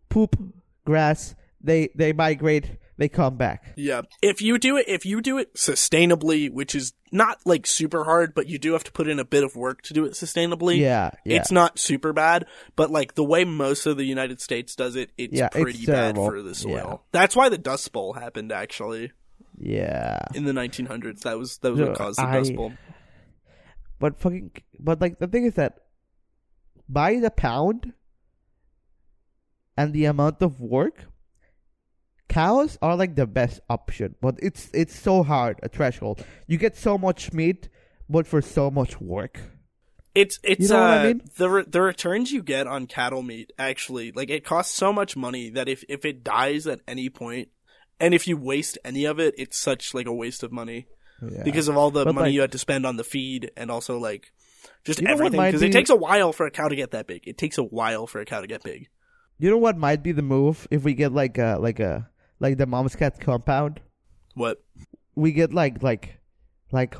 poop 0.09 0.35
grass 0.85 1.35
they 1.61 1.89
they 1.95 2.13
migrate 2.13 2.77
they 2.97 3.09
come 3.09 3.35
back 3.35 3.73
yeah, 3.75 4.01
if 4.21 4.41
you 4.41 4.57
do 4.57 4.77
it, 4.77 4.85
if 4.87 5.05
you 5.05 5.21
do 5.21 5.37
it 5.37 5.53
sustainably, 5.55 6.49
which 6.51 6.73
is 6.75 6.93
not 7.11 7.37
like 7.45 7.67
super 7.67 8.03
hard, 8.05 8.33
but 8.33 8.47
you 8.47 8.57
do 8.57 8.73
have 8.73 8.83
to 8.85 8.91
put 8.91 9.07
in 9.07 9.19
a 9.19 9.25
bit 9.25 9.43
of 9.43 9.55
work 9.55 9.81
to 9.83 9.93
do 9.93 10.05
it 10.05 10.13
sustainably. 10.13 10.77
yeah 10.79 11.11
yeah 11.25 11.37
It's 11.37 11.51
not 11.51 11.77
super 11.79 12.13
bad, 12.13 12.45
but 12.75 12.89
like 12.91 13.15
the 13.15 13.23
way 13.23 13.43
most 13.45 13.85
of 13.85 13.97
the 13.97 14.05
United 14.05 14.39
States 14.41 14.75
does 14.75 14.95
it, 14.95 15.11
it's 15.17 15.33
Yeah, 15.33 15.47
it's 15.47 15.55
pretty 15.57 15.85
bad 15.85 16.15
for 16.15 16.41
the 16.41 16.55
soil. 16.55 16.71
Yeah. 16.71 16.95
That's 17.11 17.35
why 17.35 17.49
the 17.49 17.57
Dust 17.57 17.91
Bowl 17.91 18.13
happened 18.13 18.51
actually 18.51 19.11
Yeah, 19.57 20.19
in 20.33 20.45
the 20.45 20.53
1900s. 20.53 21.21
That 21.21 21.37
was 21.37 21.57
that 21.59 21.71
was 21.71 21.79
No, 21.79 21.87
what 21.87 21.97
caused 21.97 22.19
the 22.19 22.27
I- 22.27 22.33
Dust 22.37 22.55
Bowl. 22.55 22.73
but 23.99 24.19
fucking, 24.19 24.51
but 24.79 24.99
like 25.01 25.19
the 25.19 25.27
thing 25.27 25.45
is 25.45 25.55
that 25.55 25.79
by 26.87 27.15
the 27.19 27.31
pound 27.31 27.93
and 29.77 29.93
the 29.93 30.05
amount 30.05 30.41
of 30.41 30.59
work, 30.61 31.05
cows 32.29 32.77
are 32.81 32.95
like 32.95 33.15
the 33.15 33.27
best 33.27 33.59
option, 33.69 34.15
but 34.21 34.35
it's 34.41 34.69
it's 34.73 34.97
so 34.97 35.23
hard 35.23 35.59
a 35.63 35.69
threshold. 35.69 36.25
You 36.47 36.57
get 36.57 36.75
so 36.75 36.97
much 36.97 37.33
meat, 37.33 37.69
but 38.09 38.27
for 38.27 38.41
so 38.41 38.69
much 38.71 38.99
work. 39.01 39.39
It's 40.13 40.39
it's 40.43 40.61
You 40.63 40.69
know 40.69 40.81
uh, 40.83 40.87
I 40.87 41.07
mean? 41.07 41.21
the 41.37 41.49
re- 41.49 41.65
the 41.67 41.81
returns 41.81 42.31
you 42.31 42.41
get 42.41 42.67
on 42.67 42.87
cattle 42.87 43.21
meat 43.21 43.51
actually 43.59 44.11
like 44.13 44.29
it 44.29 44.45
costs 44.45 44.73
so 44.75 44.93
much 44.93 45.17
money 45.17 45.49
that 45.51 45.67
if 45.67 45.83
if 45.89 46.05
it 46.05 46.23
dies 46.23 46.67
at 46.67 46.79
any 46.87 47.09
point 47.09 47.49
and 47.99 48.13
if 48.13 48.25
you 48.27 48.37
waste 48.37 48.77
any 48.85 49.03
of 49.05 49.19
it 49.19 49.35
it's 49.37 49.57
such 49.57 49.93
like 49.93 50.07
a 50.07 50.13
waste 50.13 50.41
of 50.41 50.53
money 50.53 50.87
Yeah. 51.21 51.43
because 51.43 51.67
of 51.67 51.75
all 51.75 51.91
the 51.91 52.05
But, 52.05 52.15
money 52.15 52.27
like- 52.27 52.33
you 52.33 52.41
had 52.41 52.53
to 52.53 52.57
spend 52.57 52.85
on 52.85 52.95
the 52.95 53.03
feed 53.03 53.51
and 53.57 53.69
also 53.69 53.97
like 53.99 54.31
just 54.85 55.01
You 55.01 55.07
know 55.07 55.15
what 55.15 55.19
everything 55.25 55.45
because 55.47 55.61
be- 55.61 55.67
it 55.67 55.73
takes 55.73 55.89
a 55.89 55.95
while 55.97 56.31
for 56.31 56.45
a 56.45 56.51
cow 56.51 56.69
to 56.69 56.75
get 56.77 56.91
that 56.91 57.07
big. 57.07 57.27
It 57.27 57.37
takes 57.37 57.57
a 57.57 57.63
while 57.63 58.07
for 58.07 58.21
a 58.21 58.25
cow 58.25 58.39
to 58.39 58.47
get 58.47 58.63
big. 58.63 58.87
you 59.37 59.49
know 59.49 59.57
what 59.57 59.77
might 59.77 60.01
be 60.01 60.13
the 60.13 60.21
move 60.21 60.65
if 60.71 60.85
we 60.85 60.93
get 60.93 61.11
like 61.11 61.37
a 61.37 61.57
like 61.59 61.81
a 61.81 62.09
like 62.45 62.57
the 62.59 62.67
Momscast 62.67 63.19
compound. 63.19 63.81
What? 64.35 64.63
We 65.15 65.31
get 65.31 65.51
like 65.51 65.81
like 65.81 66.19
like 66.71 66.95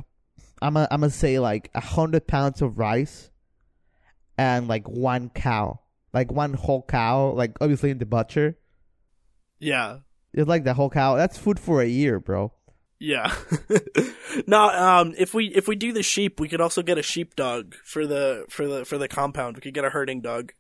I'm 0.62 0.74
gonna 0.74 0.88
I'm 0.90 1.02
gonna 1.02 1.12
say 1.12 1.38
like 1.38 1.70
a 1.76 1.82
hundred 1.82 2.26
pounds 2.26 2.64
of 2.64 2.80
rice 2.80 3.30
and 4.40 4.68
like 4.68 4.88
one 4.90 5.30
cow, 5.30 5.82
like 6.14 6.32
one 6.32 6.54
whole 6.54 6.82
cow, 6.82 7.30
like 7.32 7.58
obviously 7.62 7.92
in 7.92 8.00
the 8.00 8.08
butcher. 8.08 8.58
Yeah. 9.60 10.00
It's 10.34 10.48
like 10.48 10.64
the 10.64 10.74
whole 10.74 10.90
cow. 10.90 11.16
That's 11.16 11.38
food 11.38 11.60
for 11.60 11.82
a 11.82 11.88
year, 11.88 12.20
bro. 12.20 12.52
Yeah. 12.98 13.32
no, 14.48 14.70
um 14.70 15.14
if 15.16 15.36
we 15.36 15.48
if 15.54 15.68
we 15.68 15.76
do 15.76 15.94
the 15.94 16.02
sheep, 16.02 16.40
we 16.40 16.48
could 16.50 16.62
also 16.62 16.82
get 16.82 16.98
a 16.98 17.04
sheep 17.04 17.36
dog 17.36 17.76
for 17.84 18.08
the 18.08 18.46
for 18.50 18.68
the 18.68 18.84
for 18.84 18.98
the 18.98 19.08
compound. 19.08 19.58
We 19.58 19.62
could 19.62 19.76
get 19.76 19.86
a 19.86 19.92
herding 19.92 20.22
dog. 20.22 20.54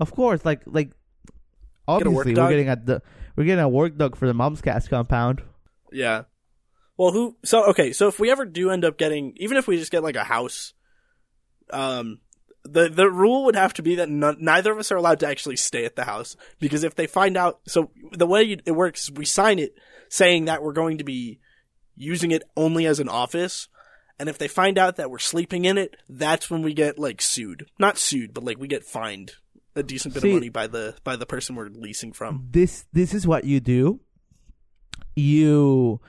Of 0.00 0.12
course, 0.12 0.46
like 0.46 0.62
like 0.64 0.88
work 0.88 2.06
obviously 2.06 2.32
we're 2.32 2.36
dog? 2.36 2.50
getting 2.50 2.68
at 2.68 2.86
the 2.86 3.02
we're 3.36 3.44
getting 3.44 3.64
a 3.64 3.68
work 3.68 3.96
dog 3.96 4.16
for 4.16 4.26
the 4.26 4.32
Momscast 4.32 4.88
compound. 4.88 5.42
Yeah. 5.92 6.22
Well, 6.96 7.12
who? 7.12 7.36
So 7.44 7.70
okay. 7.70 7.92
So 7.92 8.08
if 8.08 8.20
we 8.20 8.30
ever 8.30 8.44
do 8.44 8.70
end 8.70 8.84
up 8.84 8.98
getting, 8.98 9.32
even 9.36 9.56
if 9.56 9.66
we 9.66 9.76
just 9.76 9.90
get 9.90 10.02
like 10.02 10.16
a 10.16 10.24
house, 10.24 10.72
um, 11.70 12.20
the 12.64 12.88
the 12.88 13.10
rule 13.10 13.44
would 13.44 13.56
have 13.56 13.74
to 13.74 13.82
be 13.82 13.96
that 13.96 14.08
none, 14.08 14.36
neither 14.40 14.72
of 14.72 14.78
us 14.78 14.92
are 14.92 14.96
allowed 14.96 15.20
to 15.20 15.28
actually 15.28 15.56
stay 15.56 15.84
at 15.84 15.96
the 15.96 16.04
house 16.04 16.36
because 16.60 16.84
if 16.84 16.94
they 16.94 17.06
find 17.06 17.36
out, 17.36 17.60
so 17.66 17.90
the 18.12 18.26
way 18.26 18.56
it 18.64 18.72
works, 18.72 19.10
we 19.10 19.24
sign 19.24 19.58
it 19.58 19.74
saying 20.08 20.44
that 20.44 20.62
we're 20.62 20.72
going 20.72 20.98
to 20.98 21.04
be 21.04 21.40
using 21.96 22.30
it 22.30 22.44
only 22.56 22.86
as 22.86 23.00
an 23.00 23.08
office. 23.08 23.68
And 24.16 24.28
if 24.28 24.38
they 24.38 24.46
find 24.46 24.78
out 24.78 24.94
that 24.96 25.10
we're 25.10 25.18
sleeping 25.18 25.64
in 25.64 25.76
it, 25.76 25.96
that's 26.08 26.48
when 26.48 26.62
we 26.62 26.72
get 26.72 27.00
like 27.00 27.20
sued. 27.20 27.66
Not 27.80 27.98
sued, 27.98 28.32
but 28.32 28.44
like 28.44 28.58
we 28.58 28.68
get 28.68 28.84
fined 28.84 29.32
a 29.76 29.82
decent 29.82 30.14
bit 30.14 30.22
See- 30.22 30.30
of 30.30 30.34
money 30.34 30.48
by 30.48 30.66
the 30.66 30.94
by 31.04 31.16
the 31.16 31.26
person 31.26 31.56
we're 31.56 31.68
leasing 31.68 32.12
from. 32.12 32.48
This 32.50 32.86
this 32.92 33.14
is 33.14 33.26
what 33.26 33.44
you 33.44 33.60
do. 33.60 34.00
You 35.16 36.00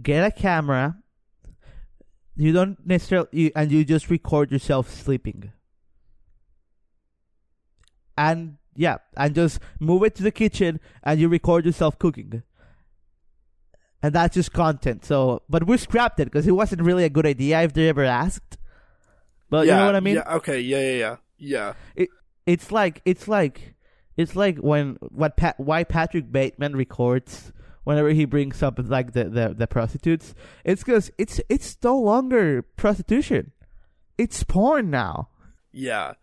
get 0.00 0.24
a 0.24 0.30
camera. 0.30 0.98
You 2.36 2.52
don't 2.52 2.78
necessarily 2.86 3.28
you, 3.32 3.52
and 3.54 3.70
you 3.70 3.84
just 3.84 4.08
record 4.10 4.50
yourself 4.50 4.90
sleeping. 4.90 5.52
And 8.16 8.56
yeah, 8.74 8.98
and 9.16 9.34
just 9.34 9.60
move 9.78 10.02
it 10.02 10.14
to 10.16 10.22
the 10.22 10.30
kitchen 10.30 10.80
and 11.02 11.20
you 11.20 11.28
record 11.28 11.66
yourself 11.66 11.98
cooking. 11.98 12.42
And 14.02 14.14
that's 14.14 14.34
just 14.34 14.52
content. 14.52 15.04
So, 15.04 15.42
but 15.48 15.66
we 15.66 15.76
scrapped 15.76 16.18
it 16.18 16.24
because 16.24 16.46
it 16.46 16.52
wasn't 16.52 16.82
really 16.82 17.04
a 17.04 17.10
good 17.10 17.26
idea 17.26 17.62
if 17.62 17.72
they 17.72 17.88
ever 17.88 18.04
asked. 18.04 18.58
But 19.48 19.66
you 19.66 19.72
know 19.72 19.86
what 19.86 19.94
I 19.94 20.00
mean? 20.00 20.16
Yeah. 20.16 20.36
Okay. 20.36 20.60
Yeah. 20.60 20.80
Yeah. 20.80 21.16
Yeah. 21.38 21.72
Yeah. 21.96 22.06
It's 22.46 22.72
like 22.72 23.02
it's 23.04 23.28
like 23.28 23.74
it's 24.16 24.36
like 24.36 24.58
when 24.58 24.98
what 25.00 25.36
Pat, 25.36 25.58
why 25.58 25.84
Patrick 25.84 26.30
Bateman 26.30 26.76
records 26.76 27.52
whenever 27.84 28.10
he 28.10 28.24
brings 28.24 28.62
up 28.62 28.78
like 28.78 29.12
the 29.12 29.24
the, 29.24 29.54
the 29.56 29.66
prostitutes. 29.66 30.34
It's 30.64 30.82
because 30.82 31.10
it's 31.18 31.40
it's 31.48 31.76
no 31.82 31.98
longer 31.98 32.62
prostitution. 32.62 33.52
It's 34.18 34.42
porn 34.44 34.90
now. 34.90 35.28
Yeah. 35.72 36.14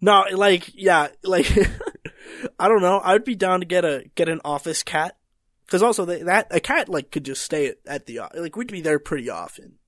No, 0.00 0.24
like 0.32 0.70
yeah, 0.74 1.08
like 1.22 1.50
I 2.58 2.68
don't 2.68 2.82
know. 2.82 3.00
I'd 3.02 3.24
be 3.24 3.34
down 3.34 3.60
to 3.60 3.66
get 3.66 3.84
a 3.84 4.04
get 4.14 4.28
an 4.28 4.40
office 4.44 4.82
cat 4.82 5.16
because 5.64 5.82
also 5.82 6.04
they, 6.04 6.22
that 6.22 6.48
a 6.50 6.60
cat 6.60 6.88
like 6.88 7.10
could 7.10 7.24
just 7.24 7.42
stay 7.42 7.68
at, 7.68 7.78
at 7.86 8.06
the 8.06 8.20
like 8.34 8.56
we'd 8.56 8.70
be 8.70 8.82
there 8.82 8.98
pretty 8.98 9.30
often. 9.30 9.78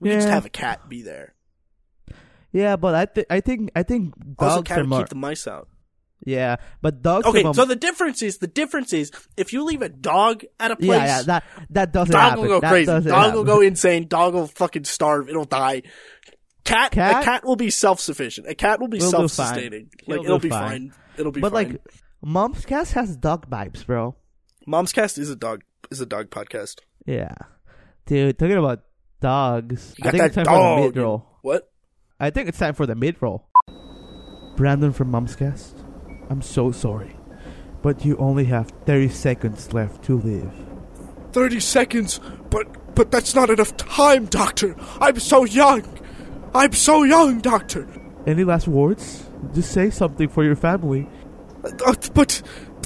We 0.00 0.10
could 0.10 0.16
just 0.16 0.28
have 0.28 0.44
a 0.44 0.50
cat 0.50 0.88
be 0.88 1.02
there. 1.02 1.34
Yeah, 2.54 2.76
but 2.76 2.94
I 2.94 3.04
think 3.06 3.26
I 3.28 3.40
think 3.42 3.70
I 3.74 3.82
think 3.82 4.14
Also, 4.38 4.62
dogs 4.62 4.70
are 4.70 4.76
would 4.78 4.88
more. 4.88 4.98
keep 5.00 5.08
the 5.10 5.16
mice 5.16 5.46
out. 5.50 5.66
yeah, 6.24 6.56
but 6.80 7.02
dogs. 7.02 7.26
Okay, 7.26 7.42
so 7.52 7.64
the 7.66 7.74
difference 7.76 8.22
is 8.22 8.38
the 8.38 8.46
difference 8.46 8.92
is 8.94 9.10
if 9.36 9.52
you 9.52 9.64
leave 9.64 9.82
a 9.82 9.88
dog 9.90 10.44
at 10.60 10.70
a 10.70 10.76
place, 10.76 10.88
yeah, 11.02 11.18
yeah, 11.18 11.22
that 11.22 11.44
that 11.70 11.92
doesn't 11.92 12.12
dog 12.12 12.22
happen. 12.22 12.40
will 12.42 12.48
go 12.48 12.60
That 12.60 12.70
crazy. 12.70 13.08
Dog 13.10 13.34
will 13.34 13.42
go 13.44 13.60
insane. 13.60 14.06
Dog 14.06 14.34
will 14.34 14.46
fucking 14.46 14.84
starve. 14.84 15.28
It'll 15.28 15.44
die. 15.44 15.82
Cat, 16.64 16.92
Cat? 16.92 17.20
a 17.20 17.24
cat 17.26 17.44
will 17.44 17.56
be 17.56 17.68
self 17.70 17.98
sufficient. 18.00 18.46
A 18.48 18.54
cat 18.54 18.78
will 18.80 18.88
be 18.88 19.00
self 19.00 19.30
sustaining. 19.32 19.90
Like 20.06 20.20
it'll 20.22 20.38
be 20.38 20.48
fine. 20.48 20.90
fine. 20.90 20.92
It'll 21.18 21.32
be 21.32 21.40
fine. 21.42 21.50
But 21.50 21.52
fine. 21.52 21.72
like, 21.72 21.82
Momscast 22.24 22.92
has 22.92 23.16
dog 23.18 23.50
vibes, 23.50 23.84
bro. 23.84 24.14
Momscast 24.66 25.18
is 25.18 25.28
a 25.28 25.36
dog 25.36 25.62
is 25.90 26.00
a 26.00 26.06
dog 26.06 26.30
podcast. 26.30 26.76
Yeah, 27.04 27.34
dude. 28.06 28.38
Talking 28.38 28.56
about 28.56 28.80
dogs, 29.20 29.92
You 29.98 30.02
I 30.02 30.04
got 30.04 30.10
think 30.12 30.20
that 30.22 30.26
it's 30.26 30.34
time 30.36 30.44
for 30.46 30.52
dog. 30.52 30.80
mid 30.94 30.96
roll. 31.02 31.26
What? 31.42 31.68
I 32.20 32.30
think 32.30 32.48
it's 32.48 32.58
time 32.58 32.74
for 32.74 32.86
the 32.86 32.94
mid 32.94 33.20
roll. 33.20 33.44
Brandon 34.56 34.92
from 34.92 35.10
Momscast, 35.10 35.74
I'm 36.30 36.42
so 36.42 36.70
sorry, 36.70 37.16
but 37.82 38.04
you 38.04 38.16
only 38.18 38.44
have 38.44 38.70
30 38.86 39.08
seconds 39.08 39.72
left 39.72 40.04
to 40.04 40.18
live. 40.18 40.52
30 41.32 41.58
seconds, 41.58 42.20
but 42.50 42.94
but 42.94 43.10
that's 43.10 43.34
not 43.34 43.50
enough 43.50 43.76
time, 43.76 44.26
doctor. 44.26 44.76
I'm 45.00 45.18
so 45.18 45.44
young. 45.44 45.82
I'm 46.54 46.72
so 46.72 47.02
young, 47.02 47.40
doctor. 47.40 47.88
Any 48.26 48.44
last 48.44 48.68
words? 48.68 49.26
Just 49.52 49.72
say 49.72 49.90
something 49.90 50.28
for 50.28 50.44
your 50.44 50.54
family. 50.54 51.08
Uh, 51.64 51.94
but 52.14 52.40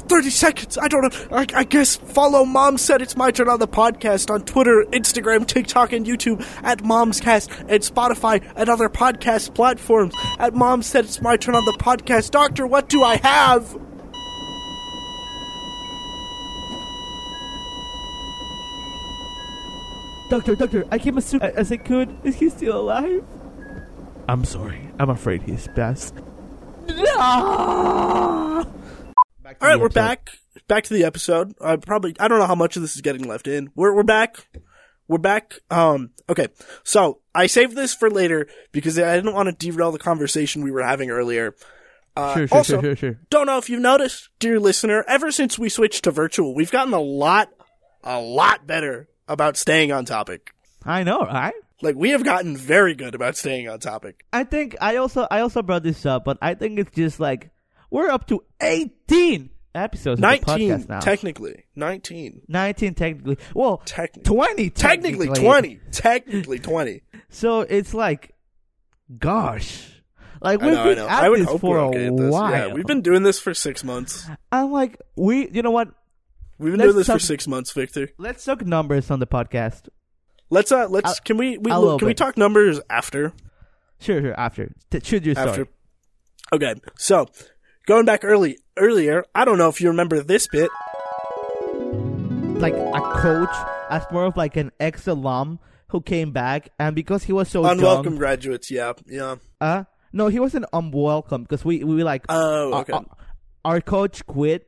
30 0.09 0.31
seconds. 0.31 0.79
I 0.79 0.89
don't 0.89 1.03
know. 1.03 1.37
I, 1.37 1.47
I 1.55 1.65
guess 1.65 1.97
follow 1.97 2.45
Mom 2.45 2.79
Said 2.79 3.03
It's 3.03 3.17
My 3.17 3.31
Turn 3.31 3.49
on 3.49 3.59
the 3.59 3.69
podcast 3.69 4.31
on 4.31 4.43
Twitter, 4.43 4.85
Instagram, 4.91 5.47
TikTok, 5.47 5.93
and 5.93 6.07
YouTube 6.07 6.41
at 6.63 6.79
Momscast 6.79 7.51
and 7.69 7.83
Spotify 7.83 8.43
and 8.57 8.69
other 8.69 8.89
podcast 8.89 9.55
platforms 9.55 10.15
at 10.39 10.55
Mom 10.55 10.83
Said 10.83 11.05
It's 11.05 11.21
My 11.21 11.37
Turn 11.37 11.55
on 11.55 11.65
the 11.65 11.73
podcast. 11.73 12.31
Doctor, 12.31 12.67
what 12.67 12.89
do 12.89 13.03
I 13.03 13.17
have? 13.17 13.79
Doctor, 20.31 20.57
doctor, 20.57 20.87
I 20.91 20.99
came 20.99 21.17
as 21.17 21.25
soon 21.25 21.41
as 21.41 21.73
I 21.73 21.79
could. 21.79 22.15
Is 22.23 22.37
he 22.37 22.51
still 22.51 22.81
alive? 22.81 23.25
I'm 24.29 24.45
sorry. 24.45 24.91
I'm 24.99 25.09
afraid 25.09 25.43
he's 25.43 25.69
ah! 26.91 28.67
All 29.61 29.69
right, 29.69 29.81
we're 29.81 29.89
back. 29.89 30.31
Back 30.69 30.85
to 30.85 30.95
the 30.95 31.05
episode. 31.05 31.55
I 31.61 31.77
probably 31.77 32.15
I 32.21 32.29
don't 32.29 32.39
know 32.39 32.47
how 32.47 32.55
much 32.55 32.77
of 32.77 32.83
this 32.83 32.95
is 32.95 33.01
getting 33.01 33.27
left 33.27 33.49
in. 33.49 33.71
We're 33.75 33.95
we're 33.95 34.03
back. 34.05 34.47
We're 35.09 35.19
back. 35.19 35.59
Um. 35.71 36.11
Okay. 36.29 36.49
So 36.85 37.21
I 37.35 37.47
saved 37.47 37.75
this 37.75 37.95
for 37.95 38.11
later 38.11 38.47
because 38.73 38.99
I 38.99 39.17
didn't 39.17 39.35
want 39.35 39.49
to 39.49 39.53
derail 39.71 39.91
the 39.91 39.99
conversation 39.99 40.63
we 40.63 40.71
were 40.71 40.83
having 40.83 41.11
earlier. 41.11 41.55
Uh, 42.17 42.35
Sure, 42.35 42.47
sure, 42.49 42.59
also, 42.59 42.73
sure, 42.81 42.83
sure, 42.83 42.97
sure. 42.97 43.21
don't 43.31 43.47
know 43.47 43.59
if 43.59 43.69
you've 43.71 43.81
noticed, 43.81 44.29
dear 44.39 44.59
listener. 44.61 45.05
Ever 45.09 45.31
since 45.33 45.59
we 45.59 45.69
switched 45.69 46.05
to 46.05 46.11
virtual, 46.11 46.55
we've 46.55 46.71
gotten 46.73 46.93
a 46.93 47.01
lot, 47.01 47.49
a 48.03 48.21
lot 48.21 48.67
better 48.67 49.09
about 49.29 49.57
staying 49.57 49.93
on 49.93 50.05
topic. 50.05 50.53
I 50.85 51.05
know, 51.05 51.21
right? 51.21 51.55
Like 51.81 51.95
we 51.97 52.11
have 52.11 52.25
gotten 52.25 52.57
very 52.57 52.95
good 52.95 53.15
about 53.15 53.37
staying 53.37 53.69
on 53.69 53.79
topic. 53.79 54.25
I 54.33 54.45
think 54.45 54.77
I 54.81 54.97
also 54.97 55.27
I 55.31 55.41
also 55.41 55.63
brought 55.63 55.83
this 55.85 56.05
up, 56.07 56.25
but 56.25 56.39
I 56.43 56.55
think 56.55 56.79
it's 56.79 56.95
just 56.95 57.21
like 57.21 57.51
we're 57.91 58.11
up 58.11 58.27
to 58.29 58.43
18 58.61 59.51
episodes 59.75 60.19
of 60.19 60.23
the 60.23 60.27
Nineteen, 60.27 60.71
podcast 60.71 60.89
now. 60.89 61.01
technically, 61.01 61.65
nineteen, 61.77 62.43
19 62.49 62.95
technically. 62.95 63.39
Well, 63.55 63.79
technically, 63.85 64.23
20 64.25 64.71
technically 64.71 65.27
technically. 65.29 65.45
twenty, 65.45 65.81
technically 65.93 66.59
twenty. 66.59 67.03
So 67.29 67.61
it's 67.61 67.95
like, 67.95 68.35
gosh, 69.19 69.89
like 70.41 70.61
I 70.63 70.67
we've 70.67 70.75
know, 70.75 70.85
been 70.85 70.99
at 70.99 71.31
this 71.35 71.47
hope 71.47 71.61
for 71.61 71.77
a 71.79 71.87
okay 71.89 72.09
this. 72.11 72.33
while. 72.33 72.51
Yeah, 72.51 72.73
we've 72.73 72.87
been 72.87 73.03
doing 73.03 73.23
this 73.23 73.39
for 73.39 73.55
six 73.55 73.85
months. 73.85 74.27
I'm 74.51 74.73
like, 74.73 74.99
we, 75.17 75.49
you 75.51 75.63
know 75.63 75.71
what? 75.71 75.89
We've 76.59 76.73
been 76.73 76.81
Let's 76.81 76.89
doing 76.93 76.97
this 76.99 77.07
for 77.09 77.19
six 77.21 77.47
months, 77.47 77.71
Victor. 77.73 78.09
Let's 78.19 78.45
talk 78.45 78.65
numbers 78.67 79.11
on 79.11 79.21
the 79.21 79.27
podcast. 79.27 79.89
Let's 80.51 80.73
uh, 80.73 80.89
let's 80.89 81.19
A- 81.19 81.23
can 81.23 81.37
we 81.37 81.59
we 81.59 81.71
a 81.71 81.79
look, 81.79 81.99
can 82.01 82.09
we 82.09 82.15
talk 82.15 82.37
numbers 82.37 82.81
after 82.91 83.33
Sure, 84.01 84.21
sure. 84.21 84.35
After, 84.39 84.73
T- 84.91 85.01
should 85.03 85.25
story. 85.35 85.49
after? 85.51 85.69
Okay, 86.53 86.75
so 86.97 87.27
going 87.89 88.05
back 88.05 88.23
early 88.23 88.59
earlier, 88.77 89.25
I 89.35 89.45
don't 89.45 89.57
know 89.59 89.69
if 89.69 89.81
you 89.81 89.89
remember 89.89 90.23
this 90.23 90.47
bit. 90.47 90.71
Like 92.61 92.75
a 92.75 93.01
coach, 93.17 93.57
as 93.91 94.05
more 94.13 94.27
of 94.27 94.37
like 94.37 94.57
an 94.57 94.71
ex 94.79 95.09
alum 95.09 95.59
who 95.89 96.01
came 96.03 96.33
back, 96.33 96.69
and 96.79 96.95
because 96.95 97.25
he 97.25 97.33
was 97.33 97.49
so 97.49 97.65
Unwelcome 97.65 98.17
graduates, 98.19 98.71
yeah, 98.71 98.93
yeah. 99.07 99.37
uh, 99.61 99.85
no, 100.13 100.29
he 100.29 100.39
wasn't 100.39 100.67
unwelcome 100.73 101.43
because 101.43 101.65
we 101.65 101.83
we 101.83 102.05
like 102.05 102.25
Oh, 102.29 102.75
okay. 102.81 102.93
our, 102.93 103.07
our 103.65 103.81
coach 103.81 104.27
quit 104.27 104.67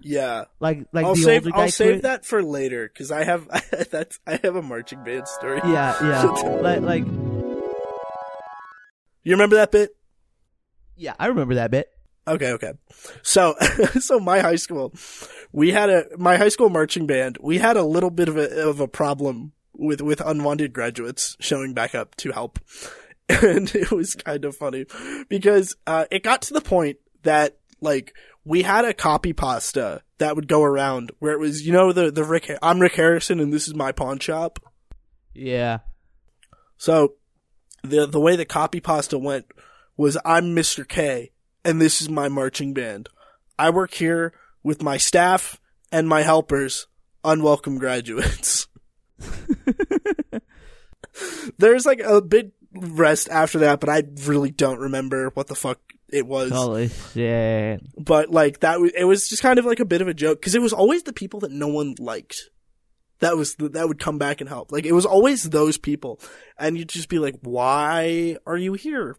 Yeah. 0.00 0.44
Like 0.60 0.86
like 0.92 1.04
I'll 1.04 1.14
the 1.14 1.22
save 1.22 1.42
older 1.42 1.50
guy 1.50 1.62
I'll 1.64 1.70
save 1.70 2.02
that 2.02 2.24
for 2.24 2.42
later 2.42 2.88
cuz 2.88 3.10
I 3.10 3.24
have 3.24 3.48
that's 3.90 4.20
I 4.26 4.38
have 4.42 4.56
a 4.56 4.62
marching 4.62 5.02
band 5.04 5.28
story. 5.28 5.60
Yeah, 5.64 5.96
yeah. 6.00 6.22
like 6.62 6.80
like 6.80 7.04
You 9.24 9.32
remember 9.32 9.56
that 9.56 9.72
bit? 9.72 9.96
yeah, 10.96 11.14
I 11.18 11.26
remember 11.26 11.54
that 11.56 11.70
bit. 11.70 11.90
Okay, 12.26 12.52
okay. 12.52 12.72
So, 13.22 13.54
so 14.00 14.20
my 14.20 14.40
high 14.40 14.56
school, 14.56 14.94
we 15.52 15.72
had 15.72 15.90
a 15.90 16.06
my 16.16 16.36
high 16.36 16.50
school 16.50 16.68
marching 16.68 17.06
band. 17.06 17.38
We 17.40 17.58
had 17.58 17.76
a 17.76 17.84
little 17.84 18.10
bit 18.10 18.28
of 18.28 18.36
a 18.36 18.68
of 18.68 18.80
a 18.80 18.88
problem 18.88 19.52
with 19.72 20.00
with 20.00 20.20
unwanted 20.20 20.72
graduates 20.72 21.36
showing 21.40 21.74
back 21.74 21.94
up 21.94 22.14
to 22.16 22.30
help, 22.30 22.60
and 23.28 23.74
it 23.74 23.90
was 23.90 24.14
kind 24.14 24.44
of 24.44 24.56
funny 24.56 24.86
because 25.28 25.74
uh, 25.86 26.06
it 26.10 26.22
got 26.22 26.42
to 26.42 26.54
the 26.54 26.60
point 26.60 26.98
that 27.24 27.58
like 27.80 28.14
we 28.44 28.62
had 28.62 28.84
a 28.84 28.94
copy 28.94 29.32
pasta 29.32 30.02
that 30.18 30.36
would 30.36 30.46
go 30.46 30.62
around 30.62 31.10
where 31.18 31.32
it 31.32 31.40
was 31.40 31.66
you 31.66 31.72
know 31.72 31.92
the 31.92 32.10
the 32.10 32.24
Rick 32.24 32.50
I'm 32.62 32.80
Rick 32.80 32.94
Harrison 32.94 33.40
and 33.40 33.52
this 33.52 33.66
is 33.66 33.74
my 33.74 33.90
pawn 33.90 34.20
shop. 34.20 34.60
Yeah. 35.34 35.78
So 36.76 37.14
the 37.82 38.06
the 38.06 38.20
way 38.20 38.36
the 38.36 38.44
copy 38.44 38.80
pasta 38.80 39.18
went 39.18 39.46
was 39.96 40.16
I'm 40.24 40.54
Mr. 40.54 40.86
K 40.86 41.32
and 41.64 41.80
this 41.80 42.02
is 42.02 42.08
my 42.08 42.28
marching 42.28 42.74
band. 42.74 43.08
I 43.58 43.70
work 43.70 43.94
here 43.94 44.32
with 44.62 44.82
my 44.82 44.96
staff 44.96 45.60
and 45.90 46.08
my 46.08 46.22
helpers, 46.22 46.86
unwelcome 47.24 47.78
graduates. 47.78 48.66
There's 51.58 51.86
like 51.86 52.00
a 52.00 52.20
big 52.20 52.52
rest 52.74 53.28
after 53.28 53.58
that, 53.60 53.80
but 53.80 53.88
I 53.88 54.02
really 54.24 54.50
don't 54.50 54.80
remember 54.80 55.30
what 55.34 55.46
the 55.46 55.54
fuck 55.54 55.78
it 56.08 56.26
was. 56.26 56.50
Holy 56.52 56.88
shit. 56.88 57.82
But 57.96 58.30
like 58.30 58.60
that, 58.60 58.78
it 58.96 59.04
was 59.04 59.28
just 59.28 59.42
kind 59.42 59.58
of 59.58 59.64
like 59.64 59.80
a 59.80 59.84
bit 59.84 60.02
of 60.02 60.08
a 60.08 60.14
joke 60.14 60.40
because 60.40 60.54
it 60.54 60.62
was 60.62 60.72
always 60.72 61.02
the 61.02 61.12
people 61.12 61.40
that 61.40 61.52
no 61.52 61.68
one 61.68 61.94
liked. 61.98 62.50
That 63.20 63.36
was 63.36 63.54
the, 63.54 63.68
that 63.70 63.86
would 63.86 64.00
come 64.00 64.18
back 64.18 64.40
and 64.40 64.48
help. 64.48 64.72
Like 64.72 64.84
it 64.84 64.92
was 64.92 65.06
always 65.06 65.44
those 65.44 65.78
people, 65.78 66.20
and 66.58 66.76
you'd 66.76 66.88
just 66.88 67.08
be 67.08 67.20
like, 67.20 67.36
"Why 67.42 68.36
are 68.46 68.56
you 68.56 68.72
here?" 68.72 69.16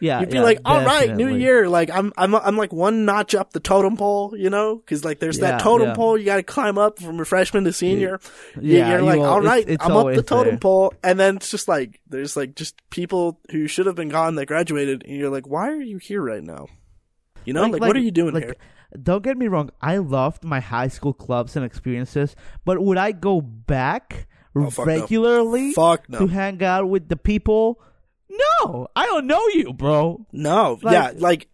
Yeah. 0.00 0.20
You'd 0.20 0.30
be 0.30 0.36
yeah, 0.36 0.42
like, 0.42 0.60
"All 0.64 0.84
right, 0.84 1.14
new 1.14 1.34
year." 1.34 1.68
Like 1.68 1.90
I'm 1.90 2.12
I'm 2.16 2.34
I'm 2.34 2.56
like 2.56 2.72
one 2.72 3.04
notch 3.04 3.34
up 3.34 3.52
the 3.52 3.60
totem 3.60 3.96
pole, 3.96 4.34
you 4.36 4.50
know, 4.50 4.76
because 4.76 5.04
like 5.04 5.18
there's 5.18 5.38
Yeah, 5.38 5.52
that 5.52 5.60
totem 5.60 5.88
yeah. 5.88 5.94
pole 5.94 6.16
you 6.18 6.24
got 6.24 6.36
to 6.36 6.42
climb 6.42 6.78
up 6.78 7.00
from 7.00 7.18
a 7.18 7.24
freshman 7.24 7.64
to 7.64 7.72
senior. 7.72 8.20
Yeah, 8.60 8.90
you're 8.90 8.98
you 9.00 9.04
like, 9.06 9.20
all 9.20 9.40
right, 9.40 9.62
it's- 9.62 9.74
it's 9.76 9.84
I'm 9.84 9.96
up 9.96 10.14
the 10.14 10.22
totem 10.22 10.52
there. 10.52 10.58
pole," 10.58 10.92
and 11.02 11.18
then 11.18 11.36
it's 11.36 11.50
just 11.50 11.66
like 11.66 12.00
there's 12.08 12.36
like 12.36 12.54
just 12.54 12.80
people 12.90 13.40
who 13.50 13.66
should 13.66 13.86
have 13.86 13.96
been 13.96 14.10
gone 14.10 14.34
that 14.36 14.46
graduated, 14.46 15.02
and 15.04 15.16
you're 15.16 15.30
like, 15.30 15.46
"Why 15.48 15.68
are 15.70 15.80
you 15.80 15.98
here 15.98 16.22
right 16.22 16.44
now?" 16.44 16.66
You 17.44 17.54
know, 17.54 17.64
like, 17.64 17.80
what 17.80 17.96
are 17.96 18.00
you 18.00 18.10
doing 18.10 18.34
like, 18.34 18.44
here? 18.44 18.56
Don't 19.02 19.22
get 19.22 19.36
me 19.38 19.48
wrong. 19.48 19.70
I 19.80 19.96
loved 19.98 20.44
my 20.44 20.60
high 20.60 20.88
school 20.88 21.12
clubs 21.14 21.56
and 21.56 21.64
experiences, 21.64 22.36
but 22.64 22.80
would 22.80 22.98
I 22.98 23.12
go 23.12 23.40
back 23.40 24.26
Oh, 24.54 24.70
fuck 24.70 24.86
no. 24.86 25.00
regularly 25.00 25.72
Fuck 25.72 26.08
no. 26.08 26.18
to 26.20 26.26
hang 26.26 26.62
out 26.62 26.88
with 26.88 27.08
the 27.08 27.16
people? 27.16 27.80
No, 28.30 28.88
I 28.94 29.06
don't 29.06 29.26
know 29.26 29.46
you, 29.48 29.72
bro. 29.72 30.26
No, 30.32 30.78
Like- 30.82 30.92
yeah, 30.92 31.12
like, 31.20 31.48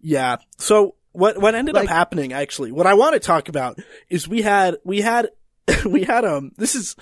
yeah. 0.00 0.36
So 0.58 0.94
what 1.12 1.38
what 1.38 1.54
ended 1.54 1.74
Like- 1.74 1.84
up 1.84 1.90
happening 1.90 2.32
actually? 2.32 2.72
What 2.72 2.86
I 2.86 2.94
want 2.94 3.14
to 3.14 3.20
talk 3.20 3.48
about 3.48 3.78
is 4.08 4.28
we 4.28 4.42
had 4.42 4.76
we 4.84 5.00
had 5.00 5.30
we 5.86 6.04
had 6.04 6.24
um. 6.24 6.52
This 6.56 6.74
is 6.74 6.96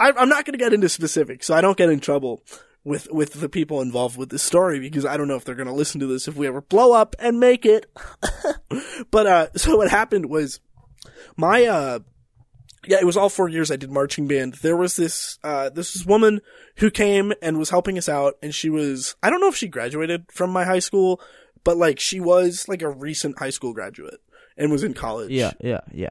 I, 0.00 0.12
I'm 0.12 0.28
not 0.28 0.44
going 0.44 0.52
to 0.52 0.58
get 0.64 0.72
into 0.72 0.88
specifics, 0.88 1.46
so 1.46 1.54
I 1.54 1.60
don't 1.60 1.76
get 1.76 1.90
in 1.90 2.00
trouble 2.00 2.42
with 2.84 3.08
with 3.10 3.34
the 3.34 3.48
people 3.48 3.80
involved 3.82 4.16
with 4.16 4.30
this 4.30 4.42
story 4.42 4.78
because 4.80 5.04
I 5.04 5.16
don't 5.16 5.28
know 5.28 5.36
if 5.36 5.44
they're 5.44 5.54
going 5.54 5.68
to 5.68 5.74
listen 5.74 6.00
to 6.00 6.06
this 6.06 6.28
if 6.28 6.36
we 6.36 6.46
ever 6.46 6.60
blow 6.60 6.92
up 6.92 7.14
and 7.18 7.38
make 7.40 7.66
it. 7.66 7.86
but 9.10 9.26
uh, 9.26 9.48
so 9.56 9.76
what 9.76 9.90
happened 9.90 10.26
was 10.26 10.60
my 11.36 11.66
uh 11.66 11.98
yeah, 12.86 12.98
it 13.00 13.04
was 13.06 13.16
all 13.16 13.28
four 13.28 13.48
years 13.48 13.70
I 13.70 13.76
did 13.76 13.90
marching 13.90 14.26
band. 14.28 14.54
There 14.62 14.76
was 14.76 14.96
this, 14.96 15.38
uh, 15.42 15.70
this 15.70 15.94
was 15.94 16.06
woman 16.06 16.40
who 16.76 16.90
came 16.90 17.32
and 17.42 17.58
was 17.58 17.70
helping 17.70 17.98
us 17.98 18.08
out 18.08 18.34
and 18.42 18.54
she 18.54 18.70
was, 18.70 19.16
I 19.22 19.30
don't 19.30 19.40
know 19.40 19.48
if 19.48 19.56
she 19.56 19.68
graduated 19.68 20.26
from 20.30 20.50
my 20.50 20.64
high 20.64 20.78
school, 20.78 21.20
but 21.64 21.76
like 21.76 21.98
she 21.98 22.20
was 22.20 22.66
like 22.68 22.82
a 22.82 22.88
recent 22.90 23.38
high 23.38 23.50
school 23.50 23.72
graduate 23.72 24.20
and 24.56 24.70
was 24.70 24.84
in 24.84 24.94
college. 24.94 25.30
Yeah, 25.30 25.52
yeah, 25.60 25.80
yeah. 25.92 26.10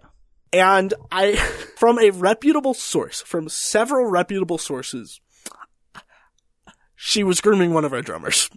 And 0.54 0.94
I, 1.12 1.36
from 1.78 2.00
a 2.00 2.10
reputable 2.12 2.74
source, 2.74 3.22
from 3.22 3.50
several 3.50 4.06
reputable 4.10 4.58
sources, 4.58 5.20
she 6.96 7.24
was 7.24 7.42
grooming 7.42 7.74
one 7.74 7.86
of 7.86 7.94
our 7.94 8.02
drummers. 8.02 8.50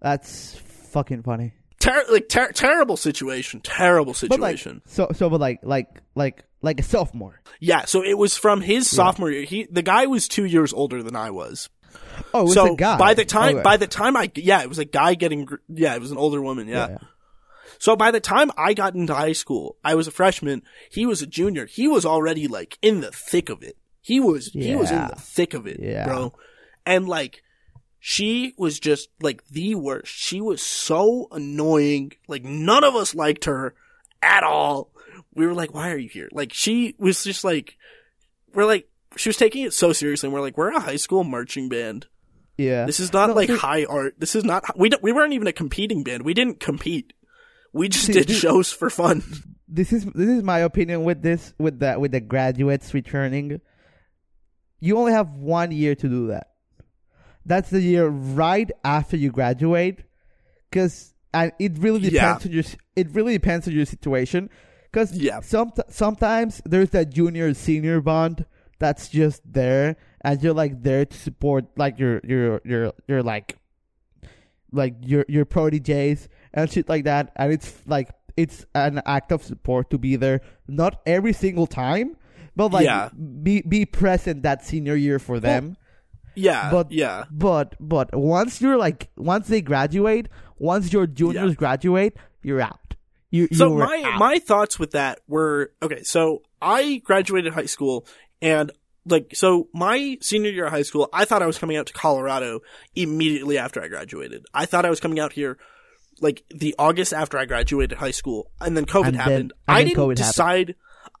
That's 0.00 0.54
fucking 0.90 1.22
funny. 1.22 1.52
Ter- 1.80 2.04
like 2.10 2.28
ter- 2.28 2.52
terrible 2.52 2.96
situation, 2.96 3.60
terrible 3.60 4.14
But 4.28 4.40
like, 4.40 4.58
situation. 4.58 4.82
so 4.86 5.08
so, 5.14 5.30
but 5.30 5.40
like 5.40 5.60
like 5.62 6.02
like 6.14 6.44
like 6.62 6.80
a 6.80 6.82
sophomore. 6.82 7.40
yeah, 7.60 7.84
so 7.84 8.02
it 8.04 8.18
was 8.18 8.36
from 8.36 8.60
his 8.60 8.90
sophomore 8.90 9.30
year. 9.30 9.44
He, 9.44 9.64
the 9.70 9.82
guy 9.82 10.06
was 10.06 10.26
two 10.28 10.44
years 10.44 10.72
older 10.72 11.02
than 11.02 11.14
I 11.16 11.30
was. 11.30 11.68
Oh, 12.34 12.40
it 12.40 12.44
was 12.44 12.54
so 12.54 12.72
a 12.74 12.76
guy. 12.76 12.98
by 12.98 13.14
the 13.14 13.24
time 13.24 13.56
Okay. 13.56 13.62
by 13.62 13.76
the 13.76 13.86
time 13.86 14.16
I 14.16 14.30
yeah 14.34 14.60
it 14.62 14.68
was 14.68 14.78
a 14.78 14.84
guy 14.84 15.14
getting 15.14 15.48
yeah 15.68 15.94
it 15.94 16.00
was 16.00 16.10
an 16.10 16.18
older 16.18 16.42
woman 16.42 16.66
yeah. 16.68 16.74
Yeah, 16.86 16.88
yeah. 17.00 17.08
so 17.78 17.96
by 17.96 18.10
the 18.10 18.20
time 18.20 18.50
I 18.58 18.74
got 18.74 18.94
into 18.94 19.14
high 19.14 19.32
school 19.32 19.76
I 19.84 19.94
was 19.94 20.06
a 20.08 20.10
freshman 20.10 20.62
he 20.90 21.06
was 21.06 21.22
a 21.22 21.26
junior 21.26 21.64
he 21.66 21.86
was 21.88 22.04
already 22.04 22.46
like 22.48 22.76
in 22.82 23.00
the 23.00 23.10
thick 23.12 23.48
of 23.48 23.62
it 23.62 23.76
he 24.02 24.20
was 24.20 24.48
he 24.52 24.74
was 24.76 24.90
in 24.90 25.06
the 25.06 25.14
thick 25.16 25.54
of 25.54 25.66
it 25.66 25.78
Yeah. 25.80 26.06
bro 26.06 26.34
and 26.84 27.08
like 27.08 27.42
she 28.00 28.52
was 28.58 28.78
just 28.78 29.08
like 29.20 29.46
the 29.48 29.74
worst 29.76 30.12
she 30.14 30.40
was 30.40 30.60
so 30.60 31.28
annoying 31.30 32.12
like 32.26 32.44
none 32.44 32.84
of 32.84 32.94
us 32.96 33.14
liked 33.14 33.44
her 33.46 33.74
at 34.22 34.42
all 34.42 34.90
we 35.38 35.46
were 35.46 35.54
like 35.54 35.72
why 35.72 35.90
are 35.90 35.96
you 35.96 36.08
here 36.08 36.28
like 36.32 36.52
she 36.52 36.94
was 36.98 37.24
just 37.24 37.44
like 37.44 37.76
we're 38.54 38.66
like 38.66 38.88
she 39.16 39.28
was 39.30 39.36
taking 39.38 39.64
it 39.64 39.72
so 39.72 39.92
seriously 39.94 40.26
and 40.26 40.34
we're 40.34 40.40
like 40.42 40.58
we're 40.58 40.70
a 40.70 40.80
high 40.80 40.96
school 40.96 41.24
marching 41.24 41.68
band 41.70 42.06
yeah. 42.58 42.84
this 42.86 42.98
is 43.00 43.12
not 43.12 43.28
No, 43.28 43.34
like 43.36 43.48
see- 43.48 43.56
high 43.56 43.84
art. 43.84 44.16
This 44.18 44.34
is 44.34 44.42
not. 44.42 44.64
We 44.76 44.88
don't, 44.88 45.00
we 45.00 45.12
weren't 45.12 45.32
even 45.32 45.46
a 45.46 45.52
competing 45.52 46.02
band. 46.02 46.24
We 46.24 46.34
didn't 46.34 46.58
compete. 46.58 47.12
We 47.72 47.88
just 47.88 48.06
See, 48.06 48.14
did 48.14 48.26
this- 48.26 48.36
shows 48.36 48.72
for 48.72 48.90
fun. 48.90 49.22
this 49.68 49.92
is 49.92 50.04
this 50.06 50.28
is 50.28 50.42
my 50.42 50.58
opinion 50.58 51.04
with 51.04 51.22
this 51.22 51.54
with 51.60 51.78
the 51.78 51.96
with 52.00 52.10
the 52.10 52.20
graduates 52.20 52.92
returning. 52.92 53.60
You 54.80 54.98
only 54.98 55.12
have 55.12 55.30
one 55.36 55.70
year 55.70 55.94
to 55.94 56.08
do 56.08 56.26
that. 56.28 56.48
That's 57.46 57.70
the 57.70 57.80
year 57.80 58.08
right 58.08 58.68
after 58.82 59.16
you 59.16 59.30
graduate, 59.30 60.00
because 60.68 61.14
and 61.32 61.52
it 61.60 61.78
really 61.78 62.00
depends 62.00 62.44
Yeah. 62.44 62.48
on 62.48 62.52
your 62.52 62.64
it 62.96 63.08
really 63.14 63.34
depends 63.34 63.68
on 63.68 63.74
your 63.74 63.86
situation. 63.86 64.50
Because 64.90 65.12
Yeah. 65.12 65.40
some 65.40 65.72
sometimes 65.88 66.62
there's 66.64 66.90
that 66.90 67.10
junior 67.10 67.52
senior 67.54 68.00
bond 68.00 68.46
that's 68.78 69.08
just 69.08 69.42
there, 69.44 69.96
and 70.22 70.42
you're 70.42 70.54
like 70.54 70.82
there 70.82 71.04
to 71.04 71.16
support 71.16 71.66
like 71.76 71.98
your 71.98 72.20
your 72.24 72.60
your 72.64 72.92
your 73.06 73.22
like 73.22 73.56
like 74.72 74.94
your 75.02 75.24
your 75.28 75.44
proteges 75.44 76.28
and 76.52 76.70
shit 76.70 76.88
like 76.88 77.04
that 77.04 77.32
and 77.36 77.52
it's 77.52 77.82
like 77.86 78.10
it's 78.36 78.66
an 78.74 79.00
act 79.06 79.32
of 79.32 79.42
support 79.42 79.88
to 79.90 79.96
be 79.98 80.14
there 80.16 80.40
not 80.68 81.00
every 81.06 81.32
single 81.32 81.66
time 81.66 82.16
but 82.54 82.70
like 82.70 82.84
Yeah. 82.84 83.08
be 83.42 83.62
be 83.62 83.86
present 83.86 84.42
that 84.42 84.64
senior 84.64 84.94
year 84.94 85.18
for 85.18 85.40
them 85.40 85.76
Yeah, 86.34 86.70
But- 86.70 86.92
yeah, 86.92 87.24
but 87.32 87.74
but 87.80 88.14
once 88.14 88.60
you're 88.60 88.76
like 88.76 89.08
once 89.16 89.48
they 89.48 89.62
graduate 89.62 90.28
once 90.58 90.92
your 90.92 91.06
juniors 91.06 91.52
Yeah. 91.52 91.54
graduate 91.64 92.16
you're 92.42 92.60
out 92.60 92.87
you 93.30 93.48
So 93.52 93.68
you're 93.76 93.86
my 93.86 94.02
out. 94.04 94.18
my 94.18 94.38
thoughts 94.38 94.78
with 94.78 94.92
that 94.92 95.20
were 95.28 95.72
okay. 95.82 96.02
So 96.02 96.42
I 96.62 97.02
graduated 97.04 97.52
high 97.52 97.66
school, 97.66 98.06
and 98.42 98.70
like 99.06 99.30
so 99.34 99.68
my 99.72 100.18
senior 100.20 100.50
year 100.50 100.66
of 100.66 100.72
high 100.72 100.82
school, 100.82 101.08
I 101.12 101.24
thought 101.24 101.42
I 101.42 101.46
was 101.46 101.58
coming 101.58 101.76
out 101.76 101.86
to 101.86 101.92
Colorado 101.92 102.60
immediately 102.94 103.58
after 103.58 103.82
I 103.82 103.88
graduated. 103.88 104.44
I 104.52 104.66
thought 104.66 104.84
I 104.84 104.90
was 104.90 105.00
coming 105.00 105.18
out 105.20 105.32
here 105.32 105.58
like 106.20 106.42
the 106.50 106.74
August 106.78 107.12
after 107.12 107.38
I 107.38 107.44
graduated 107.44 107.98
high 107.98 108.10
school, 108.10 108.50
and 108.60 108.76
then 108.76 108.84
COVID 108.86 109.04
And 109.06 109.14
then- 109.14 109.20
happened. 109.20 109.52
and 109.68 109.76
I 109.76 109.84
didn't 109.84 109.96
COVID 109.96 110.00
happened. 110.00 110.16
decide. 110.16 110.74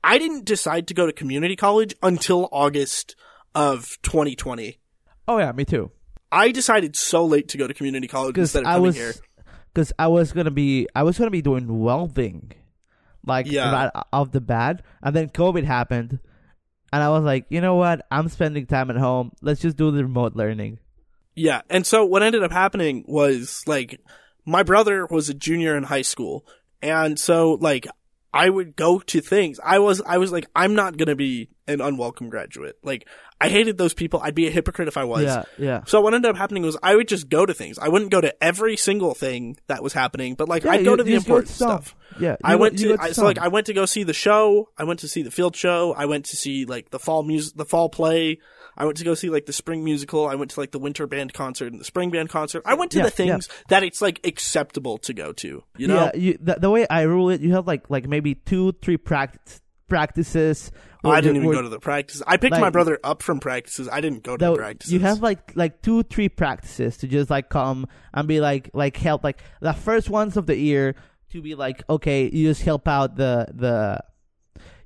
I 0.04 0.18
didn't 0.18 0.44
decide 0.44 0.86
to 0.88 0.94
go 0.94 1.06
to 1.06 1.12
community 1.12 1.56
college 1.56 1.94
until 2.02 2.48
August 2.52 3.16
of 3.54 3.86
2020. 4.02 4.78
oh 5.26 5.38
yeah 5.38 5.52
me 5.52 5.64
too 5.64 5.90
I 6.30 6.52
decided 6.52 6.94
so 6.94 7.24
late 7.24 7.48
to 7.48 7.58
go 7.58 7.66
to 7.66 7.72
community 7.74 8.06
college 8.06 8.36
instead 8.36 8.62
of 8.64 8.66
I 8.68 8.72
coming 8.72 8.82
was 8.86 8.96
here. 8.96 9.14
Because 9.78 9.92
I 9.96 10.08
was 10.08 10.32
gonna 10.32 10.50
be 10.50 10.88
I 10.96 11.04
was 11.04 11.16
gonna 11.18 11.30
be 11.30 11.40
doing 11.40 11.78
welding, 11.78 12.50
like 13.24 13.46
Yeah. 13.46 13.72
right 13.72 14.04
off 14.12 14.32
the 14.32 14.40
bat, 14.40 14.82
and 15.00 15.14
then 15.14 15.28
COVID 15.28 15.62
happened, 15.62 16.18
and 16.92 17.00
I 17.02 17.08
was 17.10 17.22
like, 17.22 17.46
you 17.48 17.60
know 17.60 17.76
what? 17.76 18.04
I'm 18.10 18.28
spending 18.28 18.66
time 18.66 18.90
at 18.90 18.96
home. 18.96 19.30
Let's 19.40 19.60
just 19.60 19.76
do 19.76 19.92
the 19.92 20.02
remote 20.02 20.34
learning. 20.34 20.80
Yeah, 21.36 21.60
and 21.70 21.86
so 21.86 22.04
what 22.04 22.24
ended 22.24 22.42
up 22.42 22.50
happening 22.50 23.04
was 23.06 23.62
like 23.68 24.00
my 24.44 24.64
brother 24.64 25.06
was 25.06 25.28
a 25.28 25.34
junior 25.34 25.76
in 25.76 25.84
high 25.84 26.02
school, 26.02 26.44
and 26.82 27.16
so 27.16 27.52
like 27.60 27.86
I 28.32 28.48
would 28.50 28.76
go 28.76 28.98
to 29.00 29.20
things. 29.20 29.58
I 29.64 29.78
was, 29.78 30.02
I 30.02 30.18
was 30.18 30.30
like, 30.32 30.46
I'm 30.54 30.74
not 30.74 30.96
gonna 30.96 31.16
be 31.16 31.48
an 31.66 31.80
unwelcome 31.80 32.28
graduate. 32.28 32.76
Like, 32.82 33.08
I 33.40 33.48
hated 33.48 33.78
those 33.78 33.94
people. 33.94 34.20
I'd 34.22 34.34
be 34.34 34.46
a 34.48 34.50
hypocrite 34.50 34.88
if 34.88 34.96
I 34.96 35.04
was. 35.04 35.22
Yeah, 35.24 35.44
yeah. 35.58 35.84
So 35.86 36.00
what 36.00 36.12
ended 36.12 36.30
up 36.30 36.36
happening 36.36 36.62
was 36.62 36.76
I 36.82 36.96
would 36.96 37.08
just 37.08 37.28
go 37.28 37.46
to 37.46 37.54
things. 37.54 37.78
I 37.78 37.88
wouldn't 37.88 38.10
go 38.10 38.20
to 38.20 38.34
every 38.42 38.76
single 38.76 39.14
thing 39.14 39.56
that 39.68 39.82
was 39.82 39.92
happening, 39.92 40.34
but 40.34 40.48
like 40.48 40.64
Yeah, 40.64 40.72
I'd 40.72 40.84
go 40.84 40.90
you- 40.92 40.96
to 40.98 41.04
the 41.04 41.10
you 41.10 41.16
just 41.16 41.26
go 41.28 41.36
important 41.36 41.54
stuff. 41.54 41.94
Yeah, 42.20 42.36
I 42.42 42.56
went 42.56 42.78
to 42.78 42.96
I, 42.98 43.12
so 43.12 43.24
like. 43.24 43.38
I 43.38 43.48
went 43.48 43.66
to 43.66 43.74
go 43.74 43.86
see 43.86 44.02
the 44.02 44.12
show. 44.14 44.68
I 44.76 44.84
went 44.84 45.00
to 45.00 45.08
see 45.08 45.22
the 45.22 45.30
field 45.30 45.54
show. 45.56 45.94
I 45.96 46.06
went 46.06 46.26
to 46.26 46.36
see 46.36 46.64
like 46.64 46.90
the 46.90 46.98
fall 46.98 47.22
music, 47.22 47.56
the 47.56 47.64
fall 47.64 47.88
play. 47.88 48.38
I 48.78 48.84
went 48.84 48.96
to 48.98 49.04
go 49.04 49.14
see 49.14 49.28
like 49.28 49.44
the 49.46 49.52
spring 49.52 49.82
musical. 49.84 50.26
I 50.28 50.36
went 50.36 50.52
to 50.52 50.60
like 50.60 50.70
the 50.70 50.78
winter 50.78 51.06
band 51.08 51.34
concert 51.34 51.72
and 51.72 51.80
the 51.80 51.84
spring 51.84 52.10
band 52.10 52.28
concert. 52.30 52.62
I 52.64 52.74
went 52.74 52.92
to 52.92 52.98
Yeah, 52.98 53.04
the 53.04 53.10
things 53.10 53.48
that 53.68 53.82
it's 53.82 54.00
like 54.00 54.20
acceptable 54.24 54.98
to 54.98 55.12
go 55.12 55.32
to. 55.32 55.64
You 55.76 55.86
know? 55.88 56.10
yeah, 56.14 56.16
you, 56.16 56.38
the, 56.40 56.54
the 56.60 56.70
way 56.70 56.86
I 56.88 57.02
rule 57.02 57.28
it, 57.30 57.40
you 57.40 57.52
have 57.54 57.66
like 57.66 57.90
like 57.90 58.06
maybe 58.08 58.36
two, 58.36 58.72
three 58.80 58.96
practice 58.96 59.60
practices. 59.88 60.70
Oh, 61.04 61.10
I 61.10 61.20
didn't 61.20 61.36
even 61.36 61.48
where- 61.48 61.56
go 61.56 61.62
to 61.62 61.68
the 61.68 61.80
practices. 61.80 62.22
I 62.26 62.36
picked 62.36 62.52
like- 62.52 62.60
my 62.60 62.70
brother 62.70 62.98
up 63.02 63.22
from 63.22 63.40
practices. 63.40 63.88
I 63.90 64.00
didn't 64.00 64.22
go 64.22 64.36
to 64.36 64.44
the- 64.44 64.54
practices. 64.56 64.92
You 64.92 65.00
have 65.00 65.22
like 65.22 65.52
like 65.56 65.82
two, 65.82 66.02
three 66.04 66.28
practices 66.28 66.96
to 66.98 67.08
just 67.08 67.30
like 67.30 67.48
come 67.48 67.86
and 68.14 68.28
be 68.28 68.40
like 68.40 68.70
like 68.74 68.96
help 68.96 69.24
like 69.24 69.42
the 69.60 69.72
first 69.72 70.08
ones 70.08 70.36
of 70.36 70.46
the 70.46 70.56
year 70.56 70.94
to 71.32 71.42
be 71.42 71.54
like 71.54 71.82
okay, 71.90 72.30
you 72.32 72.48
just 72.48 72.62
help 72.62 72.86
out 72.88 73.16
the 73.16 73.48
the 73.54 74.00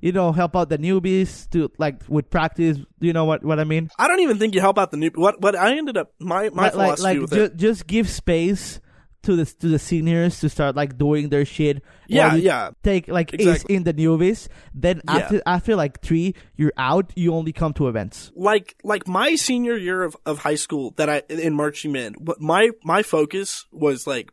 you 0.01 0.11
know 0.11 0.31
help 0.31 0.55
out 0.55 0.69
the 0.69 0.77
newbies 0.77 1.49
to 1.51 1.71
like 1.77 2.01
with 2.07 2.29
practice. 2.29 2.77
You 2.99 3.13
know 3.13 3.25
what 3.25 3.43
what 3.43 3.59
I 3.59 3.63
mean? 3.63 3.89
I 3.97 4.07
don't 4.07 4.19
even 4.21 4.37
think 4.39 4.55
you 4.55 4.61
help 4.61 4.77
out 4.77 4.91
the 4.91 4.97
new. 4.97 5.11
What 5.15 5.41
what 5.41 5.55
I 5.55 5.75
ended 5.77 5.97
up 5.97 6.13
my 6.19 6.49
my 6.49 6.63
like, 6.63 6.71
philosophy 6.73 7.03
like 7.03 7.19
with 7.21 7.31
ju- 7.33 7.43
it. 7.43 7.57
just 7.57 7.87
give 7.87 8.09
space 8.09 8.79
to 9.23 9.37
the 9.37 9.45
to 9.45 9.69
the 9.69 9.79
seniors 9.79 10.41
to 10.41 10.49
start 10.49 10.75
like 10.75 10.97
doing 10.97 11.29
their 11.29 11.45
shit. 11.45 11.81
Yeah, 12.07 12.35
yeah. 12.35 12.71
Take 12.83 13.07
like 13.07 13.33
ace 13.33 13.39
Exactly. 13.47 13.75
in 13.75 13.83
the 13.83 13.93
newbies. 13.93 14.49
Then 14.73 15.01
Yeah. 15.07 15.15
after 15.15 15.41
after 15.45 15.75
like 15.77 16.01
three, 16.01 16.35
you're 16.57 16.73
out. 16.77 17.13
You 17.15 17.33
only 17.33 17.53
come 17.53 17.71
to 17.75 17.87
events. 17.87 18.31
like 18.35 18.75
like 18.83 19.07
my 19.07 19.35
senior 19.35 19.77
year 19.77 20.03
of, 20.03 20.17
of 20.25 20.39
high 20.39 20.55
school 20.55 20.91
that 20.97 21.07
I 21.09 21.21
in 21.29 21.53
marching 21.53 21.93
band, 21.93 22.17
but 22.19 22.41
my 22.41 22.71
my 22.83 23.01
focus 23.01 23.65
was 23.71 24.05
like 24.05 24.31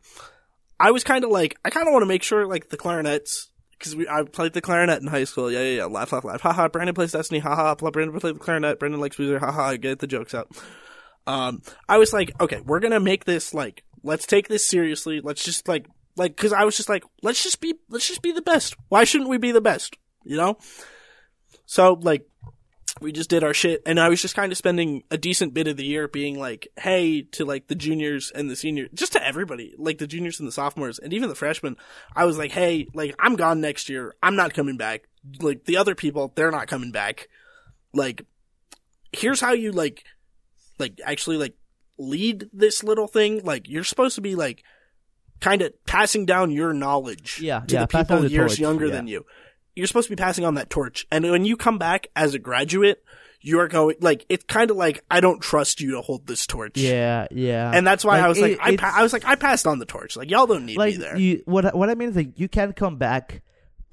I 0.79 0.91
was 0.91 1.03
kind 1.05 1.23
of 1.23 1.29
like 1.29 1.57
I 1.63 1.69
kind 1.69 1.87
of 1.87 1.93
want 1.93 2.01
to 2.01 2.07
make 2.07 2.23
sure 2.23 2.45
like 2.47 2.69
the 2.69 2.75
clarinets 2.77 3.50
because 3.81 3.95
we 3.95 4.07
I 4.07 4.23
played 4.23 4.53
the 4.53 4.61
clarinet 4.61 5.01
in 5.01 5.07
high 5.07 5.23
school. 5.23 5.51
Yeah, 5.51 5.61
yeah, 5.61 5.77
yeah. 5.77 5.85
Laugh, 5.85 6.11
laugh, 6.11 6.23
laugh. 6.23 6.41
Haha. 6.41 6.67
Brandon 6.67 6.93
plays 6.93 7.13
Destiny. 7.13 7.39
Haha. 7.39 7.73
Brandon 7.75 8.19
played 8.19 8.35
the 8.35 8.39
clarinet. 8.39 8.79
Brandon 8.79 9.01
likes 9.01 9.17
music. 9.17 9.39
Haha. 9.39 9.75
Get 9.77 9.99
the 9.99 10.07
jokes 10.07 10.35
out. 10.35 10.47
Um, 11.25 11.63
I 11.89 11.97
was 11.97 12.13
like, 12.13 12.31
okay, 12.39 12.61
we're 12.61 12.79
gonna 12.79 12.99
make 12.99 13.25
this 13.25 13.53
like 13.53 13.83
let's 14.03 14.27
take 14.27 14.47
this 14.47 14.65
seriously. 14.65 15.19
Let's 15.19 15.43
just 15.43 15.67
like 15.67 15.87
like 16.15 16.35
because 16.35 16.53
I 16.53 16.63
was 16.63 16.77
just 16.77 16.89
like 16.89 17.03
let's 17.23 17.43
just 17.43 17.59
be 17.59 17.73
let's 17.89 18.07
just 18.07 18.21
be 18.21 18.31
the 18.31 18.41
best. 18.41 18.75
Why 18.89 19.03
shouldn't 19.03 19.29
we 19.29 19.37
be 19.37 19.51
the 19.51 19.61
best? 19.61 19.97
You 20.23 20.37
know. 20.37 20.57
So 21.65 21.93
like 21.93 22.27
we 22.99 23.11
just 23.11 23.29
did 23.29 23.43
our 23.43 23.53
shit 23.53 23.81
and 23.85 23.99
I 23.99 24.09
was 24.09 24.21
just 24.21 24.35
kind 24.35 24.51
of 24.51 24.57
spending 24.57 25.03
a 25.09 25.17
decent 25.17 25.53
bit 25.53 25.67
of 25.67 25.77
the 25.77 25.85
year 25.85 26.07
being 26.07 26.37
like, 26.37 26.67
hey, 26.77 27.21
to 27.33 27.45
like 27.45 27.67
the 27.67 27.75
juniors 27.75 28.31
and 28.33 28.49
the 28.49 28.55
seniors, 28.55 28.89
just 28.93 29.13
to 29.13 29.25
everybody, 29.25 29.73
like 29.77 29.97
the 29.99 30.07
juniors 30.07 30.39
and 30.39 30.47
the 30.47 30.51
sophomores 30.51 30.99
and 30.99 31.13
even 31.13 31.29
the 31.29 31.35
freshmen. 31.35 31.77
I 32.15 32.25
was 32.25 32.37
like, 32.37 32.51
hey, 32.51 32.87
like 32.93 33.15
I'm 33.17 33.35
gone 33.35 33.61
next 33.61 33.87
year. 33.87 34.15
I'm 34.21 34.35
not 34.35 34.53
coming 34.53 34.77
back. 34.77 35.03
Like 35.39 35.65
the 35.65 35.77
other 35.77 35.95
people, 35.95 36.33
they're 36.35 36.51
not 36.51 36.67
coming 36.67 36.91
back. 36.91 37.29
Like, 37.93 38.25
here's 39.13 39.39
how 39.39 39.53
you 39.53 39.71
like, 39.71 40.03
like 40.79 40.99
actually 41.05 41.37
like 41.37 41.55
lead 41.97 42.49
this 42.51 42.83
little 42.83 43.07
thing. 43.07 43.41
Like 43.43 43.69
you're 43.69 43.83
supposed 43.83 44.15
to 44.15 44.21
be 44.21 44.35
like 44.35 44.63
kind 45.39 45.61
of 45.61 45.73
passing 45.85 46.25
down 46.25 46.51
your 46.51 46.73
knowledge 46.73 47.39
Yeah, 47.41 47.61
to 47.61 47.73
yeah, 47.73 47.85
the 47.85 48.03
people 48.03 48.25
years 48.25 48.59
younger 48.59 48.87
yeah. 48.87 48.93
than 48.93 49.07
you 49.07 49.25
you're 49.75 49.87
supposed 49.87 50.07
to 50.09 50.15
be 50.15 50.19
passing 50.21 50.45
on 50.45 50.55
that 50.55 50.69
torch. 50.69 51.07
And 51.11 51.29
when 51.29 51.45
you 51.45 51.55
come 51.57 51.77
back 51.77 52.07
as 52.15 52.33
a 52.33 52.39
graduate, 52.39 53.03
you 53.43 53.59
are 53.59 53.67
going 53.67 53.95
like 54.01 54.25
it's 54.29 54.43
kind 54.45 54.69
of 54.69 54.77
like 54.77 55.03
I 55.09 55.19
don't 55.19 55.41
trust 55.41 55.81
you 55.81 55.91
to 55.93 56.01
hold 56.01 56.27
this 56.27 56.45
torch. 56.45 56.77
Yeah, 56.77 57.27
yeah. 57.31 57.71
And 57.73 57.87
that's 57.87 58.05
why 58.05 58.17
Like, 58.17 58.23
I 58.25 58.27
was 58.27 58.39
like 58.39 58.57
I, 58.61 58.75
pa- 58.77 58.93
I 58.95 59.01
was 59.03 59.13
like 59.13 59.25
I 59.25 59.35
passed 59.35 59.65
on 59.65 59.79
the 59.79 59.85
torch. 59.85 60.15
Like 60.15 60.29
y'all 60.29 60.45
don't 60.45 60.65
need 60.65 60.77
like 60.77 60.93
me 60.95 60.97
there. 60.97 61.17
you 61.17 61.41
what 61.45 61.75
what 61.75 61.89
I 61.89 61.95
mean 61.95 62.09
is 62.09 62.15
like 62.15 62.39
you 62.39 62.47
can 62.47 62.73
come 62.73 62.97
back 62.97 63.41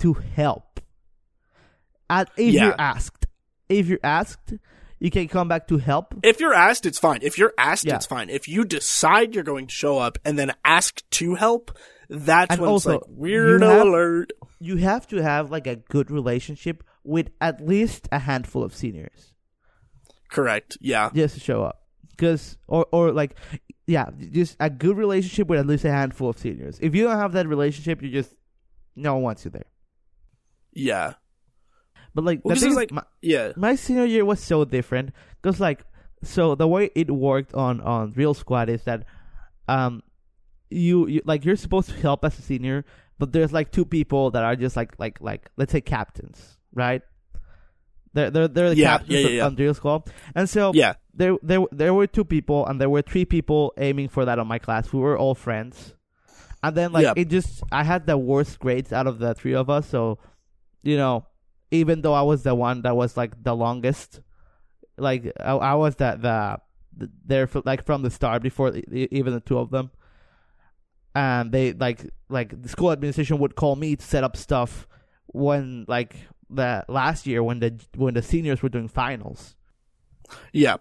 to 0.01 0.12
help. 0.14 0.81
At, 2.11 2.31
if 2.37 2.55
Yeah. 2.55 2.66
you're 2.66 2.81
asked, 2.81 3.26
if 3.68 3.87
you're 3.87 4.01
asked, 4.03 4.55
you 4.99 5.11
can 5.11 5.29
come 5.29 5.49
back 5.49 5.68
to 5.68 5.79
help. 5.79 6.14
if 6.22 6.41
you're 6.41 6.55
asked, 6.55 6.87
it's 6.87 6.99
fine. 6.99 7.20
If 7.22 7.39
you're 7.39 7.53
asked, 7.59 7.85
Yeah. 7.85 7.97
it's 7.97 8.07
fine. 8.07 8.31
If 8.31 8.49
you 8.49 8.64
decide 8.64 9.35
you're 9.35 9.45
going 9.45 9.66
to 9.68 9.72
show 9.74 9.99
up 9.99 10.18
and 10.24 10.39
then 10.39 10.53
ask 10.64 11.09
to 11.11 11.35
help, 11.37 11.76
that's 12.09 12.50
And 12.52 12.61
when 12.61 12.70
also, 12.70 12.98
it's 12.98 13.06
like 13.09 13.16
you 13.18 13.22
weirdo 13.24 13.70
have- 13.70 13.86
alert. 13.86 14.32
You 14.61 14.76
have 14.78 15.06
to 15.09 15.22
have 15.22 15.50
like 15.50 15.66
a 15.66 15.76
good 15.76 16.11
relationship 16.11 16.82
with 17.04 17.30
at 17.40 17.61
least 17.66 18.09
a 18.11 18.18
handful 18.18 18.62
of 18.64 18.74
seniors 18.74 19.32
Correct. 20.30 20.76
Yeah. 20.80 21.11
just 21.14 21.34
to 21.34 21.40
show 21.40 21.62
up. 21.62 21.82
Because 22.11 22.59
or 22.66 22.86
or 22.92 23.12
like 23.12 23.36
yeah, 23.86 24.11
just 24.32 24.56
a 24.61 24.68
good 24.68 24.96
relationship 24.96 25.48
with 25.48 25.61
at 25.61 25.66
least 25.66 25.84
a 25.84 25.90
handful 25.90 26.28
of 26.30 26.38
seniors. 26.38 26.78
If 26.82 26.94
you 26.94 27.04
don't 27.04 27.16
have 27.18 27.32
that 27.32 27.46
relationship, 27.46 28.02
you 28.02 28.11
just 28.11 28.34
no 28.96 29.14
one 29.14 29.22
wants 29.22 29.44
you 29.44 29.50
there. 29.52 29.66
Yeah. 30.72 31.14
But 32.14 32.24
like 32.24 32.40
Well, 32.42 32.54
the 32.54 32.56
'cause 32.56 32.62
thing 32.62 32.70
is, 32.72 32.76
like 32.76 32.90
my, 32.92 33.02
yeah. 33.22 33.52
my 33.56 33.76
senior 33.76 34.04
year 34.04 34.24
was 34.24 34.40
so 34.40 34.64
different 34.64 35.12
because 35.40 35.61
like 35.61 35.84
so 36.24 36.54
the 36.56 36.66
way 36.66 36.90
it 36.96 37.11
worked 37.11 37.54
on 37.54 37.80
on 37.80 38.12
real 38.14 38.34
squad 38.34 38.68
is 38.68 38.82
that 38.84 39.04
um 39.68 40.02
you, 40.71 41.07
you 41.09 41.23
like 41.25 41.45
you're 41.45 41.57
supposed 41.57 41.89
to 41.91 41.97
help 41.97 42.25
as 42.25 42.39
a 42.39 42.43
senior 42.43 42.85
but 43.19 43.33
there's 43.33 43.53
like 43.53 43.73
two 43.73 43.85
people 43.85 44.31
that 44.31 44.45
are 44.45 44.55
just 44.57 44.77
like 44.77 44.95
like 44.99 45.21
like 45.21 45.51
let's 45.57 45.73
say 45.73 45.81
captains 45.81 46.57
right? 46.75 47.03
They're 48.14 48.31
they're, 48.31 48.49
they're 48.49 48.71
the 48.71 48.77
Yeah, 48.77 48.99
captains 48.99 49.21
yeah, 49.23 49.29
yeah, 49.29 49.47
of- 49.47 49.59
real 49.59 49.75
squad 49.75 50.11
and 50.35 50.49
so 50.49 50.73
Yeah. 50.75 50.95
there 51.14 51.37
there 51.43 51.61
there 51.73 51.95
were 51.95 52.07
two 52.07 52.25
people 52.25 52.66
and 52.66 52.81
there 52.81 52.89
were 52.91 53.03
three 53.03 53.25
people 53.25 53.73
aiming 53.77 54.09
for 54.09 54.25
that 54.25 54.39
on 54.39 54.47
my 54.47 54.59
class 54.59 54.93
we 54.93 55.01
were 55.01 55.16
all 55.19 55.35
friends. 55.35 55.95
And 56.62 56.77
then 56.77 56.93
like 56.93 57.16
it 57.16 57.29
just 57.29 57.62
i 57.71 57.85
had 57.85 58.07
the 58.07 58.19
worst 58.19 58.59
grades 58.59 58.93
out 58.93 59.07
of 59.07 59.19
the 59.19 59.35
three 59.35 59.55
of 59.55 59.69
us. 59.71 59.87
So 59.89 60.19
you 60.83 60.97
know 60.97 61.27
even 61.71 62.01
though 62.03 62.14
i 62.14 62.23
was 62.23 62.43
the 62.45 62.55
one 62.55 62.83
that 62.83 62.97
was 62.97 63.16
like 63.16 63.43
the 63.43 63.55
longest 63.55 64.21
like 64.97 65.31
i, 65.39 65.53
I 65.53 65.75
was 65.75 65.97
the 65.97 66.16
the 66.21 66.59
the- 66.97 67.11
there 67.25 67.49
like 67.64 67.85
from 67.85 68.03
the 68.03 68.11
start 68.11 68.43
before 68.43 68.75
even 68.91 69.33
the 69.35 69.41
two 69.41 69.59
of 69.59 69.71
them 69.71 69.91
and 71.14 71.52
they 71.52 71.72
like 71.72 72.04
like 72.28 72.61
the 72.62 72.68
school 72.68 72.92
administration 72.92 73.38
would 73.38 73.56
call 73.56 73.76
me 73.76 73.96
to 73.96 74.04
set 74.04 74.24
up 74.24 74.36
stuff 74.36 74.86
when 75.26 75.84
like 75.88 76.16
the 76.50 76.84
last 76.88 77.26
year 77.26 77.42
when 77.42 77.61
the 77.61 77.78
when 77.96 78.14
the 78.14 78.22
seniors 78.22 78.62
were 78.62 78.68
doing 78.68 78.88
finals 78.88 79.56
Yeah. 80.52 80.76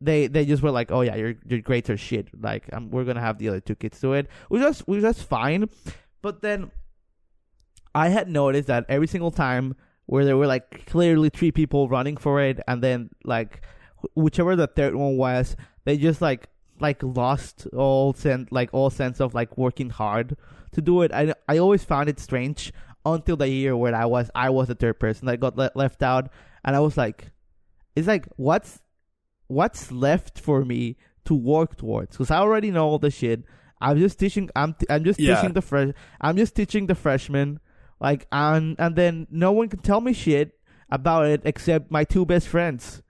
they 0.00 0.26
they 0.26 0.44
just 0.44 0.62
were 0.62 0.70
like, 0.70 0.90
oh 0.92 1.00
yeah, 1.00 1.16
your 1.16 1.34
your 1.46 1.60
grades 1.60 1.88
are 1.88 1.96
shit. 1.96 2.28
Like 2.38 2.68
um, 2.72 2.90
we're 2.90 3.04
gonna 3.04 3.20
have 3.20 3.38
the 3.38 3.48
other 3.48 3.60
two 3.60 3.74
kids 3.74 4.00
do 4.00 4.12
it, 4.12 4.28
which 4.48 4.62
was 4.62 4.80
which 4.80 5.02
was 5.02 5.22
fine. 5.22 5.68
But 6.20 6.42
then 6.42 6.70
I 7.94 8.08
had 8.08 8.28
noticed 8.28 8.66
that 8.68 8.84
every 8.88 9.06
single 9.06 9.30
time 9.30 9.76
where 10.06 10.24
there 10.24 10.36
were 10.36 10.46
like 10.46 10.84
clearly 10.86 11.30
three 11.30 11.52
people 11.52 11.88
running 11.88 12.16
for 12.18 12.40
it, 12.40 12.60
and 12.68 12.82
then 12.82 13.10
like 13.24 13.62
wh- 14.02 14.16
whichever 14.16 14.56
the 14.56 14.66
third 14.66 14.94
one 14.94 15.16
was, 15.16 15.56
they 15.84 15.96
just 15.96 16.20
like 16.20 16.48
like 16.86 17.00
lost 17.02 17.66
all 17.84 18.12
sense 18.24 18.46
like 18.58 18.70
all 18.78 18.90
sense 18.90 19.18
of 19.24 19.34
like 19.40 19.50
working 19.64 19.90
hard 19.90 20.36
to 20.74 20.80
do 20.90 21.02
it. 21.04 21.10
I 21.12 21.22
I 21.52 21.58
always 21.64 21.84
found 21.92 22.08
it 22.12 22.18
strange 22.28 22.72
until 23.14 23.36
the 23.36 23.48
year 23.48 23.72
where 23.76 23.94
I 23.94 24.06
was 24.14 24.30
I 24.34 24.48
was 24.56 24.68
the 24.68 24.74
third 24.82 24.98
person 25.04 25.26
that 25.26 25.40
got 25.40 25.56
le- 25.56 25.74
left 25.74 26.02
out, 26.02 26.24
and 26.64 26.76
I 26.76 26.80
was 26.80 26.96
like, 26.96 27.30
it's 27.96 28.08
like 28.08 28.26
what's 28.36 28.80
what's 29.48 29.92
left 29.92 30.38
for 30.46 30.64
me 30.64 30.96
to 31.24 31.34
work 31.34 31.76
towards 31.76 32.12
because 32.16 32.30
I 32.30 32.38
already 32.38 32.70
know 32.70 32.86
all 32.88 32.98
the 32.98 33.10
shit. 33.10 33.44
I'm 33.80 33.98
just 33.98 34.18
teaching. 34.18 34.50
I'm 34.56 34.74
I'm 34.88 35.04
just 35.04 35.20
Yeah. 35.20 35.34
teaching 35.36 35.52
the 35.54 35.62
fresh. 35.62 35.92
I'm 36.20 36.36
just 36.36 36.54
teaching 36.54 36.86
the 36.86 36.94
freshmen. 36.94 37.60
Like 38.00 38.26
and 38.32 38.76
and 38.78 38.96
then 38.96 39.26
no 39.30 39.52
one 39.52 39.68
can 39.68 39.80
tell 39.80 40.00
me 40.00 40.12
shit 40.12 40.52
about 40.90 41.26
it 41.26 41.42
except 41.44 41.90
my 41.90 42.04
two 42.04 42.24
best 42.26 42.48
friends. 42.48 43.02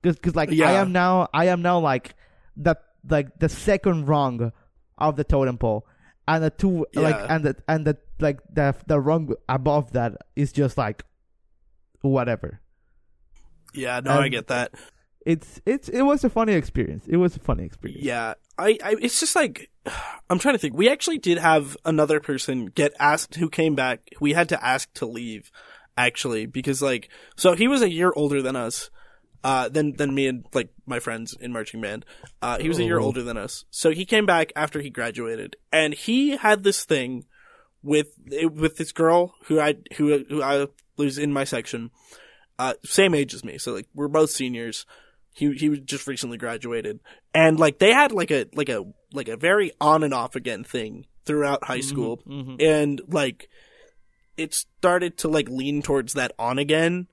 Because 0.00 0.18
cause, 0.20 0.36
like 0.36 0.50
I 0.52 0.72
am 0.82 0.92
now 0.92 1.28
I 1.32 1.46
am 1.52 1.60
now 1.62 1.78
like 1.80 2.14
the 2.56 2.76
like 3.08 3.38
the 3.38 3.48
second 3.48 4.06
rung 4.08 4.52
of 4.98 5.16
the 5.16 5.24
totem 5.24 5.58
pole, 5.58 5.86
and 6.28 6.42
the 6.44 6.50
two 6.50 6.86
like 6.94 7.16
and 7.28 7.44
the 7.44 7.56
and 7.68 7.86
the 7.86 7.96
like 8.20 8.40
the 8.52 8.74
the 8.86 9.00
rung 9.00 9.34
above 9.48 9.92
that 9.92 10.12
is 10.36 10.52
just 10.52 10.78
like 10.78 11.04
whatever. 12.02 12.60
Yeah. 13.74 14.00
No, 14.04 14.12
I 14.12 14.24
Um, 14.24 14.30
get 14.30 14.48
that. 14.48 14.72
It's 15.26 15.60
it's 15.64 15.88
it 15.88 16.02
was 16.02 16.22
a 16.22 16.28
funny 16.30 16.52
experience. 16.52 17.06
It 17.08 17.16
was 17.16 17.34
a 17.36 17.40
funny 17.40 17.64
experience. 17.64 18.04
Yeah, 18.04 18.34
I, 18.58 18.78
I, 18.84 18.96
it's 19.00 19.18
just 19.20 19.34
like, 19.34 19.70
I'm 20.30 20.38
trying 20.38 20.54
to 20.54 20.58
think. 20.58 20.76
We 20.76 20.90
actually 20.90 21.18
did 21.18 21.38
have 21.38 21.76
another 21.84 22.20
person 22.20 22.66
get 22.66 22.92
asked 23.00 23.34
who 23.36 23.48
came 23.48 23.74
back. 23.74 24.10
We 24.20 24.34
had 24.34 24.50
to 24.50 24.62
ask 24.64 24.92
to 24.94 25.06
leave, 25.06 25.50
actually, 25.96 26.44
because 26.44 26.82
like, 26.82 27.08
so 27.36 27.54
he 27.54 27.68
was 27.68 27.80
a 27.80 27.90
year 27.90 28.12
older 28.14 28.42
than 28.42 28.54
us, 28.54 28.90
uh, 29.44 29.68
than, 29.68 29.94
than 29.96 30.14
me 30.14 30.26
and 30.26 30.44
like 30.52 30.70
my 30.86 30.98
friends 30.98 31.36
in 31.38 31.52
marching 31.52 31.80
band. 31.80 32.04
Uh, 32.42 32.58
he 32.58 32.66
was 32.68 32.78
a 32.78 32.84
year 32.84 32.98
Oh. 32.98 33.04
older 33.04 33.22
than 33.22 33.36
us. 33.36 33.64
So 33.70 33.90
he 33.90 34.04
came 34.04 34.26
back 34.26 34.52
after 34.56 34.80
he 34.80 34.90
graduated 34.90 35.56
and 35.70 35.94
he 35.94 36.36
had 36.36 36.64
this 36.64 36.84
thing 36.84 37.26
with 37.82 38.08
with 38.50 38.78
this 38.78 38.92
girl 38.92 39.34
who 39.44 39.60
I 39.60 39.74
who 39.96 40.24
who 40.28 40.42
I 40.42 40.66
was 40.96 41.18
in 41.18 41.32
my 41.32 41.44
section, 41.44 41.90
uh, 42.58 42.74
same 42.82 43.14
age 43.14 43.34
as 43.34 43.44
me. 43.44 43.58
So 43.58 43.74
like 43.74 43.86
we're 43.94 44.08
both 44.08 44.30
seniors. 44.30 44.86
He 45.32 45.52
he 45.52 45.68
was 45.68 45.80
just 45.80 46.06
recently 46.06 46.38
graduated, 46.38 47.00
and 47.34 47.58
like 47.60 47.78
they 47.80 47.92
had 47.92 48.12
like 48.12 48.30
a 48.30 48.46
like 48.54 48.70
a 48.70 48.86
like 49.12 49.28
a 49.28 49.36
very 49.36 49.72
on 49.80 50.02
and 50.02 50.14
off 50.14 50.34
again 50.36 50.64
thing 50.64 51.04
throughout 51.26 51.64
high 51.64 51.80
school, 51.80 52.22
mhm. 52.26 52.62
and 52.62 53.02
like 53.08 53.48
it 54.38 54.54
started 54.54 55.18
to 55.18 55.28
like 55.28 55.48
lean 55.50 55.82
towards 55.82 56.14
that 56.14 56.32
on 56.38 56.58
again. 56.58 57.08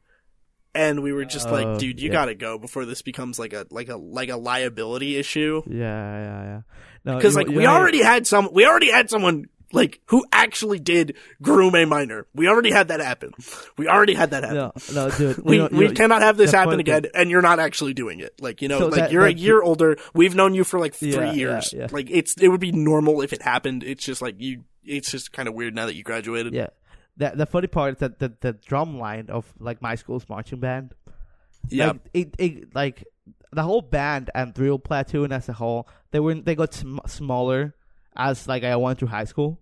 And 0.74 1.04
we 1.04 1.12
were 1.12 1.26
just 1.26 1.48
Oh, 1.48 1.52
like, 1.52 1.80
dude, 1.80 2.00
you 2.00 2.08
yeah. 2.08 2.14
gotta 2.14 2.34
go 2.36 2.58
before 2.58 2.86
this 2.86 3.02
becomes 3.02 3.38
like 3.38 3.52
a 3.54 3.66
like 3.72 3.90
a 3.90 3.98
like 3.98 4.30
a 4.30 4.38
liability 4.38 5.18
issue. 5.18 5.62
Yeah, 5.68 5.76
yeah, 5.78 6.44
yeah. 6.44 6.62
No, 7.04 7.16
Because 7.18 7.36
like 7.36 7.48
we 7.48 7.66
already 7.68 8.02
had 8.02 8.26
some, 8.26 8.50
we 8.54 8.66
already 8.66 8.90
had 8.90 9.10
someone 9.10 9.48
like 9.74 10.00
who 10.08 10.26
actually 10.32 10.80
did 10.80 11.16
groom 11.42 11.76
a 11.76 11.86
minor. 11.86 12.26
We 12.36 12.48
already 12.48 12.72
had 12.72 12.90
that 12.90 13.00
happen. 13.02 13.32
We 13.78 13.88
already 13.88 14.14
had 14.14 14.32
that 14.32 14.44
happen. 14.44 14.56
No, 14.58 14.72
no, 14.94 15.10
dude. 15.10 15.38
We 15.44 15.56
you 15.58 15.62
know- 15.64 15.78
we 15.78 15.90
cannot 15.92 16.22
have 16.22 16.38
this 16.38 16.52
happen 16.52 16.80
again, 16.80 17.04
that- 17.04 17.12
and 17.20 17.30
you're 17.30 17.42
not 17.42 17.60
actually 17.60 17.94
doing 17.94 18.20
it. 18.20 18.34
Like 18.40 18.62
you 18.62 18.68
know, 18.70 18.80
So 18.80 18.86
like 18.88 18.96
that- 18.96 19.12
you're 19.12 19.26
a 19.26 19.34
that- 19.34 19.40
year 19.40 19.62
older. 19.62 19.98
We've 20.14 20.36
known 20.36 20.54
you 20.54 20.64
for 20.64 20.80
like 20.80 20.94
three 20.96 21.12
Yeah, 21.12 21.24
yeah, 21.26 21.32
years. 21.34 21.74
yeah. 21.74 21.88
Like 21.92 22.08
it's 22.10 22.36
it 22.36 22.48
would 22.48 22.62
be 22.62 22.72
normal 22.72 23.22
if 23.22 23.34
it 23.34 23.42
happened. 23.42 23.84
It's 23.84 24.06
just 24.06 24.22
like 24.22 24.36
you. 24.40 24.64
It's 24.86 25.12
just 25.12 25.32
kind 25.34 25.48
of 25.48 25.54
weird 25.54 25.76
now 25.76 25.86
that 25.86 25.96
you 25.96 26.04
graduated. 26.04 26.54
Yeah. 26.54 26.68
The 27.22 27.32
the 27.36 27.46
funny 27.46 27.68
part 27.68 27.94
is 27.94 28.00
that 28.00 28.18
the 28.18 28.34
the 28.42 28.54
drum 28.54 28.98
line 28.98 29.28
of 29.30 29.46
like 29.60 29.80
my 29.82 29.94
school's 29.96 30.28
marching 30.28 30.60
band. 30.60 30.94
yeah. 31.70 31.88
Like, 31.94 32.02
it, 32.14 32.36
it 32.40 32.76
like 32.76 33.04
the 33.54 33.62
whole 33.64 33.82
band 33.84 34.30
and 34.34 34.54
drill 34.54 34.80
platoon 34.80 35.32
as 35.32 35.48
a 35.50 35.54
whole. 35.54 35.88
They 36.12 36.20
were 36.20 36.34
they 36.36 36.56
got 36.56 36.74
sm- 36.74 37.06
smaller 37.08 37.76
as 38.16 38.48
like 38.48 38.64
I 38.64 38.76
went 38.76 38.98
through 39.00 39.10
high 39.14 39.26
school. 39.30 39.60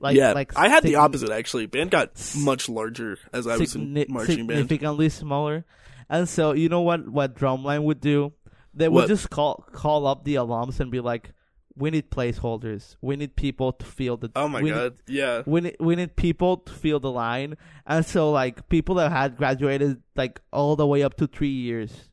Like 0.00 0.16
yeah, 0.16 0.32
like 0.32 0.56
I 0.56 0.68
had 0.68 0.82
the 0.84 0.96
opposite 0.96 1.30
actually. 1.30 1.66
Band 1.66 1.90
got 1.90 2.10
much 2.36 2.68
larger 2.68 3.18
as 3.32 3.46
I 3.46 3.56
was 3.56 3.74
in 3.74 3.92
marching 4.08 4.46
band. 4.46 4.58
significantly 4.60 5.08
smaller. 5.08 5.64
And 6.10 6.28
so 6.28 6.52
you 6.52 6.68
know 6.68 6.82
what 6.82 7.08
what 7.08 7.34
drumline 7.34 7.84
would 7.84 8.00
do? 8.00 8.32
They 8.74 8.88
would 8.88 9.02
What? 9.02 9.08
just 9.08 9.30
call 9.30 9.64
call 9.72 10.06
up 10.06 10.24
the 10.24 10.36
alums 10.36 10.80
and 10.80 10.90
be 10.90 11.00
like, 11.00 11.32
"We 11.76 11.90
need 11.90 12.10
placeholders. 12.10 12.96
We 13.00 13.16
need 13.16 13.34
people 13.36 13.72
to 13.72 13.84
feel 13.86 14.16
the. 14.16 14.30
Oh 14.36 14.48
my 14.48 14.60
we 14.60 14.70
need- 14.70 14.76
god, 14.76 14.94
yeah. 15.08 15.42
we 15.46 15.60
need, 15.62 15.76
we 15.80 15.96
need 15.96 16.16
people 16.16 16.58
to 16.58 16.72
feel 16.72 17.00
the 17.00 17.10
line, 17.10 17.56
and 17.86 18.04
so 18.04 18.30
like 18.30 18.68
people 18.68 18.96
that 18.96 19.10
had 19.12 19.36
graduated 19.36 20.02
like 20.16 20.40
all 20.52 20.76
the 20.76 20.86
way 20.86 21.02
up 21.02 21.14
to 21.16 21.26
three 21.26 21.48
years 21.48 22.10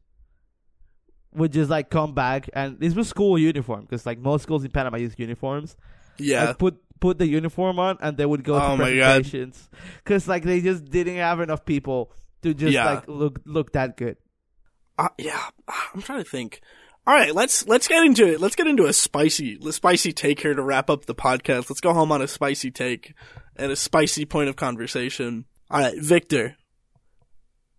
would 1.33 1.51
just 1.51 1.69
like 1.69 1.89
come 1.89 2.13
back, 2.13 2.49
and 2.53 2.79
this 2.79 2.95
was 2.95 3.07
school 3.07 3.37
uniform 3.37 3.81
because 3.81 4.05
like 4.05 4.19
most 4.19 4.43
schools 4.43 4.63
in 4.65 4.71
Panama 4.71 4.97
use 4.97 5.13
uniforms. 5.17 5.75
Yeah. 6.17 6.45
Like, 6.45 6.57
put 6.57 6.77
put 6.99 7.17
the 7.17 7.27
uniform 7.27 7.79
on, 7.79 7.97
and 8.01 8.17
they 8.17 8.25
would 8.25 8.43
go 8.43 8.55
Oh 8.55 8.59
to 8.71 8.77
my 8.77 8.95
God. 8.95 9.21
presentations 9.23 9.69
because 10.03 10.27
like 10.27 10.43
they 10.43 10.61
just 10.61 10.85
didn't 10.85 11.15
have 11.17 11.39
enough 11.39 11.65
people 11.65 12.11
to 12.41 12.53
just 12.53 12.73
Yeah. 12.73 12.85
like 12.85 13.07
look 13.07 13.39
look 13.45 13.73
that 13.73 13.95
good. 13.97 14.17
Uh, 14.97 15.07
yeah, 15.17 15.39
I'm 15.93 16.01
trying 16.01 16.23
to 16.23 16.29
think. 16.29 16.61
All 17.07 17.15
right, 17.15 17.33
let's 17.33 17.67
let's 17.67 17.87
get 17.87 18.05
into 18.05 18.27
it. 18.27 18.39
Let's 18.39 18.55
get 18.55 18.67
into 18.67 18.85
a 18.85 18.93
spicy, 18.93 19.59
spicy 19.71 20.13
take 20.13 20.41
here 20.41 20.53
to 20.53 20.61
wrap 20.61 20.89
up 20.89 21.05
the 21.05 21.15
podcast. 21.15 21.69
Let's 21.69 21.81
go 21.81 21.93
home 21.93 22.11
on 22.11 22.21
a 22.21 22.27
spicy 22.27 22.69
take 22.69 23.13
and 23.55 23.71
a 23.71 23.75
spicy 23.75 24.25
point 24.25 24.49
of 24.49 24.55
conversation. 24.55 25.45
All 25.71 25.81
right, 25.81 25.97
Victor. 25.97 26.55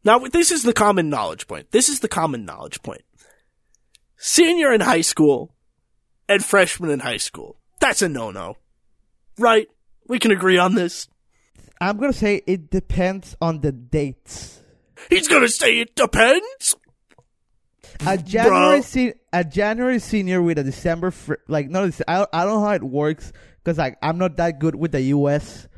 Now 0.04 0.18
this 0.18 0.50
is 0.50 0.62
the 0.62 0.72
common 0.72 1.10
knowledge 1.10 1.46
point. 1.46 1.70
This 1.70 1.88
is 1.88 2.00
the 2.00 2.08
common 2.08 2.44
knowledge 2.44 2.82
point. 2.82 3.02
Senior 4.16 4.72
in 4.72 4.80
high 4.80 5.00
school 5.02 5.54
and 6.28 6.44
freshman 6.44 6.90
in 6.90 7.00
high 7.00 7.16
school. 7.18 7.56
That's 7.80 8.02
a 8.02 8.08
no-no, 8.08 8.56
right? 9.38 9.68
We 10.08 10.18
can 10.18 10.30
agree 10.30 10.58
on 10.58 10.74
this. 10.74 11.08
I'm 11.80 11.98
gonna 11.98 12.12
say 12.12 12.42
it 12.46 12.70
depends 12.70 13.36
on 13.40 13.60
the 13.60 13.72
dates. 13.72 14.60
He's 15.08 15.28
gonna 15.28 15.48
say 15.48 15.78
it 15.78 15.94
depends. 15.94 16.76
A 18.06 18.16
January 18.18 18.82
se- 18.82 19.14
a 19.32 19.44
January 19.44 19.98
senior 19.98 20.40
with 20.42 20.58
a 20.58 20.64
December 20.64 21.10
fr- 21.10 21.34
like 21.48 21.68
no 21.68 21.90
I 22.08 22.14
don't, 22.18 22.30
I 22.32 22.44
don't 22.44 22.54
know 22.60 22.66
how 22.66 22.72
it 22.72 22.82
works 22.82 23.32
because 23.62 23.78
like 23.78 23.98
I'm 24.02 24.18
not 24.18 24.36
that 24.36 24.58
good 24.58 24.74
with 24.74 24.92
the 24.92 25.00
U.S. 25.02 25.68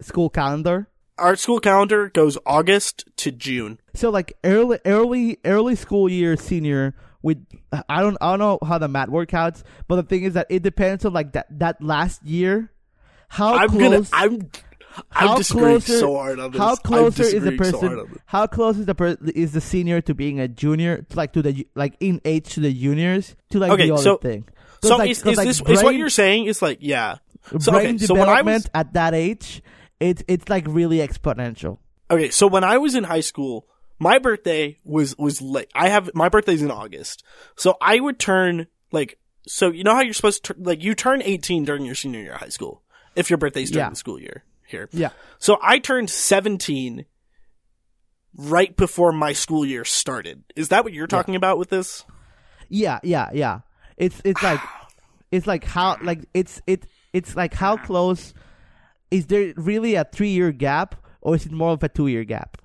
school 0.00 0.30
calendar. 0.30 0.88
Our 1.18 1.36
school 1.36 1.60
calendar 1.60 2.08
goes 2.08 2.38
August 2.46 3.04
to 3.16 3.30
June. 3.30 3.78
So 3.94 4.10
like 4.10 4.32
early 4.44 4.78
early 4.84 5.38
early 5.44 5.74
school 5.76 6.08
year 6.08 6.36
senior 6.36 6.94
with 7.22 7.44
I 7.88 8.00
don't 8.00 8.16
I 8.20 8.30
don't 8.30 8.38
know 8.38 8.58
how 8.66 8.78
the 8.78 8.88
math 8.88 9.08
workouts, 9.08 9.62
but 9.88 9.96
the 9.96 10.02
thing 10.02 10.22
is 10.24 10.34
that 10.34 10.46
it 10.48 10.62
depends 10.62 11.04
on 11.04 11.12
like 11.12 11.32
that 11.32 11.46
that 11.58 11.82
last 11.82 12.24
year. 12.24 12.72
How 13.28 13.54
I'm 13.54 13.68
close? 13.68 14.10
gonna. 14.10 14.24
I'm. 14.24 14.50
I'm 15.12 15.28
how 15.28 15.34
closer- 15.40 15.98
so 15.98 16.14
hard 16.16 16.38
on 16.40 16.50
this. 16.52 16.60
How 16.60 16.76
closer 16.76 17.22
is 17.22 17.42
the 17.42 17.52
person? 17.52 18.20
how 18.26 18.46
close 18.46 18.78
is 18.78 18.86
the 18.86 18.94
per- 18.94 19.16
is 19.34 19.52
the 19.52 19.60
senior 19.60 20.00
to 20.02 20.14
being 20.14 20.40
a 20.40 20.48
junior? 20.48 21.04
Like 21.14 21.32
to 21.34 21.42
the 21.42 21.66
like 21.74 21.94
in 22.00 22.20
age 22.24 22.54
to 22.54 22.60
the 22.60 22.72
juniors 22.72 23.36
to 23.50 23.58
like 23.58 23.72
Okay, 23.72 23.86
the 23.88 23.94
other 23.94 24.02
so- 24.02 24.16
thing. 24.18 24.44
So 24.82 24.96
like- 24.96 25.10
is, 25.10 25.18
is 25.26 25.36
like, 25.36 25.46
this 25.46 25.60
is 25.60 25.82
what 25.82 25.94
you're 25.94 26.08
saying? 26.10 26.46
Is 26.46 26.62
like 26.62 26.78
yeah. 26.80 27.16
So 27.58 27.72
brain 27.72 27.96
okay. 27.96 27.98
So 28.06 28.14
when 28.14 28.22
I 28.28 28.38
development 28.42 28.64
was 28.64 28.70
at 28.74 28.92
that 28.94 29.14
age, 29.14 29.62
it's 29.98 30.22
it's 30.28 30.48
like 30.48 30.64
really 30.68 30.98
exponential. 30.98 31.78
okay. 32.10 32.30
So 32.30 32.46
when 32.46 32.64
I 32.64 32.78
was 32.78 32.94
in 32.94 33.04
high 33.04 33.20
school, 33.20 33.66
my 33.98 34.18
birthday 34.18 34.78
was 34.84 35.16
was 35.18 35.42
late. 35.42 35.68
I 35.74 35.88
have 35.90 36.10
my 36.14 36.28
birthday's 36.28 36.62
in 36.62 36.70
August, 36.70 37.22
so 37.56 37.76
I 37.80 38.00
would 38.00 38.18
turn 38.18 38.66
like 38.92 39.18
so. 39.46 39.70
You 39.70 39.84
know 39.84 39.94
how 39.94 40.00
you're 40.02 40.14
supposed 40.14 40.44
to 40.44 40.54
like 40.58 40.82
you 40.82 40.94
turn 40.94 41.20
18 41.22 41.64
during 41.64 41.84
your 41.84 41.94
senior 41.94 42.20
year 42.20 42.32
of 42.34 42.40
high 42.40 42.48
school 42.48 42.82
if 43.16 43.28
your 43.30 43.36
birthday's 43.36 43.70
during 43.70 43.86
Yeah. 43.86 43.90
the 43.90 43.96
school 43.96 44.18
year 44.20 44.44
here. 44.70 44.88
Yeah. 44.92 45.10
So 45.38 45.58
I 45.62 45.78
turned 45.78 46.10
17 46.10 47.04
right 48.36 48.76
before 48.76 49.12
my 49.12 49.32
school 49.32 49.64
year 49.64 49.84
started. 49.84 50.44
Is 50.56 50.68
that 50.68 50.84
what 50.84 50.92
you're 50.92 51.06
talking 51.06 51.36
about 51.36 51.58
with 51.58 51.70
this? 51.70 52.04
Yeah, 52.68 53.00
yeah, 53.02 53.30
yeah. 53.32 53.60
It's 53.96 54.20
it's 54.24 54.42
like 54.42 54.60
it's 55.30 55.46
like 55.46 55.64
how 55.64 55.96
like 56.02 56.24
it's 56.32 56.62
it 56.66 56.86
it's 57.12 57.36
like 57.36 57.54
how 57.54 57.76
close 57.76 58.32
is 59.10 59.26
there 59.26 59.52
really 59.56 59.96
a 59.96 60.04
three 60.04 60.30
year 60.30 60.52
gap 60.52 60.94
or 61.20 61.34
is 61.34 61.46
it 61.46 61.52
more 61.52 61.72
of 61.72 61.82
a 61.82 61.88
two 61.88 62.06
year 62.06 62.24
gap? 62.24 62.56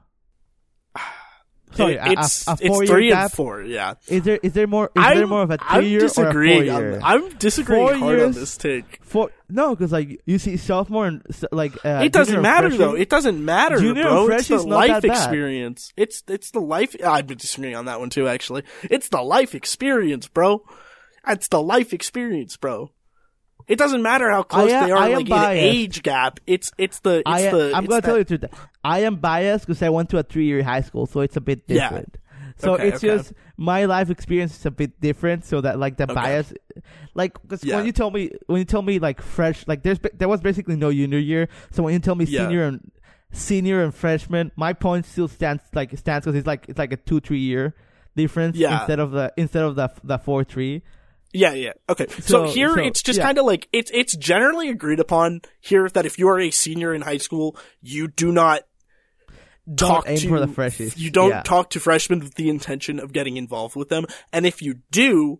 Sorry, 1.76 1.94
It- 1.96 1.98
a- 1.98 2.10
a- 2.10 2.12
it's 2.14 2.48
a 2.48 2.58
it's 2.62 2.90
three 2.90 3.10
gap? 3.10 3.24
and 3.24 3.32
four. 3.32 3.62
Yeah. 3.64 3.94
Is 4.08 4.24
there 4.24 4.40
is 4.42 4.54
there 4.54 4.68
more 4.68 4.86
is 4.88 4.92
I'm, 5.04 5.18
there 5.18 5.28
more 5.28 5.42
of 5.44 5.52
a 5.52 5.58
I'm 5.62 5.82
three 5.82 5.90
year 5.90 6.02
or 6.04 6.06
a 6.06 6.10
four 6.10 6.24
disagreeing. 6.26 6.66
year? 6.66 6.96
on- 6.96 7.04
I'm 7.04 7.30
disagreeing 7.38 7.88
Four 7.88 7.96
hard 7.98 8.20
on 8.22 8.32
this 8.32 8.58
take. 8.58 9.00
For 9.04 9.30
no, 9.50 9.76
because 9.76 9.92
like 9.92 10.22
you 10.26 10.40
see 10.40 10.58
sophomore 10.58 11.08
and 11.08 11.22
like 11.52 11.74
uh, 11.86 12.02
it 12.04 12.12
doesn't 12.12 12.42
matter 12.42 12.70
freshman- 12.70 12.88
though. 12.90 12.96
It 12.96 13.10
doesn't 13.10 13.44
matter, 13.44 13.78
bro. 13.94 14.30
It's 14.32 14.48
the 14.48 14.56
is 14.56 14.66
not 14.66 14.76
life 14.76 14.90
that 14.90 15.02
bad. 15.04 15.12
experience. 15.12 15.94
It's 15.98 16.24
it's 16.28 16.52
the 16.52 16.62
life. 16.62 16.96
I've 17.06 17.28
been 17.28 17.38
disagreeing 17.38 17.76
on 17.76 17.86
that 17.86 18.00
one 18.00 18.10
too. 18.10 18.28
Actually, 18.28 18.64
it's 18.84 19.10
the 19.10 19.22
life 19.22 19.54
experience, 19.54 20.28
bro. 20.28 20.64
It's 21.28 21.48
the 21.48 21.62
life 21.62 21.92
experience, 21.94 22.56
bro. 22.58 22.92
It 23.68 23.78
doesn't 23.78 24.02
matter 24.04 24.30
how 24.30 24.44
close 24.44 24.72
am- 24.72 24.86
they 24.86 24.92
are, 24.92 25.10
like 25.10 25.28
in 25.30 25.34
age 25.58 26.04
gap. 26.04 26.40
It's 26.46 26.72
it's 26.78 27.00
the 27.00 27.20
it's 27.20 27.24
I 27.26 27.40
am, 27.42 27.58
the. 27.58 27.66
I'm 27.74 27.86
gonna 27.86 28.02
that- 28.02 28.08
tell 28.08 28.18
you 28.18 28.24
the 28.24 28.38
truth. 28.38 28.52
I 28.84 29.00
am 29.00 29.16
biased 29.16 29.66
because 29.66 29.82
I 29.82 29.90
went 29.90 30.10
to 30.12 30.18
a 30.20 30.24
three 30.24 30.46
year 30.46 30.62
high 30.64 30.82
school, 30.82 31.06
so 31.08 31.22
it's 31.22 31.36
a 31.36 31.42
bit 31.42 31.64
Yeah. 31.68 31.90
different. 31.90 32.18
So 32.58 32.76
Okay, 32.76 32.88
it's 32.88 32.98
okay. 33.04 33.08
just 33.18 33.34
my 33.58 33.84
life 33.86 34.10
experience 34.10 34.58
is 34.58 34.66
a 34.66 34.72
bit 34.72 35.02
different, 35.02 35.44
so 35.46 35.60
that 35.62 35.78
like 35.80 35.98
the 35.98 36.04
Okay. 36.06 36.14
bias, 36.14 36.54
like 37.16 37.42
because 37.42 37.64
Yeah. 37.64 37.78
when 37.78 37.86
you 37.86 37.92
tell 37.92 38.12
me 38.12 38.32
when 38.48 38.60
you 38.60 38.66
tell 38.66 38.82
me 38.82 39.00
like 39.00 39.22
fresh, 39.22 39.68
like 39.68 39.84
there's 39.84 40.00
there 40.14 40.30
was 40.30 40.42
basically 40.42 40.76
no 40.76 40.92
junior 40.92 41.18
year. 41.20 41.50
So 41.72 41.84
when 41.84 41.94
you 41.94 42.00
tell 42.00 42.16
me 42.16 42.26
Yeah. 42.26 42.46
senior 42.48 42.64
and 42.66 42.92
senior 43.32 43.84
and 43.84 43.94
freshman, 43.94 44.52
my 44.56 44.74
point 44.74 45.06
still 45.06 45.28
stands 45.28 45.64
like 45.74 45.98
stands 45.98 46.26
because 46.26 46.38
it's 46.38 46.48
like 46.48 46.66
it's 46.70 46.80
like 46.80 46.94
a 46.94 46.98
two 46.98 47.20
three 47.20 47.40
year 47.40 47.74
difference 48.16 48.56
Yeah. 48.56 48.80
instead 48.80 49.00
of 49.00 49.12
the 49.12 49.34
instead 49.36 49.64
of 49.64 49.76
the 49.76 49.90
the 50.04 50.18
four 50.18 50.44
three. 50.44 50.84
Yeah, 51.36 51.54
yeah. 51.54 51.74
Okay. 51.90 52.08
So, 52.10 52.22
So- 52.22 52.44
here 52.52 52.74
so, 52.74 52.80
it's 52.82 53.04
just 53.04 53.18
yeah. 53.18 53.26
kind 53.26 53.38
of 53.38 53.46
like 53.46 53.68
it's 53.74 53.92
it's 53.94 54.16
generally 54.16 54.70
agreed 54.70 55.00
upon 55.00 55.42
here 55.60 55.88
that 55.90 56.06
if 56.06 56.18
you 56.20 56.28
are 56.30 56.40
a 56.40 56.52
senior 56.52 56.94
in 56.94 57.02
high 57.02 57.18
school, 57.18 57.58
you 57.82 58.08
do 58.08 58.32
not 58.32 58.64
Don't 59.74 59.90
talk 59.90 60.04
aim 60.08 60.18
to 60.20 60.28
for 60.30 60.40
the 60.40 60.48
freshies. 60.48 60.98
You 60.98 61.10
don't 61.12 61.30
Yeah. 61.30 61.42
talk 61.42 61.72
to 61.72 61.80
freshmen 61.80 62.20
with 62.20 62.36
the 62.36 62.50
intention 62.50 63.00
of 63.00 63.14
getting 63.14 63.38
involved 63.38 63.76
with 63.76 63.90
them. 63.90 64.06
And 64.32 64.46
if 64.46 64.62
you 64.62 64.76
do, 64.92 65.40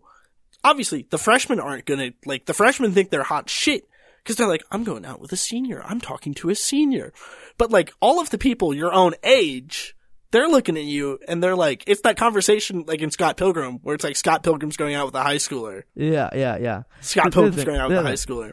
obviously 0.64 1.06
the 1.10 1.18
freshmen 1.18 1.60
aren't 1.60 1.84
gonna 1.86 2.10
like 2.24 2.46
the 2.46 2.54
freshmen 2.54 2.92
think 2.92 3.10
they're 3.10 3.22
hot 3.22 3.48
shit 3.48 3.84
because 4.22 4.36
they're 4.36 4.48
like, 4.48 4.64
I'm 4.72 4.82
going 4.82 5.04
out 5.06 5.20
with 5.20 5.32
a 5.32 5.36
senior. 5.36 5.80
I'm 5.84 6.00
talking 6.00 6.34
to 6.34 6.50
a 6.50 6.54
senior. 6.56 7.12
But 7.58 7.70
like 7.70 7.92
all 8.00 8.20
of 8.20 8.30
the 8.30 8.38
people 8.38 8.74
your 8.74 8.92
own 8.92 9.14
age, 9.22 9.94
they're 10.30 10.48
looking 10.48 10.76
at 10.76 10.84
you 10.84 11.18
and 11.28 11.42
they're 11.42 11.56
like, 11.56 11.84
it's 11.86 12.00
that 12.02 12.16
conversation 12.16 12.84
like 12.86 13.00
in 13.00 13.10
Scott 13.10 13.36
Pilgrim 13.36 13.78
where 13.82 13.94
it's 13.94 14.04
like 14.04 14.16
Scott 14.16 14.42
Pilgrim's 14.42 14.76
going 14.76 14.94
out 14.94 15.06
with 15.06 15.14
a 15.14 15.22
high 15.22 15.36
schooler. 15.36 15.82
Yeah, 15.94 16.30
yeah, 16.34 16.58
yeah. 16.58 16.82
Scott 17.00 17.24
But 17.26 17.32
Pilgrim's 17.34 17.64
going 17.64 17.78
out 17.80 17.88
with 17.88 17.98
a 17.98 18.02
high 18.02 18.12
schooler. 18.14 18.52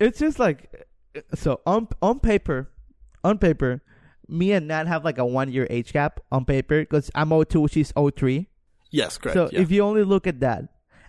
it's 0.00 0.18
just 0.18 0.38
like 0.38 0.86
so 1.34 1.60
on 1.66 1.86
on 2.02 2.18
paper 2.20 2.68
on 3.22 3.38
paper 3.38 3.80
me 4.28 4.50
and 4.52 4.66
nat 4.68 4.86
have 4.88 5.04
like 5.04 5.18
a 5.18 5.24
one 5.24 5.52
year 5.52 5.66
age 5.70 5.92
gap 5.92 6.18
on 6.32 6.44
paper 6.44 6.80
because 6.80 7.08
i'm 7.14 7.30
02 7.30 7.68
she's 7.68 7.92
03 7.92 8.48
Yes, 8.90 9.18
correct. 9.18 9.34
so 9.36 9.48
yeah. 9.52 9.60
if 9.60 9.70
you 9.70 9.82
only 9.82 10.02
look 10.02 10.26
at 10.26 10.40
that 10.40 10.64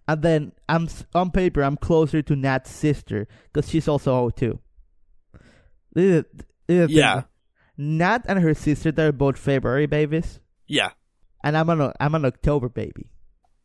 and 0.08 0.22
then 0.22 0.52
i'm 0.70 0.88
on 1.16 1.32
paper 1.32 1.64
i'm 1.64 1.76
closer 1.78 2.22
to 2.22 2.36
nat's 2.36 2.70
sister 2.70 3.28
because 3.52 3.68
she's 3.70 3.88
also 3.88 4.30
02 4.30 4.60
this 5.94 6.04
is- 6.04 6.26
this 6.68 6.90
is 6.90 6.92
Yeah. 6.92 7.22
thing. 7.22 7.24
Nat 7.78 8.26
and 8.28 8.40
her 8.40 8.54
sister 8.54 8.92
they're 8.92 9.12
both 9.12 9.38
February 9.38 9.86
babies, 9.86 10.40
Yeah. 10.68 10.92
and 11.44 11.58
I'm 11.58 11.70
an 11.70 11.92
I'm 12.00 12.16
an 12.16 12.26
October 12.26 12.70
baby. 12.70 13.10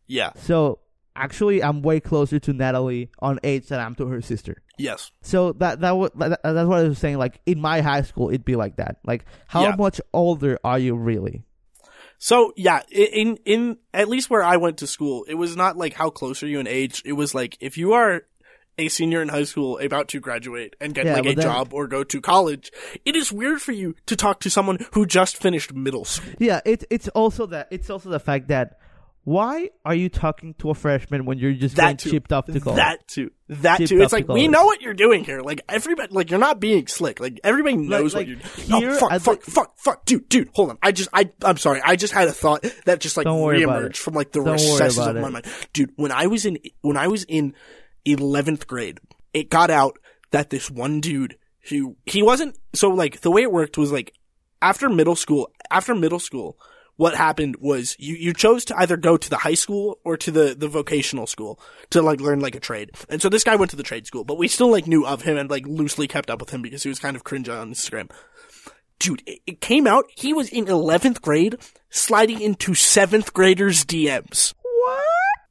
Yeah. 0.06 0.30
So 0.36 0.80
actually, 1.14 1.62
I'm 1.62 1.82
way 1.82 2.00
closer 2.00 2.38
to 2.40 2.52
Natalie 2.52 3.10
on 3.20 3.38
age 3.44 3.68
than 3.68 3.78
I'm 3.80 3.94
to 3.96 4.06
her 4.06 4.20
sister. 4.20 4.62
Yes. 4.78 5.12
So 5.22 5.52
that 5.54 5.80
that, 5.80 5.92
wa- 5.96 6.10
that 6.16 6.40
that's 6.42 6.68
what 6.68 6.78
I 6.80 6.88
was 6.88 6.98
saying. 6.98 7.18
Like 7.18 7.40
in 7.46 7.60
my 7.60 7.80
high 7.82 8.02
school, 8.02 8.28
it'd 8.30 8.44
be 8.44 8.56
like 8.56 8.76
that. 8.76 8.96
Like 9.04 9.24
how 9.46 9.62
Yeah. 9.64 9.76
much 9.76 10.00
older 10.12 10.58
are 10.64 10.78
you 10.78 10.96
really? 10.96 11.44
So 12.18 12.52
yeah, 12.56 12.82
in 12.90 13.38
in 13.44 13.78
at 13.94 14.08
least 14.08 14.28
where 14.28 14.42
I 14.42 14.56
went 14.58 14.78
to 14.78 14.86
school, 14.86 15.24
it 15.28 15.34
was 15.34 15.56
not 15.56 15.76
like 15.76 15.94
how 15.94 16.10
close 16.10 16.42
are 16.42 16.46
you 16.48 16.60
in 16.60 16.66
age. 16.66 17.02
It 17.04 17.12
was 17.14 17.34
like 17.34 17.56
if 17.60 17.78
you 17.78 17.92
are 17.94 18.22
a 18.80 18.88
senior 18.88 19.22
in 19.22 19.28
high 19.28 19.44
school 19.44 19.78
about 19.78 20.08
to 20.08 20.20
graduate 20.20 20.74
and 20.80 20.94
get 20.94 21.06
Yeah, 21.06 21.14
like 21.14 21.26
a 21.26 21.34
then- 21.34 21.42
job 21.42 21.72
or 21.72 21.86
go 21.86 22.02
to 22.04 22.20
college, 22.20 22.72
it 23.04 23.14
is 23.14 23.30
weird 23.32 23.60
for 23.62 23.72
you 23.72 23.94
to 24.06 24.16
talk 24.16 24.40
to 24.40 24.50
someone 24.50 24.78
who 24.92 25.06
just 25.06 25.36
finished 25.36 25.72
middle 25.72 26.04
school. 26.04 26.32
Yeah, 26.38 26.60
it's 26.64 26.84
it's 26.90 27.08
also 27.08 27.46
that 27.46 27.68
it's 27.70 27.90
also 27.90 28.10
the 28.10 28.20
fact 28.20 28.48
that 28.48 28.78
why 29.24 29.68
are 29.84 29.94
you 29.94 30.08
talking 30.08 30.54
to 30.54 30.70
a 30.70 30.74
freshman 30.74 31.26
when 31.26 31.38
you're 31.38 31.52
just 31.52 31.76
getting 31.76 31.96
That 31.96 32.10
chipped 32.10 32.32
off 32.32 32.46
to 32.46 32.58
college? 32.58 32.76
That 32.78 33.06
too. 33.06 33.30
That 33.48 33.76
Chipped 33.78 33.90
too. 33.90 34.00
It's 34.00 34.10
to 34.10 34.16
like 34.16 34.28
we 34.28 34.48
know 34.48 34.64
what 34.64 34.80
you're 34.80 34.94
doing 34.94 35.24
here. 35.24 35.42
Like 35.42 35.60
everybody, 35.68 36.12
like 36.12 36.30
you're 36.30 36.40
not 36.40 36.58
being 36.58 36.86
slick. 36.86 37.20
Like 37.20 37.38
everybody 37.44 37.76
knows 37.76 38.14
like, 38.14 38.28
what 38.28 38.68
you're. 38.68 38.80
here 38.80 38.90
oh 38.92 38.98
fuck, 38.98 39.20
fuck, 39.20 39.42
fuck, 39.42 39.78
fuck, 39.78 40.04
dude, 40.06 40.28
dude. 40.30 40.48
Hold 40.54 40.70
on. 40.70 40.78
I 40.82 40.92
just, 40.92 41.10
I, 41.12 41.30
I'm 41.42 41.58
sorry. 41.58 41.82
I 41.84 41.96
just 41.96 42.14
had 42.14 42.28
a 42.28 42.32
thought 42.32 42.64
that 42.86 43.00
just 43.00 43.16
like 43.18 43.24
Don't 43.24 43.40
worry 43.40 43.62
about 43.62 43.82
reemerged 43.82 43.96
from 43.98 44.14
like 44.14 44.32
the 44.32 44.42
Don't 44.42 44.54
recesses 44.54 44.98
of 44.98 45.16
my 45.16 45.28
mind, 45.28 45.46
dude. 45.74 45.92
When 45.96 46.12
I 46.12 46.26
was 46.26 46.46
in, 46.46 46.58
when 46.80 46.96
I 46.96 47.08
was 47.08 47.24
in 47.24 47.54
eleventh 48.04 48.66
grade, 48.66 49.00
it 49.32 49.50
got 49.50 49.70
out 49.70 49.98
that 50.30 50.50
this 50.50 50.70
one 50.70 51.00
dude 51.00 51.36
who 51.68 51.96
he 52.06 52.22
wasn't 52.22 52.58
so 52.72 52.88
like 52.88 53.20
the 53.20 53.30
way 53.30 53.42
it 53.42 53.52
worked 53.52 53.76
was 53.76 53.92
like 53.92 54.14
after 54.62 54.88
middle 54.88 55.16
school, 55.16 55.50
after 55.70 55.94
middle 55.94 56.18
school, 56.18 56.58
what 56.96 57.14
happened 57.14 57.56
was 57.60 57.96
you, 57.98 58.14
you 58.14 58.34
chose 58.34 58.64
to 58.66 58.78
either 58.78 58.96
go 58.98 59.16
to 59.16 59.30
the 59.30 59.38
high 59.38 59.54
school 59.54 59.98
or 60.04 60.18
to 60.18 60.30
the, 60.30 60.54
the 60.54 60.68
vocational 60.68 61.26
school 61.26 61.58
to 61.88 62.02
like 62.02 62.20
learn 62.20 62.40
like 62.40 62.54
a 62.54 62.60
trade. 62.60 62.90
And 63.08 63.22
so 63.22 63.30
this 63.30 63.42
guy 63.42 63.56
went 63.56 63.70
to 63.70 63.76
the 63.76 63.82
trade 63.82 64.06
school, 64.06 64.22
but 64.22 64.36
we 64.36 64.48
still 64.48 64.70
like 64.70 64.86
knew 64.86 65.06
of 65.06 65.22
him 65.22 65.38
and 65.38 65.48
like 65.48 65.66
loosely 65.66 66.06
kept 66.06 66.28
up 66.28 66.40
with 66.40 66.50
him 66.50 66.60
because 66.60 66.82
he 66.82 66.90
was 66.90 66.98
kind 66.98 67.16
of 67.16 67.24
cringe 67.24 67.48
on 67.48 67.72
Instagram. 67.72 68.10
Dude, 68.98 69.22
it, 69.26 69.40
it 69.46 69.60
came 69.62 69.86
out, 69.86 70.04
he 70.14 70.34
was 70.34 70.50
in 70.50 70.66
11th 70.66 71.22
grade 71.22 71.56
sliding 71.88 72.42
into 72.42 72.72
7th 72.72 73.32
graders 73.32 73.86
DMs. 73.86 74.52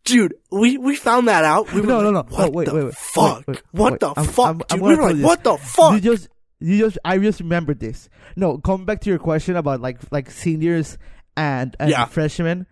Dude, 0.09 0.33
we, 0.51 0.77
we 0.77 0.95
found 0.95 1.27
that 1.27 1.43
out. 1.45 1.71
We 1.73 1.81
No, 1.83 2.01
no, 2.01 2.09
like, 2.09 2.29
no. 2.31 2.35
What 2.37 2.47
Oh, 2.47 2.51
wait, 2.51 2.65
the 2.67 2.73
wait, 2.75 2.83
wait. 2.85 2.93
fuck? 2.95 3.47
Wait, 3.47 3.61
what 3.71 3.99
the 3.99 4.09
I'm- 4.09 4.25
fuck? 4.25 4.45
I'm- 4.47 4.61
I'm 4.71 4.79
we 4.79 4.95
were 4.95 5.13
like, 5.13 5.23
what 5.23 5.43
the 5.43 5.57
fuck? 5.57 5.93
You 5.93 5.99
just 6.01 6.27
you 6.59 6.77
just 6.79 6.97
I 7.05 7.17
just 7.19 7.39
remembered 7.39 7.79
this. 7.79 8.09
No, 8.35 8.57
coming 8.57 8.85
back 8.85 9.01
to 9.01 9.09
your 9.09 9.19
question 9.19 9.55
about 9.55 9.79
like 9.81 9.99
like 10.11 10.29
seniors 10.29 10.97
and, 11.37 11.75
and 11.79 11.89
Yeah. 11.89 12.05
freshmen. 12.05 12.65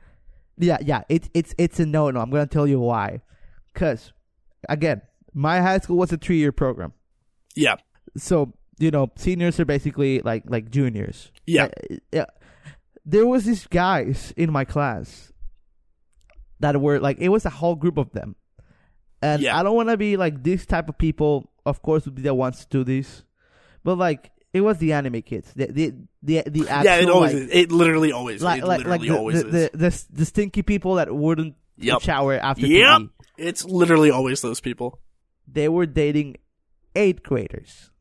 Yeah, 0.57 0.77
yeah. 0.81 1.03
It's 1.09 1.29
it's 1.33 1.53
it's 1.57 1.79
a 1.79 1.85
no 1.85 2.09
no. 2.11 2.19
I'm 2.19 2.29
gonna 2.29 2.47
tell 2.47 2.67
you 2.67 2.79
why. 2.79 3.21
Cause 3.73 4.11
again, 4.67 5.01
my 5.33 5.61
high 5.61 5.77
school 5.79 5.97
was 5.97 6.11
a 6.11 6.17
three 6.17 6.37
year 6.37 6.51
program. 6.51 6.93
yeah. 7.55 7.75
So, 8.17 8.53
you 8.79 8.89
know, 8.89 9.11
seniors 9.15 9.59
are 9.59 9.65
basically 9.65 10.19
like 10.21 10.43
like 10.47 10.69
juniors. 10.71 11.31
Yeah. 11.45 11.65
Uh, 11.91 11.95
yeah. 12.11 12.25
There 13.05 13.25
was 13.27 13.45
these 13.45 13.67
guys 13.67 14.33
in 14.35 14.51
my 14.51 14.65
class 14.65 15.31
that 16.59 16.79
were 16.81 16.99
like 16.99 17.17
it 17.19 17.29
was 17.29 17.45
a 17.45 17.49
whole 17.49 17.75
group 17.75 17.97
of 17.97 18.11
them. 18.11 18.35
And 19.21 19.41
Yeah. 19.41 19.57
I 19.57 19.63
don't 19.63 19.75
want 19.75 19.89
to 19.89 19.97
be 19.97 20.17
like 20.17 20.43
this 20.43 20.65
type 20.65 20.89
of 20.89 20.97
people. 20.97 21.49
Of 21.65 21.81
course, 21.81 22.05
would 22.05 22.15
be 22.15 22.21
the 22.21 22.33
ones 22.33 22.59
to 22.65 22.67
do 22.69 22.83
this, 22.83 23.23
but 23.83 23.97
like 23.97 24.31
it 24.53 24.61
was 24.61 24.77
the 24.77 24.93
anime 24.93 25.21
kids, 25.21 25.51
the 25.53 25.67
the 25.67 25.93
the, 26.23 26.43
the 26.49 26.69
actual, 26.69 26.83
Yeah, 26.85 26.95
it 27.01 27.09
always 27.09 27.33
like, 27.33 27.43
is. 27.43 27.49
It 27.51 27.71
literally 27.71 28.11
always 28.11 28.41
like 28.41 28.61
It 28.61 28.65
like, 28.67 28.85
like 28.85 29.01
the, 29.01 29.09
always 29.17 29.41
the, 29.43 29.47
is. 29.47 29.69
the, 29.71 29.77
the 29.77 30.03
the 30.19 30.25
stinky 30.25 30.61
people 30.63 30.95
that 30.95 31.13
wouldn't 31.13 31.55
Yep. 31.79 32.01
shower 32.01 32.33
after 32.35 32.65
Yep. 32.65 32.87
TV. 33.01 33.09
It's 33.37 33.63
literally 33.65 34.09
always 34.11 34.41
those 34.41 34.59
people. 34.61 34.99
They 35.47 35.67
were 35.69 35.85
dating 35.85 36.37
eighth 36.95 37.21
graders. 37.23 37.91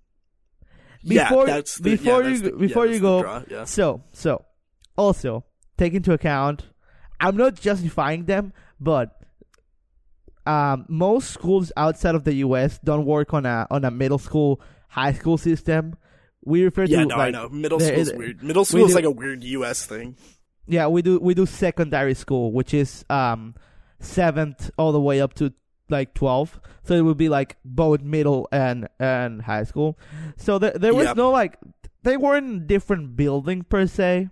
Yeah, 1.03 1.29
Before 1.29 1.47
that's 1.47 1.77
the- 1.77 1.91
before 1.91 2.23
yeah, 2.23 2.29
you 2.29 2.39
the- 2.39 2.53
before 2.53 2.87
yeah, 2.87 2.93
you 2.95 3.01
go, 3.01 3.23
draw, 3.23 3.43
yeah. 3.51 3.65
so 3.65 4.03
so 4.13 4.45
also 4.97 5.45
take 5.77 5.93
into 5.95 6.13
account. 6.13 6.67
I'm 7.21 7.37
not 7.37 7.55
justifying 7.55 8.25
them, 8.27 8.53
but 8.81 9.19
um, 10.47 10.85
most 10.89 11.31
schools 11.31 11.73
outside 11.77 12.14
of 12.14 12.25
the 12.25 12.35
U.S. 12.37 12.79
don't 12.85 13.05
work 13.05 13.35
on 13.35 13.47
a 13.47 13.67
on 13.71 13.85
a 13.85 13.91
middle 13.91 14.19
school 14.19 14.61
high 14.89 15.12
school 15.12 15.39
system. 15.39 15.97
We 16.45 16.62
refer 16.62 16.85
Yeah, 16.85 17.01
to 17.01 17.07
no, 17.07 17.17
like, 17.17 17.29
I 17.29 17.31
know. 17.31 17.49
Middle 17.49 17.81
school 17.81 17.99
is- 17.99 18.12
weird. 18.12 18.43
Middle 18.43 18.62
we 18.62 18.64
school 18.67 18.85
is 18.85 18.91
do- 18.91 18.95
like 18.95 19.05
a 19.05 19.11
weird 19.11 19.43
U.S. 19.45 19.85
thing. 19.87 20.17
Yeah, 20.69 20.87
we 20.89 21.03
do 21.03 21.19
we 21.19 21.35
do 21.35 21.47
secondary 21.47 22.14
school, 22.14 22.53
which 22.53 22.75
is 22.75 23.05
um 23.11 23.55
seventh 24.01 24.71
all 24.79 24.93
the 24.93 25.01
way 25.01 25.21
up 25.21 25.35
to 25.35 25.53
like 25.89 26.14
twelve. 26.14 26.61
So 26.85 26.95
it 26.95 27.03
would 27.03 27.17
be 27.17 27.29
like 27.29 27.57
both 27.64 28.03
middle 28.03 28.49
and 28.53 28.89
and 29.01 29.43
high 29.43 29.64
school. 29.64 29.99
So 30.37 30.59
there 30.59 30.73
there 30.73 30.95
was 30.95 31.07
Yep. 31.07 31.17
no 31.17 31.31
like 31.31 31.59
they 32.03 32.17
weren't 32.17 32.47
in 32.47 32.67
different 32.67 33.17
building 33.17 33.62
per 33.62 33.87
se. 33.87 34.29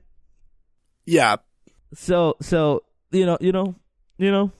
Yeah, 1.06 1.36
So 1.94 2.36
so 2.40 2.82
you 3.12 3.26
know 3.26 3.38
you 3.40 3.52
know 3.52 3.74
you 4.18 4.30
know. 4.30 4.52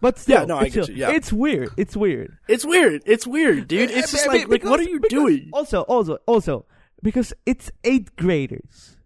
But 0.00 0.18
still, 0.18 0.40
Yeah, 0.40 0.44
no, 0.44 0.56
I 0.58 0.64
it's, 0.64 0.74
get 0.74 0.84
still- 0.84 0.96
you, 0.96 1.00
yeah. 1.02 1.12
it's 1.12 1.32
weird. 1.32 1.70
It's 1.78 1.96
weird. 1.96 2.36
it's 2.46 2.64
weird. 2.64 3.02
It's 3.06 3.26
weird, 3.26 3.68
dude. 3.68 3.90
It's 3.90 4.12
Uh, 4.12 4.16
just 4.18 4.30
be- 4.30 4.38
like, 4.40 4.48
like, 4.48 4.64
what 4.64 4.78
are 4.78 4.82
you 4.82 5.00
doing? 5.08 5.48
Also, 5.52 5.80
also, 5.82 6.18
also, 6.26 6.66
because 7.02 7.32
it's 7.46 7.70
eighth 7.84 8.14
graders. 8.16 8.96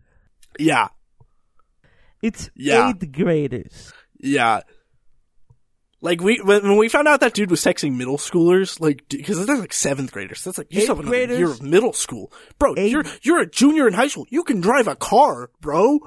Yeah, 0.58 0.88
It's 2.20 2.50
Yeah. 2.56 2.90
eighth 2.90 3.12
graders. 3.12 3.92
yeah. 4.18 4.62
Like 6.00 6.20
we 6.20 6.40
when, 6.42 6.62
when 6.62 6.76
we 6.76 6.88
found 6.88 7.06
out 7.08 7.20
that 7.20 7.34
dude 7.34 7.50
was 7.50 7.60
texting 7.62 7.96
middle 7.96 8.18
schoolers, 8.18 8.80
like 8.80 9.04
because 9.08 9.44
that's 9.46 9.60
like 9.60 9.72
seventh 9.72 10.12
graders. 10.12 10.44
That's 10.44 10.56
like 10.58 10.68
you 10.70 10.80
still 10.80 10.94
have 10.96 11.00
another 11.04 11.16
graders? 11.16 11.38
year 11.38 11.50
of 11.50 11.60
middle 11.62 11.92
school, 11.92 12.32
bro. 12.58 12.74
You're 12.76 13.04
you're 13.22 13.40
a 13.40 13.46
junior 13.50 13.86
in 13.88 13.94
high 13.94 14.06
school. 14.06 14.24
You 14.30 14.44
can 14.44 14.60
drive 14.60 14.86
a 14.88 14.94
car, 14.94 15.50
bro. 15.60 15.98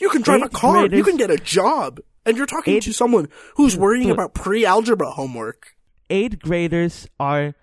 You 0.00 0.08
can 0.10 0.22
drive 0.22 0.42
a 0.42 0.48
car. 0.48 0.86
You 0.86 1.02
can 1.04 1.16
get 1.16 1.30
a 1.30 1.36
job, 1.38 2.00
and 2.24 2.36
you're 2.36 2.46
talking 2.46 2.74
Eighth- 2.74 2.84
to 2.84 2.92
someone 2.92 3.28
who's 3.56 3.76
worrying 3.76 4.10
about 4.10 4.34
pre-algebra 4.34 5.10
homework. 5.10 5.74
Eighth 6.10 6.38
graders 6.38 7.08
are 7.18 7.54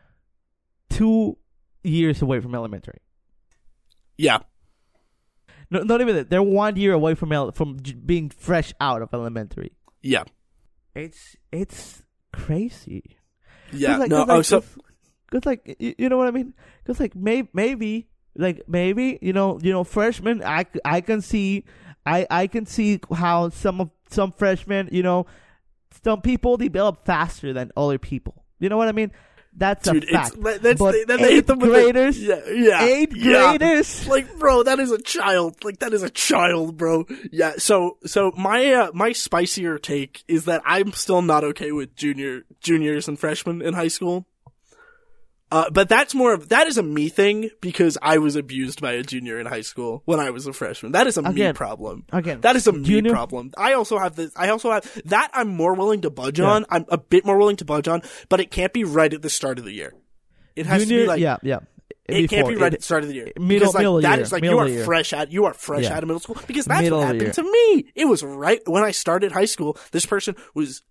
two 0.89 1.37
years 1.83 2.21
away 2.21 2.39
from 2.39 2.55
elementary. 2.55 2.99
Yeah, 4.17 4.39
No, 5.71 5.81
not 5.81 6.01
even 6.01 6.15
that. 6.15 6.29
They're 6.29 6.43
one 6.43 6.75
year 6.75 6.93
away 6.93 7.15
from 7.15 7.31
el- 7.31 7.51
from 7.51 7.81
j- 7.81 7.93
being 7.93 8.29
fresh 8.29 8.73
out 8.79 9.01
of 9.01 9.09
elementary. 9.13 9.71
yeah, 10.01 10.23
It's 10.95 11.35
it's 11.51 12.03
crazy. 12.31 13.17
yeah. 13.71 13.91
Cause 13.93 13.99
like, 14.01 14.09
no, 14.11 14.17
cause 14.17 14.27
like, 14.27 14.37
oh, 14.37 14.41
so 14.43 14.61
cause, 14.61 14.77
'cause 15.31 15.45
like 15.45 15.75
you, 15.79 15.95
you 15.97 16.09
know 16.09 16.17
what 16.17 16.27
I 16.27 16.31
mean? 16.31 16.53
Because 16.83 16.99
like 16.99 17.15
may, 17.15 17.47
maybe 17.53 18.07
like 18.35 18.61
maybe 18.67 19.17
you 19.21 19.33
know 19.33 19.59
you 19.63 19.71
know 19.71 19.83
freshmen 19.83 20.43
I 20.43 20.65
can 21.01 21.21
see 21.21 21.63
I 22.05 22.27
I 22.29 22.47
can 22.47 22.65
see 22.65 22.99
how 23.13 23.49
some 23.49 23.81
of 23.81 23.89
some 24.09 24.31
freshmen 24.31 24.89
you 24.91 25.03
know 25.03 25.25
some 26.03 26.21
people 26.21 26.57
develop 26.57 27.05
faster 27.05 27.53
than 27.53 27.71
other 27.77 27.97
people. 27.97 28.43
You 28.59 28.69
know 28.69 28.77
what 28.77 28.87
I 28.87 28.91
mean? 28.91 29.11
That's 29.55 29.87
dude, 29.87 30.03
a 30.05 30.07
fact. 30.07 30.35
it's 30.35 30.59
that's 30.63 30.79
but 30.79 30.95
the, 31.07 31.17
they 31.17 31.35
eighth 31.35 31.45
them 31.45 31.59
with 31.59 31.69
the- 31.71 31.75
graders, 31.75 32.19
yeah, 32.19 32.41
yeah, 32.51 32.83
eighth 32.83 33.15
yeah. 33.15 33.55
graders. 33.55 34.07
Like, 34.07 34.39
bro, 34.39 34.63
that 34.63 34.79
is 34.79 34.91
a 34.91 34.97
child. 34.99 35.63
Like, 35.63 35.79
that 35.79 35.93
is 35.93 36.01
a 36.01 36.09
child, 36.09 36.75
bro. 36.75 37.05
Yeah. 37.31 37.53
So, 37.57 37.97
so 38.03 38.31
my 38.35 38.73
uh, 38.73 38.91
my 38.95 39.11
spicier 39.11 39.77
take 39.77 40.23
is 40.27 40.45
that 40.45 40.63
I'm 40.65 40.91
still 40.93 41.21
not 41.21 41.43
okay 41.43 41.71
with 41.71 41.95
junior 41.95 42.45
juniors 42.61 43.07
and 43.07 43.19
freshmen 43.19 43.61
in 43.61 43.75
high 43.75 43.89
school. 43.89 44.25
Uh, 45.53 45.69
but 45.69 45.87
that's 45.87 46.15
more 46.15 46.33
of 46.33 46.49
that 46.49 46.65
is 46.65 46.79
a 46.79 46.83
me 46.83 47.09
thing 47.09 47.49
because 47.61 47.95
I 48.01 48.17
was 48.17 48.35
abused 48.35 48.81
by 48.81 48.93
a 48.93 49.03
junior 49.03 49.39
in 49.39 49.45
high 49.45 49.61
school 49.61 50.01
when 50.05 50.19
I 50.19 50.31
was 50.31 50.47
a 50.47 50.53
freshman. 50.53 50.93
That 50.93 51.05
is 51.05 51.15
a 51.17 51.21
me 51.21 51.53
problem. 51.53 52.05
Again, 52.11 52.41
That 52.41 52.55
is 52.55 52.65
a 52.65 52.71
me 52.73 52.83
junior- 52.83 53.11
problem. 53.11 53.51
I 53.55 53.73
also 53.73 53.99
have 53.99 54.15
this. 54.15 54.31
I 54.35 54.49
also 54.49 54.71
have 54.71 54.83
that. 55.05 55.29
I'm 55.33 55.49
more 55.49 55.75
willing 55.75 56.01
to 56.01 56.09
budge 56.09 56.39
Yeah. 56.39 56.45
on. 56.49 56.65
I'm 56.71 56.85
a 56.89 56.97
bit 56.97 57.23
more 57.23 57.37
willing 57.37 57.57
to 57.57 57.65
budge 57.65 57.87
on, 57.87 58.01
but 58.29 58.39
it 58.39 58.49
can't 58.49 58.73
be 58.73 58.83
right 58.83 59.13
at 59.13 59.21
the 59.21 59.29
start 59.29 59.59
of 59.59 59.65
the 59.65 59.73
year. 59.73 59.93
It 60.55 60.65
has 60.65 60.81
junior, 60.83 60.97
to 60.97 61.03
be 61.03 61.07
like 61.07 61.19
yeah, 61.21 61.37
yeah. 61.43 61.59
it 62.07 62.29
can't 62.29 62.47
be 62.47 62.55
right 62.55 62.71
It- 62.73 62.75
at 62.75 62.79
the 62.79 62.85
start 62.85 63.03
of 63.03 63.09
the 63.09 63.15
year. 63.15 63.31
middle- 63.37 63.59
because 63.59 63.73
like 63.75 63.81
middle 63.81 64.01
that 64.01 64.15
year, 64.15 64.21
is 64.23 64.31
like 64.31 64.41
middle 64.41 64.57
you 64.57 64.63
are 64.63 64.67
year. 64.69 64.85
fresh 64.85 65.13
out 65.13 65.31
you 65.31 65.45
are 65.45 65.53
fresh 65.53 65.83
Yeah. 65.83 65.95
out 65.97 66.01
of 66.03 66.07
middle 66.07 66.19
school 66.19 66.37
because 66.47 66.65
that's 66.65 66.81
Middle 66.81 66.99
what 66.99 67.07
happened 67.13 67.33
to 67.35 67.43
me. 67.43 67.85
It 67.93 68.05
was 68.05 68.23
right 68.23 68.59
when 68.65 68.83
I 68.83 68.89
started 68.91 69.31
high 69.31 69.45
school. 69.45 69.77
This 69.91 70.05
person 70.07 70.35
was 70.55 70.81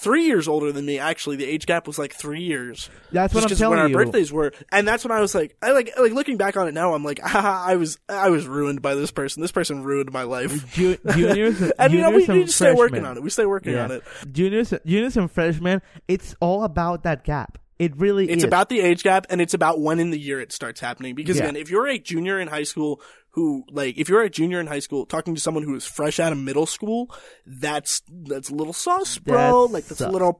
three 0.00 0.24
years 0.26 0.48
older 0.48 0.72
than 0.72 0.86
me. 0.86 0.98
Actually, 0.98 1.36
the 1.36 1.44
age 1.44 1.66
gap 1.66 1.86
was 1.86 1.98
like 1.98 2.14
three 2.14 2.42
years. 2.42 2.88
That's 3.12 3.34
what 3.34 3.44
I'm 3.44 3.56
telling 3.56 3.70
when 3.70 3.78
our 3.78 3.88
you. 3.88 3.94
birthdays 3.94 4.32
were, 4.32 4.52
and 4.72 4.86
that's 4.88 5.04
when 5.04 5.12
I 5.12 5.20
was 5.20 5.34
like, 5.34 5.56
I 5.62 5.72
like 5.72 5.92
like 5.98 6.12
looking 6.12 6.36
back 6.36 6.56
on 6.56 6.66
it 6.68 6.74
now. 6.74 6.94
I'm 6.94 7.04
like, 7.04 7.20
ah, 7.24 7.64
I 7.66 7.76
was 7.76 7.98
I 8.08 8.30
was 8.30 8.46
ruined 8.46 8.82
by 8.82 8.94
this 8.94 9.10
person. 9.10 9.40
This 9.42 9.52
person 9.52 9.82
ruined 9.84 10.12
my 10.12 10.22
life. 10.22 10.72
Ju- 10.72 10.98
juniors, 11.12 11.60
and 11.78 11.92
you 11.92 12.00
know 12.00 12.10
we 12.10 12.26
juniors 12.26 12.28
need 12.28 12.46
to 12.46 12.52
stay 12.52 12.74
working 12.74 13.04
on 13.04 13.16
it. 13.16 13.22
We 13.22 13.30
stay 13.30 13.46
working 13.46 13.74
Yeah. 13.74 13.84
on 13.84 13.90
it. 13.92 14.02
Juniors, 14.32 14.72
juniors 14.84 15.16
and 15.16 15.30
freshmen, 15.30 15.82
it's 16.08 16.34
all 16.40 16.64
about 16.64 17.02
that 17.04 17.24
gap. 17.24 17.58
It 17.80 17.96
really 17.96 18.28
It's 18.28 18.42
is. 18.42 18.44
about 18.44 18.68
the 18.68 18.80
age 18.80 19.02
gap 19.02 19.26
and 19.30 19.40
it's 19.40 19.54
about 19.54 19.80
when 19.80 20.00
in 20.00 20.10
the 20.10 20.18
year 20.18 20.38
it 20.38 20.52
starts 20.52 20.80
happening. 20.80 21.14
Because 21.14 21.38
Yeah. 21.38 21.44
again, 21.44 21.56
if 21.56 21.70
you're 21.70 21.86
a 21.88 21.98
junior 21.98 22.38
in 22.38 22.46
high 22.46 22.64
school 22.64 23.00
who, 23.30 23.64
like, 23.70 23.96
if 23.96 24.06
you're 24.10 24.20
a 24.20 24.28
junior 24.28 24.60
in 24.60 24.66
high 24.66 24.80
school 24.80 25.06
talking 25.06 25.34
to 25.34 25.40
someone 25.40 25.62
who 25.62 25.74
is 25.74 25.86
fresh 25.86 26.20
out 26.20 26.30
of 26.30 26.36
middle 26.36 26.66
school, 26.66 27.10
that's, 27.46 28.02
that's 28.10 28.50
a 28.50 28.54
little 28.54 28.74
sus, 28.74 29.16
bro. 29.16 29.62
That's 29.62 29.72
like, 29.72 29.84
that's 29.86 30.00
a 30.02 30.10
little 30.10 30.38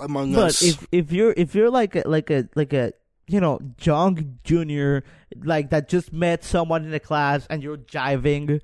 among 0.00 0.32
but 0.34 0.46
us. 0.46 0.62
if 0.62 0.84
if 0.90 1.12
you're 1.12 1.32
if 1.36 1.54
you're 1.54 1.70
like 1.70 1.94
a 1.94 2.02
like 2.06 2.28
a 2.30 2.48
like 2.56 2.72
a 2.72 2.92
you 3.28 3.40
know 3.40 3.60
young 3.82 4.38
junior 4.42 5.04
like 5.44 5.70
that 5.70 5.88
just 5.88 6.12
met 6.12 6.42
someone 6.42 6.84
in 6.84 6.90
the 6.90 6.98
class 7.00 7.46
and 7.48 7.62
you're 7.62 7.78
jiving, 7.78 8.60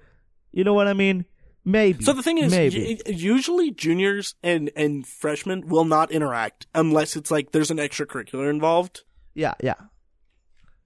you 0.50 0.64
know 0.64 0.74
what 0.74 0.88
I 0.88 0.94
mean? 0.94 1.26
Maybe. 1.64 2.02
so 2.04 2.12
the 2.14 2.22
thing 2.22 2.38
is, 2.38 3.02
usually 3.06 3.70
juniors 3.70 4.34
and, 4.42 4.70
and 4.74 5.06
freshmen 5.06 5.68
will 5.68 5.84
not 5.84 6.10
interact 6.10 6.66
unless 6.74 7.16
it's 7.16 7.30
like 7.30 7.52
there's 7.52 7.70
an 7.70 7.76
extracurricular 7.76 8.48
involved. 8.48 9.02
yeah, 9.34 9.54
yeah, 9.62 9.74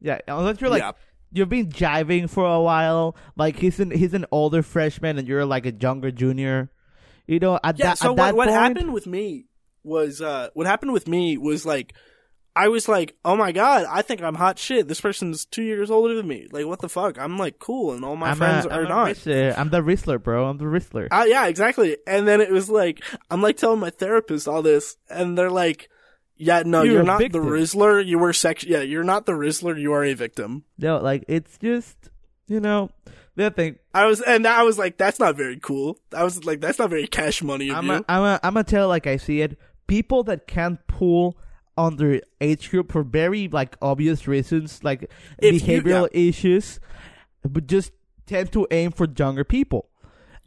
yeah. 0.01 0.19
Unless 0.27 0.61
you're 0.61 0.71
like 0.71 0.83
Yeah. 0.83 0.93
you've 1.33 1.49
been 1.49 1.69
jiving 1.69 2.29
for 2.29 2.45
a 2.45 2.61
while, 2.61 3.17
like 3.37 3.57
he's 3.59 3.79
an 3.81 3.91
he's 3.93 4.15
an 4.15 4.27
older 4.33 4.63
freshman 4.63 5.17
and 5.19 5.29
you're 5.29 5.45
like 5.47 5.65
a 5.67 5.73
younger 5.73 6.11
junior. 6.11 6.71
You 7.27 7.39
know, 7.39 7.59
at 7.63 7.79
Yeah. 7.79 7.87
that 7.87 7.99
so 7.99 8.11
at 8.11 8.17
that 8.17 8.35
what, 8.37 8.49
what 8.49 8.49
point, 8.49 8.61
happened 8.77 8.93
with 8.93 9.07
me 9.07 9.47
was 9.83 10.21
uh 10.21 10.49
what 10.55 10.67
happened 10.67 10.93
with 10.93 11.07
me 11.09 11.39
was 11.39 11.65
like 11.65 11.95
I 12.57 12.69
was 12.69 12.89
like, 12.89 13.17
oh 13.25 13.37
my 13.37 13.51
god, 13.51 13.87
I 13.91 14.03
think 14.03 14.23
I'm 14.23 14.37
hot 14.37 14.59
shit. 14.59 14.87
This 14.87 15.01
person's 15.01 15.45
two 15.45 15.63
years 15.63 15.91
older 15.91 16.15
than 16.15 16.29
me. 16.29 16.47
Like, 16.53 16.67
what 16.67 16.81
the 16.81 16.89
fuck? 16.89 17.19
I'm 17.19 17.37
like 17.37 17.59
cool, 17.59 17.93
and 17.93 18.05
all 18.05 18.17
my 18.17 18.31
I'm 18.31 18.37
friends 18.37 18.67
a, 18.67 18.71
are 18.71 18.83
I'm 18.83 18.89
not. 18.89 19.09
Rizzler. 19.09 19.59
I'm 19.59 19.71
the 19.71 19.81
Rizzler, 19.81 20.23
bro. 20.23 20.47
I'm 20.47 20.59
the 20.59 20.65
Rizzler. 20.65 21.09
Uh, 21.11 21.25
yeah, 21.27 21.47
exactly. 21.47 21.97
And 22.07 22.29
then 22.29 22.41
it 22.41 22.51
was 22.51 22.71
like, 22.71 23.03
I'm 23.31 23.43
like 23.43 23.57
telling 23.57 23.81
my 23.81 23.91
therapist 23.91 24.47
all 24.47 24.63
this, 24.63 24.97
and 25.11 25.37
they're 25.37 25.51
like, 25.51 25.89
yeah, 26.37 26.63
no, 26.65 26.83
You're 26.83 26.95
you're, 26.95 27.03
not 27.03 27.19
victim. 27.19 27.45
the 27.45 27.51
Rizzler. 27.51 28.05
You 28.05 28.19
were 28.19 28.33
sex. 28.33 28.65
Yeah, 28.65 28.83
you're 28.83 29.05
not 29.05 29.27
the 29.27 29.33
Rizzler. 29.33 29.81
You 29.81 29.93
are 29.93 30.05
a 30.05 30.15
victim. 30.15 30.65
No, 30.79 30.99
like 30.99 31.25
it's 31.27 31.59
just 31.59 32.11
you 32.47 32.61
know 32.61 32.91
the 33.35 33.51
thing. 33.51 33.79
I 33.93 34.07
was, 34.07 34.21
and 34.21 34.47
I 34.47 34.63
was 34.63 34.79
like, 34.79 34.97
that's 34.97 35.19
not 35.19 35.37
very 35.37 35.59
cool. 35.59 35.99
I 36.17 36.23
was 36.23 36.45
like, 36.45 36.61
that's 36.61 36.79
not 36.79 36.91
very 36.91 37.07
cash 37.09 37.43
money 37.43 37.71
of 37.71 37.77
I'm 37.79 37.87
you. 37.87 37.93
a, 37.95 38.05
I'm 38.09 38.23
a, 38.23 38.41
I'm 38.45 38.55
gonna 38.55 38.65
tell 38.65 38.87
like 38.87 39.09
I 39.09 39.17
see 39.17 39.41
it. 39.41 39.59
People 39.87 40.23
that 40.25 40.47
can't 40.47 40.79
pull 40.87 41.37
on 41.77 41.97
their 41.97 42.21
age 42.41 42.71
group 42.71 42.93
for 42.93 43.03
very 43.03 43.49
like 43.49 43.77
obvious 43.83 44.27
reasons, 44.29 44.83
like 44.85 45.11
If 45.39 45.67
you- 45.67 45.83
behavioral 45.83 46.09
issues, 46.13 46.81
but 47.43 47.67
just 47.67 47.93
tend 48.27 48.53
to 48.53 48.67
aim 48.71 48.91
for 48.93 49.07
younger 49.19 49.45
people. 49.45 49.89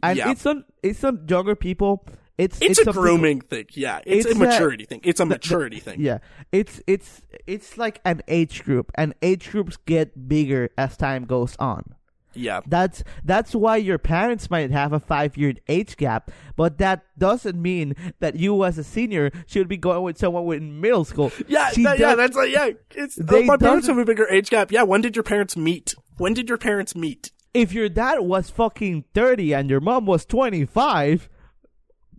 And 0.02 0.16
Yeah. 0.18 0.30
it's 0.30 0.44
not 0.44 0.56
it's 0.82 1.02
not 1.02 1.28
younger 1.30 1.54
people. 1.56 2.06
It's 2.38 2.58
it's, 2.62 2.78
a 2.78 2.84
something- 2.84 3.02
grooming 3.02 3.40
thing. 3.40 3.66
Yeah, 3.74 3.98
it's, 4.06 4.24
It's 4.26 4.34
a 4.38 4.38
a- 4.38 4.46
maturity 4.46 4.84
thing. 4.84 5.00
It's 5.02 5.18
a 5.20 5.26
maturity 5.26 5.80
thing. 5.80 6.00
Yeah, 6.00 6.18
it's 6.52 6.80
it's 6.86 7.20
it's 7.48 7.76
like 7.76 8.00
an 8.04 8.22
age 8.28 8.62
group, 8.64 8.92
and 8.94 9.12
age 9.22 9.50
groups 9.50 9.76
get 9.86 10.28
bigger 10.28 10.70
as 10.78 10.96
time 10.96 11.24
goes 11.24 11.56
on. 11.58 11.94
Yeah. 12.34 12.60
That's 12.66 13.02
that's 13.24 13.54
why 13.54 13.76
your 13.78 13.98
parents 13.98 14.50
might 14.50 14.70
have 14.70 14.92
a 14.92 15.00
five 15.00 15.36
year 15.36 15.54
age 15.68 15.96
gap, 15.96 16.30
but 16.56 16.78
that 16.78 17.04
doesn't 17.18 17.60
mean 17.60 17.94
that 18.20 18.36
you 18.36 18.64
as 18.64 18.78
a 18.78 18.84
senior 18.84 19.30
should 19.46 19.66
be 19.68 19.76
going 19.76 20.02
with 20.02 20.18
someone 20.18 20.54
in 20.56 20.80
middle 20.80 21.04
school. 21.04 21.32
Yeah, 21.48 21.70
that- 21.76 21.98
yeah, 21.98 22.14
that's 22.14 22.36
like 22.36 22.50
yeah. 22.52 22.70
It's 22.94 23.18
uh, 23.18 23.42
my 23.46 23.56
parents 23.56 23.86
have 23.88 23.98
a 23.98 24.04
bigger 24.04 24.28
age 24.28 24.50
gap. 24.50 24.70
Yeah, 24.70 24.82
when 24.82 25.00
did 25.00 25.16
your 25.16 25.22
parents 25.22 25.56
meet? 25.56 25.94
When 26.18 26.34
did 26.34 26.48
your 26.48 26.58
parents 26.58 26.94
meet? 26.94 27.32
if 27.54 27.72
your 27.72 27.88
dad 27.88 28.20
was 28.20 28.50
fucking 28.50 29.04
thirty 29.14 29.54
and 29.54 29.70
your 29.70 29.80
mom 29.80 30.04
was 30.06 30.24
twenty 30.26 30.64
five, 30.66 31.28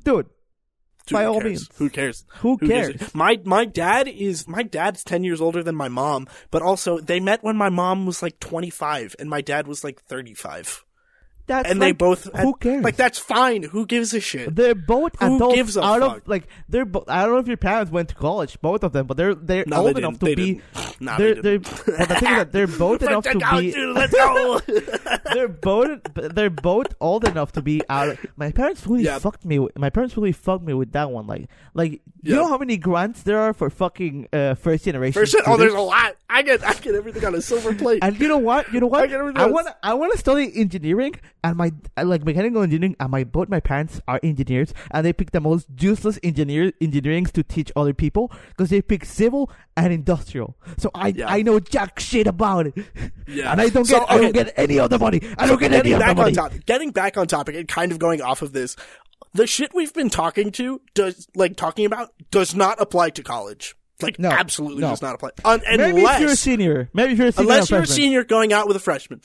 Dude, 0.04 0.28
By 1.14 1.26
all 1.26 1.40
cares? 1.42 1.46
means. 1.46 1.70
who 1.76 1.90
cares? 1.90 2.26
Who 2.40 2.58
cares? 2.58 3.02
a- 3.14 3.18
My 3.18 3.40
my 3.46 3.66
dad 3.66 4.08
is 4.08 4.48
my 4.48 4.64
dad's 4.64 5.04
ten 5.04 5.24
years 5.24 5.42
older 5.42 5.64
than 5.64 5.76
my 5.76 5.88
mom, 5.90 6.28
but 6.52 6.62
also 6.62 7.00
they 7.00 7.20
met 7.20 7.44
when 7.44 7.58
my 7.58 7.70
mom 7.70 8.06
was 8.06 8.22
like 8.22 8.40
twenty 8.40 8.70
five 8.70 9.16
and 9.20 9.30
my 9.30 9.42
dad 9.42 9.68
was 9.68 9.84
like 9.84 10.02
thirty 10.04 10.34
five, 10.34 10.84
that's 11.50 11.70
and 11.70 11.82
they 11.82 11.88
like, 11.88 11.98
both 11.98 12.24
who 12.38 12.54
cares? 12.56 12.84
Like 12.84 12.96
that's 12.96 13.20
fine. 13.20 13.64
Who 13.64 13.86
gives 13.86 14.14
a 14.14 14.22
shit? 14.22 14.56
They're 14.56 14.74
both 14.76 15.20
Who 15.20 15.36
adults 15.36 15.56
gives 15.56 15.76
a 15.78 15.84
out 15.84 16.00
fuck? 16.02 16.18
of 16.20 16.28
like 16.28 16.48
they're. 16.70 16.86
Bo- 16.86 17.04
I 17.08 17.24
don't 17.26 17.34
know 17.34 17.40
if 17.40 17.48
your 17.48 17.58
parents 17.58 17.92
went 17.92 18.10
to 18.10 18.16
college, 18.16 18.60
both 18.62 18.84
of 18.84 18.94
them, 18.94 19.06
but 19.08 19.18
they're 19.18 19.36
they're 19.36 19.66
No, 19.68 19.86
old 19.86 19.96
they 19.96 20.00
enough 20.00 20.20
to 20.20 20.26
They 20.26 20.36
be. 20.36 20.54
didn't. 20.54 21.02
Nah, 21.02 21.18
they're, 21.18 21.36
they 21.36 21.42
they're, 21.42 21.58
didn't. 21.58 21.84
but 21.98 22.08
the 22.10 22.16
thing 22.16 22.30
is 22.32 22.38
that 22.38 22.52
they're 22.54 22.68
both 22.68 23.02
enough 23.10 23.24
to 23.26 23.40
out, 23.44 23.60
be. 23.60 23.72
dude, 23.72 23.96
let's 23.96 24.14
go. 24.14 24.60
they're 25.34 25.48
both 25.48 26.00
they're 26.16 26.50
both 26.50 26.88
old 27.02 27.28
enough 27.28 27.52
to 27.54 27.62
be 27.62 27.82
out. 27.90 28.18
My 28.38 28.52
parents 28.52 28.86
really 28.88 29.04
Yeah. 29.04 29.20
fucked 29.20 29.44
me. 29.46 29.60
With, 29.60 29.78
my 29.78 29.90
parents 29.90 30.16
really 30.16 30.32
fucked 30.32 30.64
me 30.64 30.74
with 30.74 30.92
that 30.94 31.12
one. 31.12 31.28
Like, 31.28 31.50
like 31.74 32.02
you 32.22 32.36
know 32.36 32.48
how 32.48 32.58
many 32.58 32.78
grants 32.78 33.24
there 33.24 33.40
are 33.40 33.54
for 33.54 33.70
fucking 33.70 34.28
uh, 34.34 34.56
first 34.56 34.86
generation. 34.86 35.14
First, 35.20 35.36
oh, 35.48 35.58
there's 35.58 35.74
a 35.74 35.80
lot. 35.80 36.16
I 36.30 36.42
get 36.42 36.64
I 36.64 36.74
get 36.74 36.96
everything 36.96 37.26
on 37.26 37.34
a 37.36 37.42
silver 37.42 37.74
plate. 37.74 38.00
And 38.04 38.20
you 38.20 38.28
know 38.28 38.38
what? 38.38 38.72
You 38.74 38.80
know 38.82 38.88
what? 38.88 39.10
I 39.12 39.16
I 39.16 39.46
want 39.46 39.68
I 39.82 39.94
want 39.94 40.12
to 40.14 40.18
study 40.20 40.52
engineering, 40.56 41.16
and 41.44 41.56
my 41.58 41.72
uh, 41.98 42.06
like 42.06 42.24
mechanical 42.26 42.62
engineering, 42.62 42.96
and 43.00 43.10
my 43.12 43.24
both 43.24 43.50
my 43.50 43.60
parents 43.60 44.02
are 44.08 44.20
engineers, 44.24 44.74
and 44.92 45.06
they 45.06 45.14
pick 45.14 45.32
the 45.32 45.40
most 45.40 45.68
useless 45.80 46.20
engineer 46.24 46.72
engineerings 46.82 47.32
to 47.34 47.44
teach 47.44 47.72
other 47.76 47.94
people 47.94 48.32
because 48.50 48.70
they 48.70 48.82
pick 48.82 49.06
civil 49.06 49.50
and 49.78 49.94
industrial. 49.94 50.58
So 50.78 50.92
I 50.96 51.10
Yeah. 51.10 51.30
I 51.30 51.42
know 51.42 51.60
jack 51.60 52.00
shit 52.00 52.28
about 52.28 52.68
it. 52.68 52.74
Yeah. 53.28 53.52
and 53.52 53.62
I 53.62 53.70
don't 53.70 53.86
So, 53.86 54.00
get 54.00 54.12
I 54.12 54.18
don't 54.18 54.34
get 54.34 54.54
any 54.58 54.80
of 54.80 54.90
the 54.90 55.00
money. 55.00 55.22
I 55.38 55.48
don't 55.48 55.60
get 55.60 55.72
any 55.74 55.92
of 55.92 56.00
the 56.00 56.06
back 56.06 56.10
on 56.18 56.24
money. 56.24 56.34
topic, 56.34 56.66
getting 56.66 56.92
back 56.92 57.16
on 57.18 57.28
topic, 57.28 57.56
and 57.56 57.68
kind 57.68 57.92
of 57.92 58.00
going 58.00 58.22
off 58.22 58.42
of 58.42 58.54
this, 58.54 58.76
the 59.34 59.46
shit 59.48 59.72
we've 59.74 59.94
been 59.94 60.10
talking 60.10 60.52
to 60.54 60.82
does 60.96 61.28
like 61.36 61.56
talking 61.56 61.86
about 61.86 62.10
does 62.32 62.56
not 62.56 62.82
apply 62.82 63.12
to 63.12 63.24
college. 63.24 63.76
Like 64.02 64.18
No, 64.18 64.30
absolutely 64.30 64.82
no. 64.82 64.90
does 64.92 65.02
not 65.02 65.16
apply. 65.16 65.32
Un- 65.44 65.62
Maybe 65.76 66.02
if 66.04 66.20
you're 66.22 66.30
a 66.32 66.36
senior. 66.36 66.90
Maybe 66.94 67.12
if 67.14 67.20
you're 67.20 67.28
a 67.28 67.32
senior. 67.34 67.52
unless 67.52 67.70
you're 67.70 67.82
a 67.82 67.86
senior 67.88 68.24
going 68.24 68.54
out 68.54 68.66
with 68.68 68.78
a 68.78 68.80
freshman. 68.80 69.22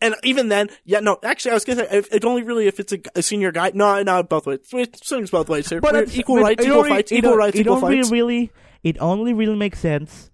And 0.00 0.14
even 0.24 0.48
then, 0.48 0.68
yeah, 0.84 1.00
no. 1.00 1.18
Actually, 1.22 1.52
I 1.52 1.54
was 1.54 1.64
gonna 1.64 1.88
say 1.88 1.98
if, 1.98 2.12
it's 2.12 2.24
only 2.24 2.42
really 2.42 2.66
if 2.66 2.78
it's 2.80 2.92
a, 2.92 2.98
a 3.14 3.22
senior 3.22 3.52
guy. 3.52 3.72
No, 3.74 4.02
no, 4.02 4.22
both 4.22 4.46
ways. 4.46 4.60
It 4.72 5.04
swings 5.04 5.30
both 5.30 5.48
ways 5.48 5.68
here. 5.68 5.80
But 5.80 5.94
it's- 5.94 6.16
equal 6.16 6.36
rights, 6.38 6.62
it 6.62 6.66
equal 6.68 6.78
only- 6.78 6.90
fights, 6.90 7.12
it 7.12 7.16
equal 7.18 7.36
rights, 7.36 7.56
it 7.56 7.60
equal 7.60 7.84
only 7.84 7.96
fights. 7.98 8.10
really, 8.10 8.50
it 8.82 8.96
only 9.00 9.32
really 9.34 9.56
makes 9.56 9.78
sense 9.78 10.30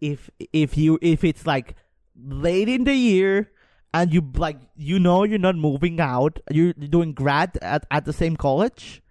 if 0.00 0.28
if 0.52 0.76
you 0.76 0.98
if 1.02 1.24
it's 1.24 1.46
like 1.46 1.74
late 2.16 2.68
in 2.68 2.84
the 2.84 2.94
year 2.94 3.50
and 3.94 4.12
you 4.12 4.22
like 4.36 4.58
you 4.76 4.98
know 4.98 5.24
you're 5.24 5.38
not 5.38 5.56
moving 5.56 6.00
out, 6.00 6.38
you're 6.50 6.72
doing 6.74 7.12
grad 7.12 7.58
at, 7.62 7.86
at 7.90 8.04
the 8.04 8.12
same 8.12 8.36
college. 8.36 9.02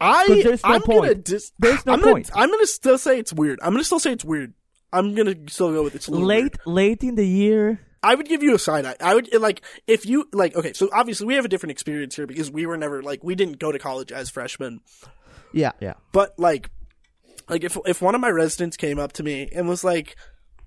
I, 0.00 0.26
there's 0.42 0.62
no 0.64 0.70
I'm 0.70 0.80
gonna 0.80 1.00
point. 1.00 1.24
dis- 1.24 1.52
There's 1.58 1.86
no 1.86 1.92
I'm 1.94 2.00
gonna, 2.00 2.12
point. 2.12 2.30
I'm 2.34 2.50
gonna 2.50 2.66
still 2.66 2.98
say 2.98 3.18
it's 3.18 3.32
weird. 3.32 3.58
I'm 3.62 3.72
gonna 3.72 3.84
still 3.84 4.00
say 4.00 4.12
it's 4.12 4.24
weird. 4.24 4.52
I'm 4.92 5.14
gonna 5.14 5.34
still 5.48 5.72
go 5.72 5.82
with 5.82 5.94
it's 5.94 6.08
little 6.08 6.26
weird. 6.26 6.42
Late 6.42 6.56
late 6.66 7.02
in 7.04 7.14
the 7.14 7.26
year. 7.26 7.80
I 8.04 8.14
would 8.14 8.28
give 8.28 8.42
you 8.42 8.54
a 8.54 8.58
side 8.58 8.84
eye. 8.84 8.96
I 9.00 9.14
would 9.14 9.32
like 9.34 9.62
if 9.86 10.04
you 10.04 10.28
like. 10.32 10.54
Okay, 10.54 10.74
so 10.74 10.90
obviously 10.92 11.26
we 11.26 11.34
have 11.34 11.44
a 11.44 11.48
different 11.48 11.72
experience 11.72 12.14
here 12.14 12.26
because 12.26 12.50
we 12.50 12.66
were 12.66 12.76
never 12.76 13.02
like 13.02 13.24
we 13.24 13.34
didn't 13.34 13.58
go 13.58 13.72
to 13.72 13.78
college 13.78 14.12
as 14.12 14.28
freshmen. 14.28 14.80
Yeah, 15.52 15.72
yeah. 15.80 15.94
But 16.12 16.38
like, 16.38 16.70
like 17.48 17.64
if 17.64 17.78
if 17.86 18.02
one 18.02 18.14
of 18.14 18.20
my 18.20 18.28
residents 18.28 18.76
came 18.76 18.98
up 18.98 19.12
to 19.14 19.22
me 19.22 19.48
and 19.54 19.66
was 19.66 19.82
like, 19.82 20.16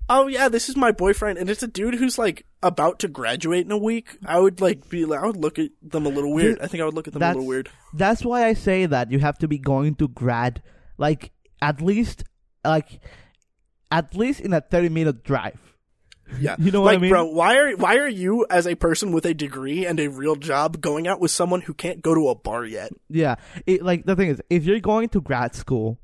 "Oh 0.08 0.26
yeah, 0.26 0.48
this 0.48 0.68
is 0.68 0.76
my 0.76 0.90
boyfriend," 0.90 1.38
and 1.38 1.48
it's 1.48 1.62
a 1.62 1.68
dude 1.68 1.94
who's 1.94 2.18
like 2.18 2.44
about 2.60 2.98
to 3.00 3.08
graduate 3.08 3.64
in 3.64 3.70
a 3.70 3.78
week, 3.78 4.18
I 4.26 4.40
would 4.40 4.60
like 4.60 4.88
be 4.88 5.04
like, 5.04 5.20
I 5.20 5.26
would 5.26 5.36
look 5.36 5.60
at 5.60 5.70
them 5.80 6.06
a 6.06 6.10
little 6.10 6.34
weird. 6.34 6.58
I 6.60 6.66
think 6.66 6.82
I 6.82 6.86
would 6.86 6.94
look 6.94 7.06
at 7.06 7.14
them 7.14 7.22
a 7.22 7.28
little 7.28 7.46
weird. 7.46 7.70
That's 7.94 8.24
why 8.24 8.46
I 8.46 8.54
say 8.54 8.86
that 8.86 9.12
you 9.12 9.20
have 9.20 9.38
to 9.38 9.48
be 9.48 9.58
going 9.58 9.94
to 9.96 10.08
grad 10.08 10.60
like 10.96 11.30
at 11.62 11.80
least 11.80 12.24
like 12.64 13.00
at 13.90 14.14
least 14.16 14.40
in 14.40 14.52
a 14.52 14.60
30 14.60 14.88
minute 14.88 15.22
drive. 15.24 15.60
Yeah, 16.40 16.56
You 16.58 16.70
know 16.70 16.82
what 16.82 16.90
I 16.90 16.92
like, 16.94 17.00
mean? 17.02 17.10
bro? 17.10 17.24
Why 17.26 17.56
are 17.56 17.76
why 17.76 17.96
are 17.96 18.08
you 18.08 18.46
as 18.50 18.66
a 18.66 18.74
person 18.74 19.12
with 19.12 19.24
a 19.26 19.34
degree 19.34 19.86
and 19.86 19.98
a 19.98 20.08
real 20.08 20.36
job 20.36 20.80
going 20.80 21.08
out 21.08 21.20
with 21.20 21.30
someone 21.30 21.62
who 21.62 21.74
can't 21.74 22.02
go 22.02 22.14
to 22.14 22.28
a 22.28 22.34
bar 22.34 22.64
yet? 22.64 22.90
Yeah, 23.08 23.36
it, 23.66 23.82
like 23.82 24.04
the 24.04 24.14
thing 24.14 24.28
is, 24.28 24.40
if 24.50 24.64
you're 24.64 24.80
going 24.80 25.08
to 25.10 25.20
grad 25.20 25.54
school 25.54 25.98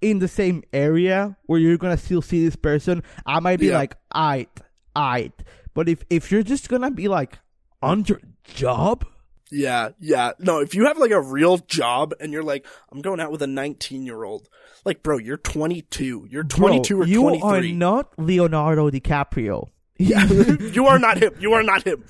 in 0.00 0.18
the 0.18 0.28
same 0.28 0.62
area 0.72 1.36
where 1.46 1.58
you're 1.58 1.78
gonna 1.78 1.96
still 1.96 2.20
see 2.22 2.44
this 2.44 2.56
person, 2.56 3.02
I 3.24 3.40
might 3.40 3.58
be 3.60 3.66
Yeah. 3.68 3.78
like, 3.78 3.96
"Aight, 4.14 4.48
aight." 4.94 5.32
But 5.72 5.88
if 5.88 6.04
if 6.10 6.30
you're 6.30 6.42
just 6.42 6.68
gonna 6.68 6.90
be 6.90 7.08
like 7.08 7.38
on 7.82 8.04
your 8.06 8.20
job, 8.44 9.06
Yeah, 9.54 9.90
yeah. 10.00 10.32
No, 10.40 10.58
if 10.60 10.74
you 10.74 10.86
have 10.86 10.98
like 10.98 11.12
a 11.12 11.20
real 11.20 11.58
job 11.58 12.12
and 12.18 12.32
you're 12.32 12.42
like, 12.42 12.66
I'm 12.90 13.00
going 13.02 13.20
out 13.20 13.30
with 13.30 13.40
a 13.42 13.46
19 13.46 14.04
year 14.04 14.24
old, 14.24 14.48
like, 14.84 15.02
bro, 15.02 15.18
you're 15.18 15.36
22. 15.36 16.26
You're 16.28 16.42
22 16.44 16.94
bro, 16.96 17.04
or 17.04 17.06
you 17.06 17.20
23. 17.22 17.48
are 17.48 17.74
not 17.74 18.12
Leonardo 18.18 18.90
DiCaprio. 18.90 19.68
yeah, 19.98 20.24
you 20.72 20.86
are 20.86 20.98
not 20.98 21.22
him. 21.22 21.34
You 21.38 21.52
are 21.52 21.62
not 21.62 21.84
him. 21.84 22.04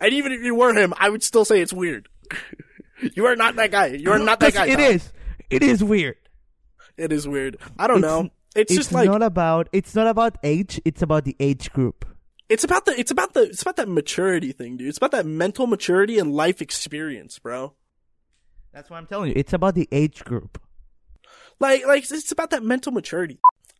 and 0.00 0.12
even 0.14 0.32
if 0.32 0.40
you 0.42 0.54
were 0.54 0.72
him, 0.72 0.94
I 0.96 1.10
would 1.10 1.22
still 1.22 1.44
say 1.44 1.60
it's 1.60 1.72
weird. 1.74 2.08
you 3.14 3.26
are 3.26 3.36
not 3.36 3.56
that 3.56 3.70
guy. 3.70 3.86
You 3.88 4.12
are 4.12 4.18
not 4.18 4.40
that 4.40 4.54
guy. 4.54 4.66
It 4.66 4.76
Tom. 4.76 4.80
is. 4.80 5.12
It 5.50 5.62
is 5.62 5.84
weird. 5.84 6.16
It 6.96 7.12
is 7.12 7.28
weird. 7.28 7.58
I 7.78 7.86
don't 7.86 7.98
It's- 7.98 8.10
know. 8.10 8.30
It's, 8.56 8.72
It's 8.72 8.78
just 8.78 8.92
like 8.92 9.10
not 9.10 9.22
about. 9.22 9.68
It's 9.74 9.94
not 9.94 10.06
about 10.06 10.38
age. 10.42 10.80
It's 10.86 11.02
about 11.02 11.26
the 11.26 11.36
age 11.38 11.70
group. 11.72 12.06
It's 12.48 12.64
about 12.64 12.84
the 12.84 12.98
it's 12.98 13.10
about 13.10 13.34
the 13.34 13.42
it's 13.42 13.62
about 13.62 13.76
that 13.76 13.88
maturity 13.88 14.52
thing, 14.52 14.76
dude. 14.76 14.88
It's 14.88 14.98
about 14.98 15.12
that 15.12 15.26
mental 15.26 15.66
maturity 15.66 16.18
and 16.18 16.32
life 16.32 16.62
experience, 16.62 17.38
bro. 17.38 17.74
That's 18.72 18.90
what 18.90 18.98
I'm 18.98 19.06
telling 19.06 19.30
you. 19.30 19.34
It's 19.36 19.52
about 19.52 19.74
the 19.74 19.88
age 19.90 20.24
group. 20.24 20.60
Like, 21.58 21.86
like 21.86 22.02
it's 22.10 22.32
about 22.32 22.50
that 22.50 22.62
mental 22.62 22.92
maturity. 22.92 23.38